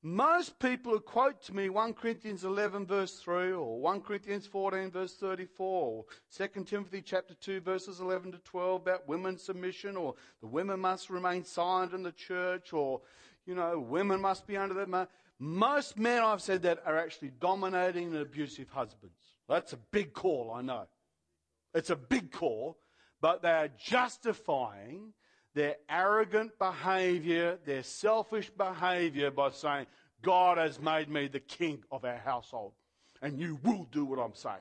Most 0.06 0.60
people 0.60 0.92
who 0.92 1.00
quote 1.00 1.42
to 1.44 1.56
me 1.56 1.70
1 1.70 1.94
Corinthians 1.94 2.44
11 2.44 2.86
verse 2.86 3.14
3 3.20 3.54
or 3.54 3.80
1 3.80 4.02
Corinthians 4.02 4.46
14 4.46 4.92
verse 4.92 5.14
34 5.14 5.66
or 5.66 6.06
2 6.36 6.64
Timothy 6.66 7.02
chapter 7.02 7.34
2 7.34 7.62
verses 7.62 8.02
11 8.02 8.34
to 8.34 8.38
12 8.40 8.82
about 8.82 9.08
women's 9.08 9.42
submission 9.42 9.96
or 9.96 10.16
the 10.42 10.48
women 10.48 10.82
must 10.82 11.10
remain 11.10 11.46
silent 11.46 11.94
in 11.94 12.04
the 12.04 12.12
church 12.12 12.74
or, 12.74 13.00
you 13.46 13.56
know, 13.56 13.80
women 13.80 14.20
must 14.20 14.46
be 14.46 14.58
under 14.58 14.74
their 14.74 15.08
Most 15.40 15.98
men 15.98 16.22
I've 16.22 16.42
said 16.42 16.64
that 16.64 16.84
are 16.86 16.98
actually 16.98 17.32
dominating 17.40 18.08
and 18.08 18.18
abusive 18.18 18.68
husbands. 18.68 19.16
That's 19.48 19.72
a 19.72 19.78
big 19.78 20.12
call, 20.12 20.52
I 20.54 20.62
know. 20.64 20.86
It's 21.74 21.92
a 21.92 21.96
big 21.96 22.30
call, 22.30 22.78
but 23.22 23.42
they 23.42 23.52
are 23.52 23.70
justifying 23.70 25.14
their 25.54 25.76
arrogant 25.90 26.58
behavior, 26.58 27.58
their 27.66 27.84
selfish 27.84 28.50
behavior 28.50 29.32
by 29.32 29.52
saying, 29.52 29.86
God 30.22 30.58
has 30.58 30.80
made 30.80 31.10
me 31.10 31.28
the 31.28 31.40
king 31.40 31.84
of 31.92 32.06
our 32.06 32.18
household, 32.18 32.74
and 33.22 33.40
you 33.40 33.60
will 33.64 33.88
do 33.92 34.06
what 34.06 34.20
I'm 34.20 34.34
saying. 34.34 34.56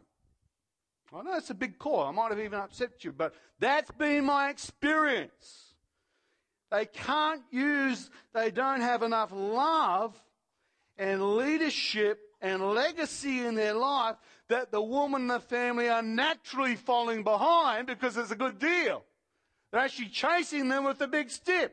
I 1.15 1.23
know 1.23 1.37
it's 1.37 1.51
a 1.51 1.55
big 1.55 1.79
call. 1.79 2.01
I 2.01 2.11
might 2.11 2.31
have 2.31 2.41
even 2.41 2.59
upset 2.59 3.05
you, 3.05 3.13
but 3.13 3.35
that's 3.59 3.91
been 3.93 4.25
my 4.25 4.49
experience. 4.49 5.75
They 6.71 6.87
can't 6.87 7.43
use, 7.51 8.11
they 8.33 8.51
don't 8.51 8.81
have 8.81 9.03
enough 9.03 9.31
love 9.31 10.19
and 10.97 11.37
leadership 11.37 12.19
and 12.41 12.63
legacy 12.63 13.41
in 13.45 13.55
their 13.55 13.75
life 13.75 14.17
that 14.49 14.73
the 14.73 14.81
woman 14.81 15.23
and 15.23 15.31
the 15.31 15.41
family 15.41 15.89
are 15.89 16.03
naturally 16.03 16.77
falling 16.77 17.25
behind 17.25 17.87
because 17.87 18.17
it's 18.17 18.31
a 18.31 18.37
good 18.37 18.59
deal. 18.59 19.05
They're 19.73 19.81
actually 19.81 20.09
chasing 20.09 20.69
them 20.69 20.85
with 20.85 20.99
the 20.99 21.09
big 21.09 21.31
stick, 21.31 21.73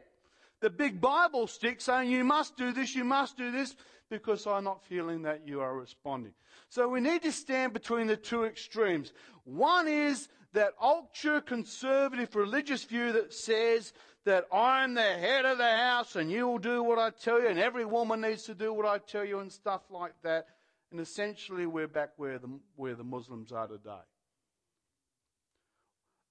the 0.62 0.70
big 0.70 1.02
Bible 1.02 1.48
stick, 1.48 1.82
saying, 1.82 2.10
You 2.10 2.24
must 2.24 2.56
do 2.58 2.72
this, 2.72 2.96
you 2.96 3.04
must 3.04 3.38
do 3.38 3.52
this, 3.52 3.76
because 4.10 4.48
I'm 4.48 4.64
not 4.64 4.84
feeling 4.84 5.22
that 5.24 5.42
you 5.46 5.62
are 5.62 5.76
responding. 5.76 6.34
So 6.70 6.88
we 6.88 7.02
need 7.02 7.22
to 7.24 7.32
stand 7.32 7.74
between 7.74 8.08
the 8.08 8.16
two 8.16 8.46
extremes. 8.46 9.12
One 9.44 9.88
is 9.88 10.30
that 10.54 10.74
ultra 10.82 11.42
conservative 11.42 12.36
religious 12.36 12.84
view 12.84 13.12
that 13.12 13.34
says 13.34 13.94
that 14.26 14.48
I'm 14.52 14.94
the 14.94 15.02
head 15.02 15.46
of 15.46 15.58
the 15.58 15.70
house 15.70 16.16
and 16.16 16.32
you'll 16.32 16.58
do 16.58 16.82
what 16.84 17.00
I 17.00 17.10
tell 17.10 17.42
you, 17.42 17.48
and 17.48 17.60
every 17.60 17.86
woman 17.86 18.22
needs 18.22 18.44
to 18.44 18.56
do 18.56 18.74
what 18.74 18.86
I 18.86 19.00
tell 19.00 19.26
you, 19.26 19.40
and 19.40 19.52
stuff 19.52 19.82
like 19.90 20.14
that. 20.24 20.48
And 20.92 21.00
essentially, 21.02 21.66
we're 21.66 21.88
back 21.88 22.12
where 22.18 22.40
the, 22.40 22.50
where 22.76 22.96
the 22.96 23.04
Muslims 23.04 23.52
are 23.52 23.68
today. 23.68 24.02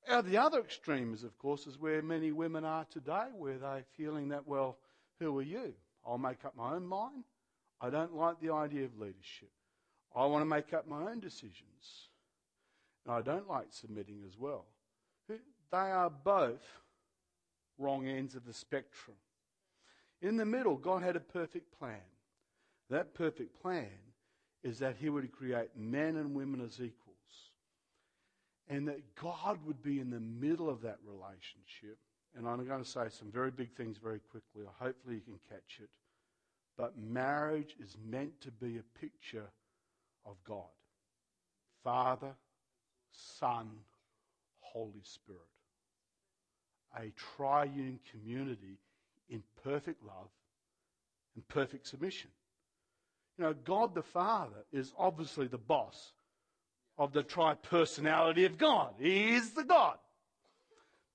Now, 0.08 0.22
the 0.22 0.38
other 0.38 0.60
extreme 0.60 1.12
is, 1.12 1.22
of 1.22 1.36
course, 1.38 1.66
is 1.66 1.78
where 1.78 2.00
many 2.00 2.32
women 2.32 2.64
are 2.64 2.86
today, 2.86 3.26
where 3.36 3.58
they're 3.58 3.84
feeling 3.94 4.28
that, 4.30 4.48
well, 4.48 4.78
who 5.20 5.38
are 5.38 5.42
you? 5.42 5.74
I'll 6.06 6.16
make 6.16 6.46
up 6.46 6.56
my 6.56 6.74
own 6.74 6.86
mind. 6.86 7.24
I 7.80 7.90
don't 7.90 8.16
like 8.16 8.40
the 8.40 8.50
idea 8.50 8.86
of 8.86 8.98
leadership. 8.98 9.50
I 10.16 10.24
want 10.24 10.40
to 10.40 10.46
make 10.46 10.72
up 10.72 10.88
my 10.88 11.02
own 11.10 11.20
decisions. 11.20 12.08
And 13.04 13.14
I 13.14 13.20
don't 13.20 13.48
like 13.48 13.66
submitting 13.70 14.22
as 14.26 14.38
well. 14.38 14.64
They 15.28 15.36
are 15.76 16.10
both 16.10 16.66
wrong 17.76 18.08
ends 18.08 18.34
of 18.34 18.46
the 18.46 18.54
spectrum. 18.54 19.16
In 20.22 20.38
the 20.38 20.46
middle, 20.46 20.76
God 20.76 21.02
had 21.02 21.16
a 21.16 21.20
perfect 21.20 21.78
plan. 21.78 22.00
That 22.88 23.12
perfect 23.12 23.60
plan 23.60 23.90
is 24.64 24.78
that 24.78 24.96
He 24.98 25.10
would 25.10 25.30
create 25.30 25.76
men 25.76 26.16
and 26.16 26.34
women 26.34 26.62
as 26.62 26.80
equals 26.80 27.07
and 28.68 28.86
that 28.88 29.00
God 29.14 29.58
would 29.66 29.82
be 29.82 30.00
in 30.00 30.10
the 30.10 30.20
middle 30.20 30.68
of 30.68 30.82
that 30.82 30.98
relationship. 31.04 31.98
And 32.36 32.46
I'm 32.46 32.66
going 32.66 32.82
to 32.82 32.88
say 32.88 33.06
some 33.08 33.30
very 33.32 33.50
big 33.50 33.74
things 33.74 33.96
very 33.96 34.20
quickly. 34.30 34.64
Hopefully, 34.78 35.16
you 35.16 35.20
can 35.22 35.38
catch 35.48 35.80
it. 35.80 35.88
But 36.76 36.96
marriage 36.96 37.74
is 37.82 37.96
meant 38.06 38.40
to 38.42 38.50
be 38.50 38.78
a 38.78 39.00
picture 39.00 39.50
of 40.24 40.36
God 40.46 40.68
Father, 41.82 42.34
Son, 43.38 43.70
Holy 44.60 45.02
Spirit. 45.02 45.40
A 46.96 47.12
triune 47.36 47.98
community 48.10 48.78
in 49.30 49.42
perfect 49.62 50.02
love 50.04 50.28
and 51.34 51.46
perfect 51.48 51.86
submission. 51.86 52.30
You 53.36 53.44
know, 53.44 53.54
God 53.64 53.94
the 53.94 54.02
Father 54.02 54.64
is 54.72 54.92
obviously 54.98 55.46
the 55.46 55.58
boss 55.58 56.12
of 56.98 57.12
the 57.12 57.22
tri 57.22 57.54
personality 57.54 58.44
of 58.44 58.58
God. 58.58 58.94
He 58.98 59.30
is 59.30 59.52
the 59.52 59.64
God. 59.64 59.96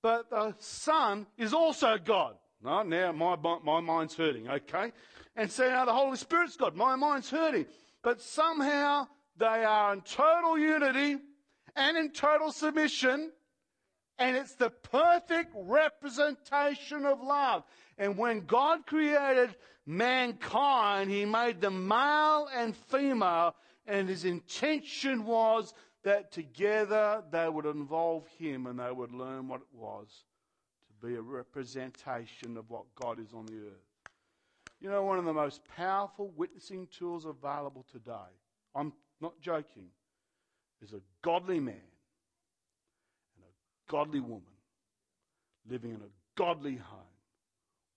But 0.02 0.30
the 0.30 0.54
Son 0.58 1.26
is 1.38 1.52
also 1.52 1.96
God. 1.98 2.34
No, 2.62 2.82
now 2.82 3.12
my, 3.12 3.36
my 3.62 3.80
mind's 3.80 4.14
hurting, 4.14 4.48
okay? 4.48 4.92
And 5.36 5.50
so 5.50 5.68
now 5.68 5.84
the 5.84 5.92
Holy 5.92 6.16
Spirit's 6.16 6.56
God. 6.56 6.74
My 6.74 6.96
mind's 6.96 7.30
hurting. 7.30 7.66
But 8.02 8.20
somehow 8.20 9.06
they 9.36 9.64
are 9.64 9.92
in 9.92 10.00
total 10.02 10.58
unity 10.58 11.18
and 11.76 11.96
in 11.96 12.10
total 12.10 12.52
submission. 12.52 13.32
And 14.18 14.36
it's 14.36 14.54
the 14.54 14.70
perfect 14.70 15.52
representation 15.54 17.04
of 17.04 17.20
love. 17.20 17.64
And 17.98 18.16
when 18.16 18.46
God 18.46 18.86
created 18.86 19.54
mankind, 19.86 21.10
He 21.10 21.24
made 21.24 21.60
them 21.60 21.88
male 21.88 22.48
and 22.54 22.76
female, 22.76 23.54
and 23.86 24.08
His 24.08 24.24
intention 24.24 25.24
was 25.24 25.74
that 26.02 26.32
together 26.32 27.22
they 27.30 27.48
would 27.48 27.66
involve 27.66 28.26
Him 28.38 28.66
and 28.66 28.78
they 28.78 28.90
would 28.92 29.12
learn 29.12 29.48
what 29.48 29.60
it 29.60 29.76
was 29.76 30.24
to 30.88 31.06
be 31.06 31.14
a 31.16 31.22
representation 31.22 32.56
of 32.56 32.70
what 32.70 32.84
God 32.94 33.18
is 33.18 33.32
on 33.32 33.46
the 33.46 33.54
earth. 33.54 34.10
You 34.80 34.90
know, 34.90 35.02
one 35.02 35.18
of 35.18 35.24
the 35.24 35.32
most 35.32 35.62
powerful 35.76 36.30
witnessing 36.36 36.88
tools 36.88 37.24
available 37.24 37.86
today, 37.90 38.12
I'm 38.74 38.92
not 39.20 39.40
joking, 39.40 39.88
is 40.82 40.92
a 40.92 41.00
godly 41.22 41.60
man 41.60 41.74
and 43.36 43.44
a 43.46 43.90
godly 43.90 44.20
woman 44.20 44.42
living 45.68 45.92
in 45.92 45.96
a 45.96 46.10
godly 46.36 46.76
home 46.76 47.00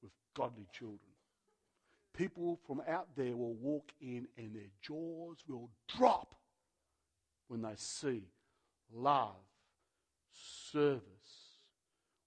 with 0.02 0.12
godly 0.34 0.68
children. 0.72 1.00
People 2.18 2.60
from 2.66 2.82
out 2.90 3.08
there 3.16 3.36
will 3.36 3.54
walk 3.54 3.92
in 4.02 4.28
and 4.38 4.56
their 4.56 4.72
jaws 4.82 5.38
will 5.48 5.70
drop 5.88 6.34
when 7.48 7.62
they 7.62 7.76
see 7.76 8.24
love, 8.92 9.36
service, 10.72 11.02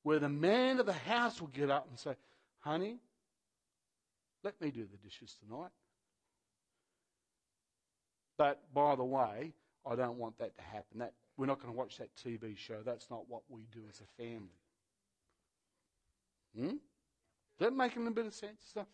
where 0.05 0.21
the 0.21 0.29
man 0.29 0.79
of 0.79 0.87
the 0.87 0.93
house 0.93 1.41
will 1.41 1.49
get 1.49 1.71
up 1.71 1.89
and 1.89 1.99
say, 1.99 2.15
Honey, 2.61 2.99
let 4.45 4.61
me 4.61 4.71
do 4.71 4.87
the 4.91 4.97
dishes 4.97 5.37
tonight. 5.45 5.71
But 8.39 8.63
by 8.73 8.95
the 8.95 9.05
way, 9.05 9.53
I 9.85 9.97
don't 9.97 10.19
want 10.19 10.39
that 10.39 10.57
to 10.57 10.63
happen. 10.63 11.01
That, 11.01 11.15
we're 11.37 11.47
not 11.47 11.61
going 11.61 11.73
to 11.73 11.79
watch 11.79 11.99
that 11.99 12.15
TV 12.17 12.57
show. 12.57 12.79
That's 12.85 13.11
not 13.11 13.29
what 13.29 13.43
we 13.49 13.63
do 13.73 13.81
as 13.89 14.01
a 14.01 14.23
family. 14.23 14.49
Hmm? 16.57 16.77
Is 16.77 17.59
that 17.59 17.75
making 17.75 18.07
a 18.07 18.11
bit 18.11 18.27
of 18.27 18.35
sense? 18.35 18.71
So, 18.73 18.87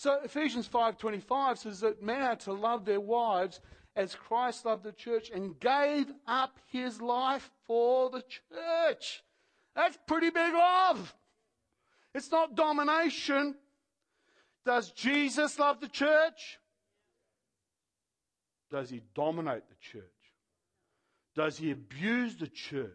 so 0.00 0.18
Ephesians 0.24 0.66
5.25 0.66 1.58
says 1.58 1.80
that 1.80 2.02
men 2.02 2.22
are 2.22 2.36
to 2.36 2.54
love 2.54 2.86
their 2.86 3.02
wives 3.02 3.60
as 3.94 4.14
Christ 4.14 4.64
loved 4.64 4.82
the 4.82 4.92
church 4.92 5.28
and 5.28 5.60
gave 5.60 6.06
up 6.26 6.58
his 6.68 7.02
life 7.02 7.50
for 7.66 8.08
the 8.08 8.22
church. 8.22 9.22
That's 9.76 9.98
pretty 10.06 10.30
big 10.30 10.54
love. 10.54 11.14
It's 12.14 12.32
not 12.32 12.54
domination. 12.54 13.56
Does 14.64 14.90
Jesus 14.92 15.58
love 15.58 15.82
the 15.82 15.88
church? 15.88 16.58
Does 18.70 18.88
he 18.88 19.02
dominate 19.14 19.68
the 19.68 19.76
church? 19.82 20.04
Does 21.36 21.58
he 21.58 21.72
abuse 21.72 22.36
the 22.36 22.48
church? 22.48 22.88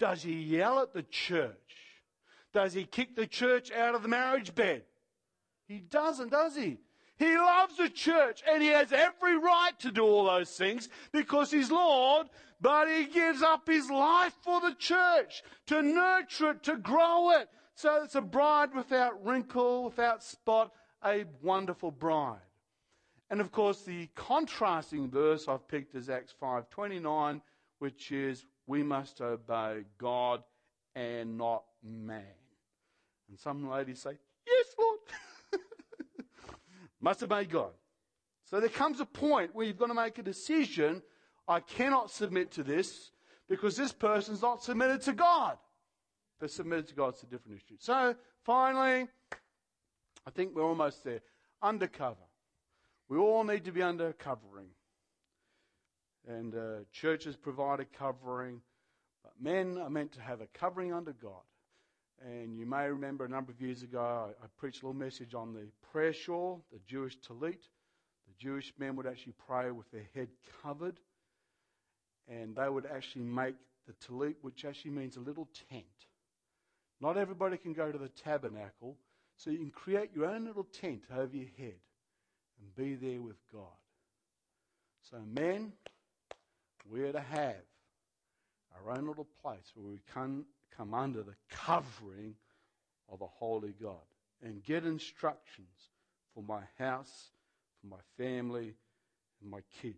Does 0.00 0.24
he 0.24 0.32
yell 0.32 0.80
at 0.80 0.92
the 0.92 1.04
church? 1.04 1.54
Does 2.52 2.74
he 2.74 2.86
kick 2.86 3.14
the 3.14 3.28
church 3.28 3.70
out 3.70 3.94
of 3.94 4.02
the 4.02 4.08
marriage 4.08 4.52
bed? 4.52 4.82
He 5.68 5.80
doesn't, 5.80 6.30
does 6.30 6.56
he? 6.56 6.78
He 7.18 7.36
loves 7.36 7.76
the 7.76 7.90
church 7.90 8.42
and 8.50 8.62
he 8.62 8.68
has 8.68 8.92
every 8.92 9.36
right 9.36 9.78
to 9.80 9.90
do 9.90 10.02
all 10.02 10.24
those 10.24 10.50
things 10.56 10.88
because 11.12 11.50
he's 11.50 11.70
Lord, 11.70 12.28
but 12.60 12.88
he 12.88 13.04
gives 13.04 13.42
up 13.42 13.68
his 13.68 13.90
life 13.90 14.34
for 14.42 14.60
the 14.60 14.74
church 14.78 15.42
to 15.66 15.82
nurture 15.82 16.52
it, 16.52 16.62
to 16.64 16.76
grow 16.76 17.30
it. 17.32 17.48
So 17.74 18.02
it's 18.02 18.14
a 18.14 18.20
bride 18.20 18.74
without 18.74 19.24
wrinkle, 19.24 19.84
without 19.84 20.22
spot, 20.22 20.72
a 21.04 21.24
wonderful 21.42 21.90
bride. 21.90 22.38
And 23.30 23.40
of 23.40 23.52
course, 23.52 23.82
the 23.82 24.08
contrasting 24.14 25.10
verse 25.10 25.48
I've 25.48 25.68
picked 25.68 25.94
is 25.94 26.08
Acts 26.08 26.34
5:29, 26.40 27.42
which 27.78 28.10
is 28.10 28.46
we 28.66 28.82
must 28.82 29.20
obey 29.20 29.84
God 29.98 30.42
and 30.94 31.36
not 31.36 31.64
man. 31.82 32.24
And 33.28 33.38
some 33.38 33.68
ladies 33.68 34.00
say, 34.00 34.18
"Yes, 34.46 34.74
Lord." 34.78 35.00
must 37.00 37.22
obey 37.22 37.44
God. 37.44 37.70
So 38.44 38.60
there 38.60 38.68
comes 38.68 39.00
a 39.00 39.06
point 39.06 39.54
where 39.54 39.66
you've 39.66 39.78
got 39.78 39.88
to 39.88 39.94
make 39.94 40.18
a 40.18 40.22
decision. 40.22 41.02
I 41.46 41.60
cannot 41.60 42.10
submit 42.10 42.50
to 42.52 42.62
this 42.62 43.10
because 43.48 43.76
this 43.76 43.92
person's 43.92 44.42
not 44.42 44.62
submitted 44.62 45.02
to 45.02 45.12
God. 45.12 45.58
They're 46.40 46.48
submitted 46.48 46.88
to 46.88 46.94
God, 46.94 47.08
it's 47.10 47.22
a 47.22 47.26
different 47.26 47.58
issue. 47.58 47.76
So 47.78 48.14
finally, 48.44 49.08
I 50.26 50.30
think 50.30 50.54
we're 50.54 50.64
almost 50.64 51.04
there. 51.04 51.20
Undercover. 51.62 52.16
We 53.08 53.18
all 53.18 53.42
need 53.44 53.64
to 53.64 53.72
be 53.72 53.82
under 53.82 54.12
covering. 54.12 54.68
And 56.26 56.54
uh, 56.54 56.84
churches 56.92 57.36
provide 57.36 57.80
a 57.80 57.84
covering, 57.84 58.60
but 59.22 59.32
men 59.40 59.78
are 59.78 59.90
meant 59.90 60.12
to 60.12 60.20
have 60.20 60.40
a 60.40 60.46
covering 60.46 60.92
under 60.92 61.12
God. 61.12 61.42
And 62.24 62.58
you 62.58 62.66
may 62.66 62.88
remember 62.88 63.24
a 63.24 63.28
number 63.28 63.52
of 63.52 63.60
years 63.60 63.82
ago, 63.82 64.00
I, 64.00 64.44
I 64.44 64.48
preached 64.58 64.82
a 64.82 64.86
little 64.86 64.98
message 64.98 65.34
on 65.34 65.52
the 65.52 65.66
prayer 65.92 66.12
shawl, 66.12 66.64
the 66.72 66.80
Jewish 66.86 67.16
tallit. 67.18 67.62
The 68.26 68.34
Jewish 68.38 68.72
men 68.78 68.96
would 68.96 69.06
actually 69.06 69.34
pray 69.46 69.70
with 69.70 69.90
their 69.90 70.06
head 70.14 70.28
covered, 70.62 70.98
and 72.28 72.56
they 72.56 72.68
would 72.68 72.86
actually 72.86 73.22
make 73.24 73.54
the 73.86 73.94
tallit, 74.06 74.34
which 74.42 74.64
actually 74.64 74.90
means 74.90 75.16
a 75.16 75.20
little 75.20 75.48
tent. 75.70 75.84
Not 77.00 77.16
everybody 77.16 77.56
can 77.56 77.72
go 77.72 77.90
to 77.92 77.98
the 77.98 78.08
tabernacle, 78.08 78.96
so 79.36 79.50
you 79.50 79.58
can 79.58 79.70
create 79.70 80.10
your 80.14 80.26
own 80.26 80.46
little 80.46 80.66
tent 80.80 81.02
over 81.16 81.34
your 81.34 81.48
head 81.56 81.78
and 82.60 82.74
be 82.76 82.94
there 82.96 83.20
with 83.20 83.36
God. 83.52 83.62
So, 85.10 85.18
men, 85.24 85.72
we're 86.90 87.12
to 87.12 87.20
have 87.20 87.62
our 88.74 88.96
own 88.96 89.06
little 89.06 89.28
place 89.42 89.72
where 89.74 89.86
we 89.86 90.00
can 90.12 90.44
come 90.76 90.94
under 90.94 91.22
the 91.22 91.34
covering 91.50 92.34
of 93.08 93.20
a 93.20 93.26
holy 93.26 93.74
God 93.80 93.96
and 94.42 94.62
get 94.62 94.84
instructions 94.84 95.90
for 96.34 96.42
my 96.42 96.60
house, 96.78 97.30
for 97.80 97.88
my 97.88 98.02
family, 98.16 98.74
and 99.40 99.50
my 99.50 99.60
kids. 99.80 99.96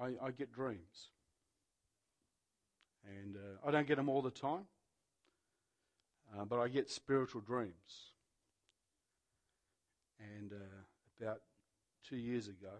I, 0.00 0.10
I 0.22 0.30
get 0.30 0.52
dreams. 0.52 1.08
And 3.06 3.36
uh, 3.36 3.66
I 3.66 3.70
don't 3.70 3.86
get 3.86 3.96
them 3.96 4.08
all 4.08 4.20
the 4.20 4.30
time, 4.30 4.66
uh, 6.36 6.44
but 6.44 6.60
I 6.60 6.68
get 6.68 6.90
spiritual 6.90 7.40
dreams. 7.40 8.12
And 10.20 10.52
uh, 10.52 11.24
about 11.24 11.40
two 12.06 12.16
years 12.16 12.48
ago, 12.48 12.72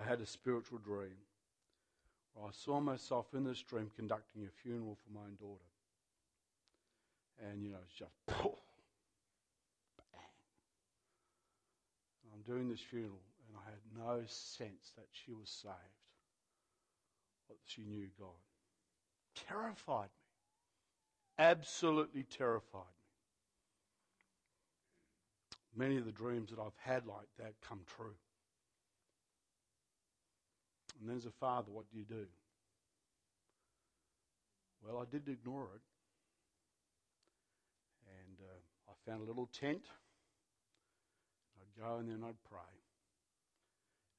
I 0.00 0.08
had 0.08 0.20
a 0.20 0.26
spiritual 0.26 0.78
dream 0.78 1.16
I 2.36 2.50
saw 2.52 2.80
myself 2.80 3.26
in 3.34 3.44
this 3.44 3.62
dream 3.62 3.90
conducting 3.96 4.44
a 4.44 4.50
funeral 4.62 4.96
for 5.04 5.12
my 5.12 5.20
own 5.20 5.36
daughter. 5.40 5.64
And, 7.46 7.62
you 7.62 7.70
know, 7.70 7.78
it's 7.84 7.94
just 7.94 8.14
bang. 8.26 8.46
I'm 12.32 12.42
doing 12.46 12.68
this 12.68 12.80
funeral, 12.80 13.20
and 13.48 13.56
I 13.56 13.70
had 13.70 13.80
no 13.96 14.22
sense 14.26 14.92
that 14.96 15.06
she 15.12 15.32
was 15.32 15.48
saved, 15.48 15.74
that 17.48 17.58
she 17.66 17.82
knew 17.82 18.08
God. 18.18 18.28
Terrified 19.48 20.08
me. 20.08 21.44
Absolutely 21.44 22.24
terrified 22.24 22.82
me. 25.76 25.84
Many 25.84 25.96
of 25.96 26.06
the 26.06 26.12
dreams 26.12 26.50
that 26.50 26.58
I've 26.58 26.76
had 26.78 27.06
like 27.06 27.28
that 27.38 27.54
come 27.66 27.80
true. 27.96 28.16
And 31.00 31.08
then 31.08 31.16
as 31.16 31.26
a 31.26 31.30
father, 31.30 31.70
what 31.70 31.90
do 31.90 31.96
you 31.96 32.04
do? 32.04 32.26
Well, 34.82 34.98
I 35.00 35.04
did 35.10 35.28
ignore 35.28 35.68
it. 35.74 35.82
And 38.06 38.38
uh, 38.40 38.90
I 38.90 39.10
found 39.10 39.22
a 39.22 39.26
little 39.26 39.48
tent. 39.58 39.82
I'd 41.60 41.82
go 41.82 41.96
and 41.98 42.24
I'd 42.24 42.42
pray. 42.48 42.74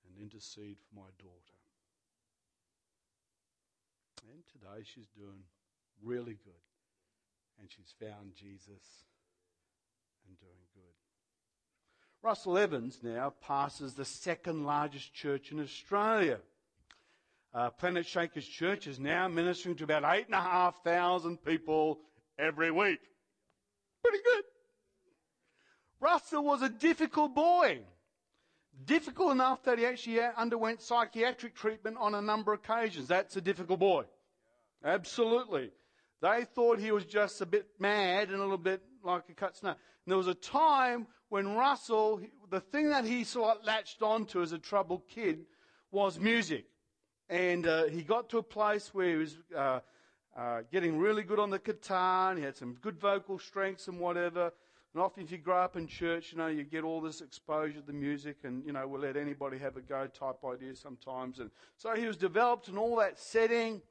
and 0.08 0.22
intercede 0.22 0.78
for 0.88 0.96
my 0.96 1.10
daughter. 1.18 1.58
And 4.32 4.44
today 4.48 4.84
she's 4.84 5.10
doing 5.18 5.44
really 6.04 6.38
good. 6.44 6.64
And 7.60 7.70
she's 7.70 7.94
found 8.00 8.36
Jesus 8.36 9.04
and 10.28 10.40
doing 10.40 10.66
good. 10.74 10.96
Russell 12.22 12.58
Evans 12.58 13.00
now 13.02 13.34
passes 13.42 13.94
the 13.94 14.06
second 14.06 14.66
largest 14.66 15.14
church 15.14 15.52
in 15.52 15.60
Australia. 15.60 16.40
Uh, 17.54 17.70
Planet 17.72 18.06
Shakers 18.06 18.46
Church 18.46 18.86
is 18.86 19.00
now 19.00 19.28
ministering 19.28 19.76
to 19.78 19.84
about 19.84 20.04
8,500 20.06 21.44
people 21.44 22.00
every 22.38 22.70
week. 22.70 23.00
Pretty 24.04 24.20
good. 24.24 24.44
Russell 26.00 26.44
was 26.44 26.62
a 26.62 26.70
difficult 26.70 27.34
boy. 27.34 27.80
Difficult 28.86 29.32
enough 29.32 29.64
that 29.64 29.80
he 29.80 29.86
actually 29.86 30.20
underwent 30.38 30.82
psychiatric 30.82 31.56
treatment 31.56 31.98
on 32.00 32.16
a 32.16 32.22
number 32.22 32.54
of 32.54 32.60
occasions. 32.60 33.08
That's 33.08 33.36
a 33.36 33.42
difficult 33.42 33.80
boy. 33.80 34.06
Absolutely. 34.86 35.72
They 36.22 36.46
thought 36.46 36.80
he 36.80 36.92
was 36.92 37.06
just 37.06 37.42
a 37.42 37.46
bit 37.46 37.68
mad 37.80 38.30
and 38.30 38.38
a 38.38 38.44
little 38.44 38.58
bit 38.58 38.82
like 39.04 39.24
a 39.28 39.34
cut 39.34 39.58
snake. 39.58 39.76
And 40.06 40.12
there 40.12 40.18
was 40.18 40.28
a 40.28 40.36
time 40.36 41.08
when 41.30 41.56
Russell, 41.56 42.22
the 42.50 42.62
thing 42.62 42.90
that 42.90 43.06
he 43.06 43.24
sort 43.24 43.58
of 43.58 43.66
latched 43.66 44.02
onto 44.02 44.42
as 44.42 44.52
a 44.52 44.60
troubled 44.60 45.08
kid 45.08 45.46
was 45.92 46.20
music. 46.20 46.66
And 47.30 47.68
uh, 47.68 47.86
he 47.86 48.02
got 48.02 48.30
to 48.30 48.40
a 48.40 48.44
place 48.44 48.94
where 48.94 49.10
he 49.10 49.16
was 49.16 49.38
uh, 49.56 49.80
uh, 50.36 50.62
getting 50.72 50.98
really 50.98 51.22
good 51.22 51.40
on 51.40 51.50
the 51.50 51.60
guitar 51.60 52.32
and 52.32 52.40
he 52.40 52.46
had 52.46 52.58
some 52.58 52.78
good 52.82 53.00
vocal 53.00 53.38
strengths 53.38 53.88
and 53.88 54.00
whatever. 54.00 54.52
And 54.94 55.04
often, 55.04 55.24
if 55.24 55.32
you 55.32 55.38
grow 55.38 55.58
up 55.58 55.76
in 55.76 55.86
church, 55.86 56.32
you 56.32 56.40
know, 56.40 56.48
you 56.48 56.64
get 56.64 56.84
all 56.84 57.00
this 57.00 57.22
exposure 57.22 57.80
to 57.80 57.86
the 57.86 57.94
music 57.94 58.38
and, 58.44 58.66
you 58.66 58.74
know, 58.74 58.88
we'll 58.88 59.02
let 59.02 59.16
anybody 59.16 59.60
have 59.60 59.78
a 59.78 59.82
go 59.82 60.08
type 60.08 60.38
idea 60.44 60.76
sometimes. 60.76 61.40
And 61.40 61.52
so 61.78 61.94
he 61.94 62.08
was 62.08 62.18
developed 62.18 62.68
in 62.68 62.78
all 62.78 62.96
that 62.96 63.20
setting. 63.20 63.84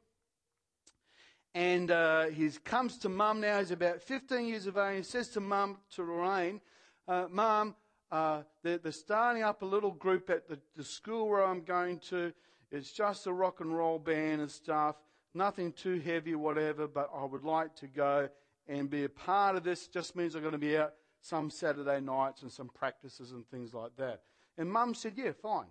And 1.54 1.92
uh, 1.92 2.26
he 2.26 2.50
comes 2.64 2.98
to 2.98 3.08
mum 3.08 3.40
now. 3.40 3.60
He's 3.60 3.70
about 3.70 4.02
15 4.02 4.48
years 4.48 4.66
of 4.66 4.76
age. 4.76 4.96
He 4.96 5.02
says 5.04 5.28
to 5.30 5.40
mum, 5.40 5.78
to 5.94 6.02
Lorraine, 6.02 6.60
uh, 7.06 7.26
Mum, 7.30 7.76
uh, 8.10 8.42
they're, 8.62 8.78
they're, 8.78 8.92
starting 8.92 9.42
up 9.42 9.62
a 9.62 9.66
little 9.66 9.90
group 9.90 10.30
at 10.30 10.48
the, 10.48 10.58
the 10.76 10.84
school 10.84 11.28
where 11.28 11.44
I'm 11.44 11.62
going 11.62 11.98
to. 12.10 12.32
It's 12.70 12.92
just 12.92 13.26
a 13.26 13.32
rock 13.32 13.60
and 13.60 13.76
roll 13.76 13.98
band 13.98 14.40
and 14.40 14.50
stuff. 14.50 14.96
Nothing 15.34 15.72
too 15.72 16.00
heavy, 16.00 16.34
whatever, 16.34 16.86
but 16.86 17.10
I 17.14 17.24
would 17.24 17.44
like 17.44 17.74
to 17.76 17.86
go 17.86 18.28
and 18.66 18.90
be 18.90 19.04
a 19.04 19.08
part 19.08 19.56
of 19.56 19.64
this. 19.64 19.88
Just 19.88 20.16
means 20.16 20.34
I'm 20.34 20.42
going 20.42 20.52
to 20.52 20.58
be 20.58 20.76
out 20.76 20.94
some 21.20 21.50
Saturday 21.50 22.00
nights 22.00 22.42
and 22.42 22.52
some 22.52 22.68
practices 22.68 23.32
and 23.32 23.48
things 23.48 23.74
like 23.74 23.96
that. 23.96 24.22
And 24.56 24.70
mum 24.70 24.94
said, 24.94 25.14
Yeah, 25.16 25.32
fine, 25.42 25.66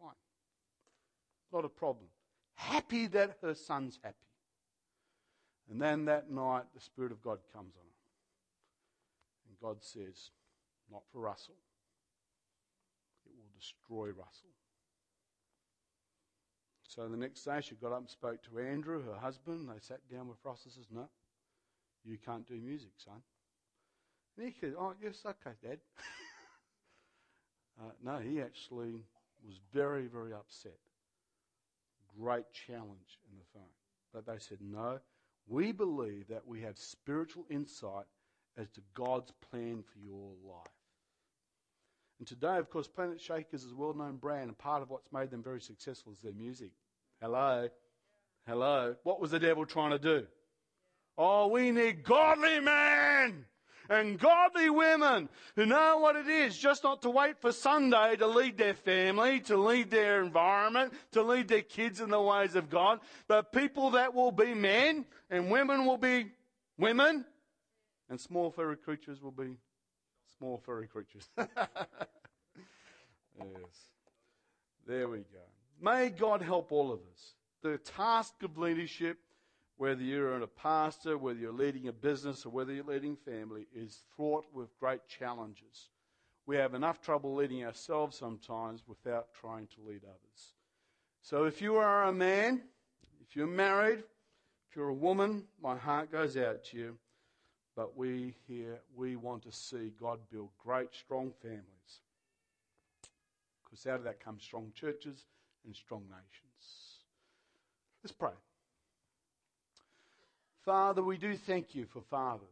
fine. 0.00 0.14
Not 1.52 1.64
a 1.64 1.68
problem. 1.68 2.06
Happy 2.54 3.06
that 3.08 3.38
her 3.42 3.54
son's 3.54 3.98
happy. 4.02 4.16
And 5.70 5.80
then 5.80 6.04
that 6.06 6.30
night, 6.30 6.64
the 6.74 6.80
Spirit 6.80 7.12
of 7.12 7.22
God 7.22 7.38
comes 7.52 7.74
on 7.76 7.86
her. 7.86 9.48
And 9.48 9.56
God 9.60 9.82
says, 9.82 10.30
Not 10.90 11.02
for 11.12 11.20
Russell. 11.20 11.54
It 13.24 13.32
will 13.36 13.50
destroy 13.56 14.08
Russell. 14.08 14.50
So 16.90 17.06
the 17.06 17.16
next 17.16 17.44
day, 17.44 17.60
she 17.60 17.76
got 17.76 17.92
up 17.92 18.00
and 18.00 18.10
spoke 18.10 18.42
to 18.42 18.58
Andrew, 18.58 19.00
her 19.04 19.14
husband. 19.14 19.68
They 19.68 19.78
sat 19.78 20.00
down 20.10 20.26
with 20.26 20.38
Russell 20.44 20.72
and 20.74 20.74
says, 20.74 20.86
No, 20.90 21.08
you 22.04 22.18
can't 22.18 22.44
do 22.48 22.54
music, 22.54 22.90
son. 22.96 23.22
And 24.36 24.48
he 24.48 24.54
said, 24.60 24.74
Oh, 24.76 24.94
yes, 25.00 25.22
okay, 25.24 25.54
Dad. 25.62 25.78
uh, 27.80 27.92
no, 28.04 28.18
he 28.18 28.40
actually 28.40 29.04
was 29.46 29.60
very, 29.72 30.08
very 30.08 30.32
upset. 30.32 30.80
Great 32.18 32.46
challenge 32.52 33.20
in 33.30 33.38
the 33.38 33.44
phone. 33.54 33.62
But 34.12 34.26
they 34.26 34.40
said, 34.40 34.58
No, 34.60 34.98
we 35.46 35.70
believe 35.70 36.26
that 36.26 36.44
we 36.44 36.60
have 36.62 36.76
spiritual 36.76 37.44
insight 37.48 38.06
as 38.58 38.68
to 38.70 38.80
God's 38.94 39.32
plan 39.48 39.84
for 39.84 40.00
your 40.00 40.32
life. 40.44 40.79
And 42.20 42.28
today, 42.28 42.58
of 42.58 42.68
course, 42.68 42.86
Planet 42.86 43.18
Shakers 43.18 43.64
is 43.64 43.72
a 43.72 43.74
well 43.74 43.94
known 43.94 44.16
brand, 44.16 44.48
and 44.48 44.58
part 44.58 44.82
of 44.82 44.90
what's 44.90 45.10
made 45.10 45.30
them 45.30 45.42
very 45.42 45.62
successful 45.62 46.12
is 46.12 46.20
their 46.20 46.34
music. 46.34 46.70
Hello? 47.18 47.70
Hello? 48.46 48.94
What 49.04 49.22
was 49.22 49.30
the 49.30 49.38
devil 49.38 49.64
trying 49.64 49.92
to 49.92 49.98
do? 49.98 50.26
Oh, 51.16 51.48
we 51.48 51.70
need 51.70 52.04
godly 52.04 52.60
men 52.60 53.46
and 53.88 54.18
godly 54.18 54.68
women 54.68 55.30
who 55.56 55.64
know 55.64 55.98
what 55.98 56.14
it 56.14 56.28
is 56.28 56.58
just 56.58 56.84
not 56.84 57.00
to 57.02 57.10
wait 57.10 57.40
for 57.40 57.52
Sunday 57.52 58.16
to 58.16 58.26
lead 58.26 58.58
their 58.58 58.74
family, 58.74 59.40
to 59.40 59.56
lead 59.56 59.90
their 59.90 60.22
environment, 60.22 60.92
to 61.12 61.22
lead 61.22 61.48
their 61.48 61.62
kids 61.62 62.02
in 62.02 62.10
the 62.10 62.20
ways 62.20 62.54
of 62.54 62.68
God, 62.68 63.00
but 63.28 63.50
people 63.50 63.92
that 63.92 64.14
will 64.14 64.30
be 64.30 64.52
men 64.52 65.06
and 65.30 65.50
women 65.50 65.86
will 65.86 65.96
be 65.96 66.26
women 66.76 67.24
and 68.10 68.20
small 68.20 68.50
furry 68.50 68.76
creatures 68.76 69.22
will 69.22 69.30
be 69.30 69.56
small 70.40 70.58
furry 70.58 70.88
creatures. 70.88 71.28
yes. 71.38 71.46
There 74.88 75.08
we 75.08 75.18
go. 75.18 75.44
May 75.80 76.08
God 76.08 76.42
help 76.42 76.72
all 76.72 76.90
of 76.90 76.98
us. 77.12 77.34
The 77.62 77.78
task 77.78 78.34
of 78.42 78.58
leadership 78.58 79.18
whether 79.80 80.02
you're 80.02 80.36
a 80.36 80.46
pastor, 80.46 81.16
whether 81.16 81.38
you're 81.38 81.54
leading 81.54 81.88
a 81.88 81.92
business, 81.92 82.44
or 82.44 82.50
whether 82.50 82.70
you're 82.70 82.84
leading 82.84 83.16
family, 83.16 83.66
is 83.74 84.04
fraught 84.14 84.44
with 84.52 84.78
great 84.78 85.00
challenges. 85.08 85.88
We 86.44 86.56
have 86.56 86.74
enough 86.74 87.00
trouble 87.00 87.34
leading 87.34 87.64
ourselves 87.64 88.18
sometimes 88.18 88.82
without 88.86 89.28
trying 89.32 89.68
to 89.68 89.88
lead 89.88 90.02
others. 90.04 90.52
So 91.22 91.44
if 91.44 91.62
you 91.62 91.76
are 91.76 92.04
a 92.04 92.12
man, 92.12 92.60
if 93.22 93.34
you're 93.34 93.46
married, 93.46 94.00
if 94.68 94.76
you're 94.76 94.90
a 94.90 94.94
woman, 94.94 95.44
my 95.62 95.78
heart 95.78 96.12
goes 96.12 96.36
out 96.36 96.62
to 96.64 96.76
you. 96.76 96.98
But 97.76 97.96
we 97.96 98.34
here, 98.46 98.80
we 98.94 99.16
want 99.16 99.42
to 99.44 99.52
see 99.52 99.92
God 100.00 100.18
build 100.30 100.50
great, 100.62 100.94
strong 100.94 101.32
families. 101.40 102.00
Because 103.64 103.86
out 103.86 103.98
of 103.98 104.04
that 104.04 104.22
come 104.22 104.38
strong 104.40 104.72
churches 104.74 105.24
and 105.64 105.74
strong 105.74 106.02
nations. 106.02 106.98
Let's 108.02 108.12
pray. 108.12 108.32
Father, 110.64 111.02
we 111.02 111.16
do 111.16 111.36
thank 111.36 111.74
you 111.74 111.86
for 111.86 112.02
fathers. 112.02 112.48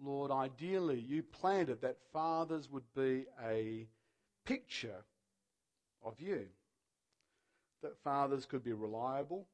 Lord, 0.00 0.30
ideally, 0.30 0.98
you 1.00 1.22
planted 1.22 1.80
that 1.82 1.98
fathers 2.12 2.70
would 2.70 2.84
be 2.94 3.26
a 3.44 3.86
picture 4.44 5.04
of 6.04 6.20
you. 6.20 6.46
That 7.82 7.98
fathers 8.02 8.46
could 8.46 8.64
be 8.64 8.72
reliable. 8.72 9.46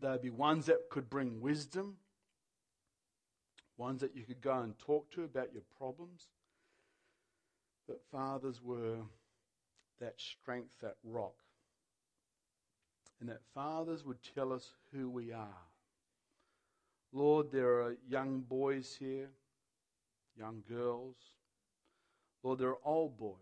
They'd 0.00 0.22
be 0.22 0.30
ones 0.30 0.66
that 0.66 0.90
could 0.90 1.08
bring 1.08 1.40
wisdom. 1.40 1.96
Ones 3.80 4.02
that 4.02 4.14
you 4.14 4.24
could 4.24 4.42
go 4.42 4.58
and 4.58 4.78
talk 4.78 5.10
to 5.12 5.24
about 5.24 5.52
your 5.52 5.62
problems. 5.78 6.28
That 7.88 8.00
fathers 8.12 8.62
were 8.62 8.98
that 10.00 10.20
strength, 10.20 10.74
that 10.82 10.96
rock 11.02 11.34
and 13.20 13.28
that 13.28 13.42
fathers 13.54 14.04
would 14.04 14.18
tell 14.34 14.52
us 14.52 14.72
who 14.92 15.08
we 15.08 15.32
are. 15.32 15.66
Lord, 17.12 17.52
there 17.52 17.82
are 17.82 17.96
young 18.08 18.40
boys 18.40 18.96
here, 18.98 19.28
young 20.38 20.62
girls. 20.68 21.16
Lord, 22.42 22.58
there 22.58 22.70
are 22.70 22.78
old 22.84 23.18
boys 23.18 23.36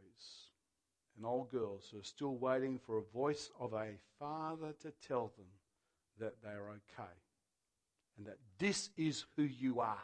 and 1.16 1.24
old 1.24 1.50
girls 1.50 1.88
who 1.90 2.00
are 2.00 2.04
still 2.04 2.36
waiting 2.36 2.78
for 2.78 2.98
a 2.98 3.14
voice 3.14 3.50
of 3.60 3.72
a 3.72 3.92
father 4.18 4.74
to 4.82 4.92
tell 5.06 5.32
them 5.36 5.46
that 6.18 6.42
they 6.42 6.50
are 6.50 6.70
okay 6.70 7.12
and 8.16 8.26
that 8.26 8.38
this 8.58 8.90
is 8.96 9.24
who 9.36 9.42
you 9.42 9.78
are. 9.80 9.98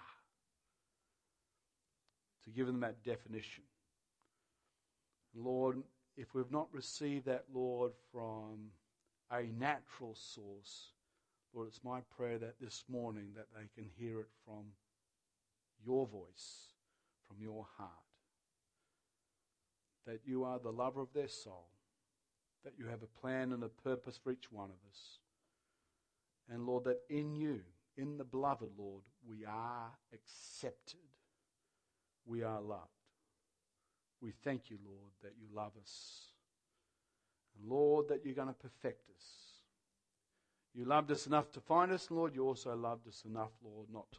To 2.45 2.51
give 2.51 2.67
them 2.67 2.81
that 2.81 3.03
definition. 3.05 3.65
Lord, 5.35 5.83
if 6.17 6.35
we've 6.35 6.51
not 6.51 6.69
received 6.73 7.27
that, 7.27 7.45
Lord, 7.53 7.93
from 8.13 8.71
a 9.31 9.43
natural 9.59 10.15
source. 10.15 10.91
Lord, 11.53 11.69
it's 11.69 11.81
my 11.85 12.01
prayer 12.17 12.39
that 12.39 12.61
this 12.61 12.85
morning 12.89 13.29
that 13.37 13.47
they 13.55 13.69
can 13.75 13.91
hear 13.99 14.21
it 14.21 14.29
from 14.45 14.65
your 15.85 16.07
voice, 16.07 16.73
from 17.27 17.37
your 17.41 17.67
heart. 17.77 17.91
That 20.07 20.21
you 20.25 20.45
are 20.45 20.59
the 20.59 20.73
lover 20.73 21.01
of 21.01 21.13
their 21.15 21.29
soul. 21.29 21.69
That 22.65 22.75
you 22.79 22.87
have 22.87 23.03
a 23.03 23.21
plan 23.21 23.53
and 23.53 23.63
a 23.63 23.69
purpose 23.69 24.19
for 24.23 24.33
each 24.33 24.51
one 24.51 24.71
of 24.71 24.91
us. 24.91 25.19
And 26.51 26.67
Lord, 26.67 26.85
that 26.85 27.01
in 27.09 27.35
you, 27.35 27.61
in 27.97 28.19
the 28.19 28.25
beloved, 28.25 28.71
Lord, 28.77 29.03
we 29.27 29.45
are 29.45 29.91
accepted. 30.13 30.99
We 32.27 32.43
are 32.43 32.61
loved. 32.61 32.89
We 34.21 34.33
thank 34.43 34.71
you, 34.71 34.79
Lord, 34.85 35.13
that 35.23 35.33
you 35.39 35.47
love 35.55 35.73
us. 35.81 36.29
And 37.59 37.71
Lord, 37.71 38.09
that 38.09 38.25
you're 38.25 38.35
going 38.35 38.49
to 38.49 38.55
perfect 38.55 39.09
us. 39.11 39.27
You 40.75 40.85
loved 40.85 41.11
us 41.11 41.27
enough 41.27 41.53
to 41.53 41.61
find 41.61 41.93
us, 41.93 42.11
Lord. 42.11 42.35
You 42.35 42.47
also 42.47 42.75
loved 42.75 43.07
us 43.07 43.23
enough, 43.25 43.53
Lord, 43.63 43.87
not 43.93 44.11
to 44.13 44.19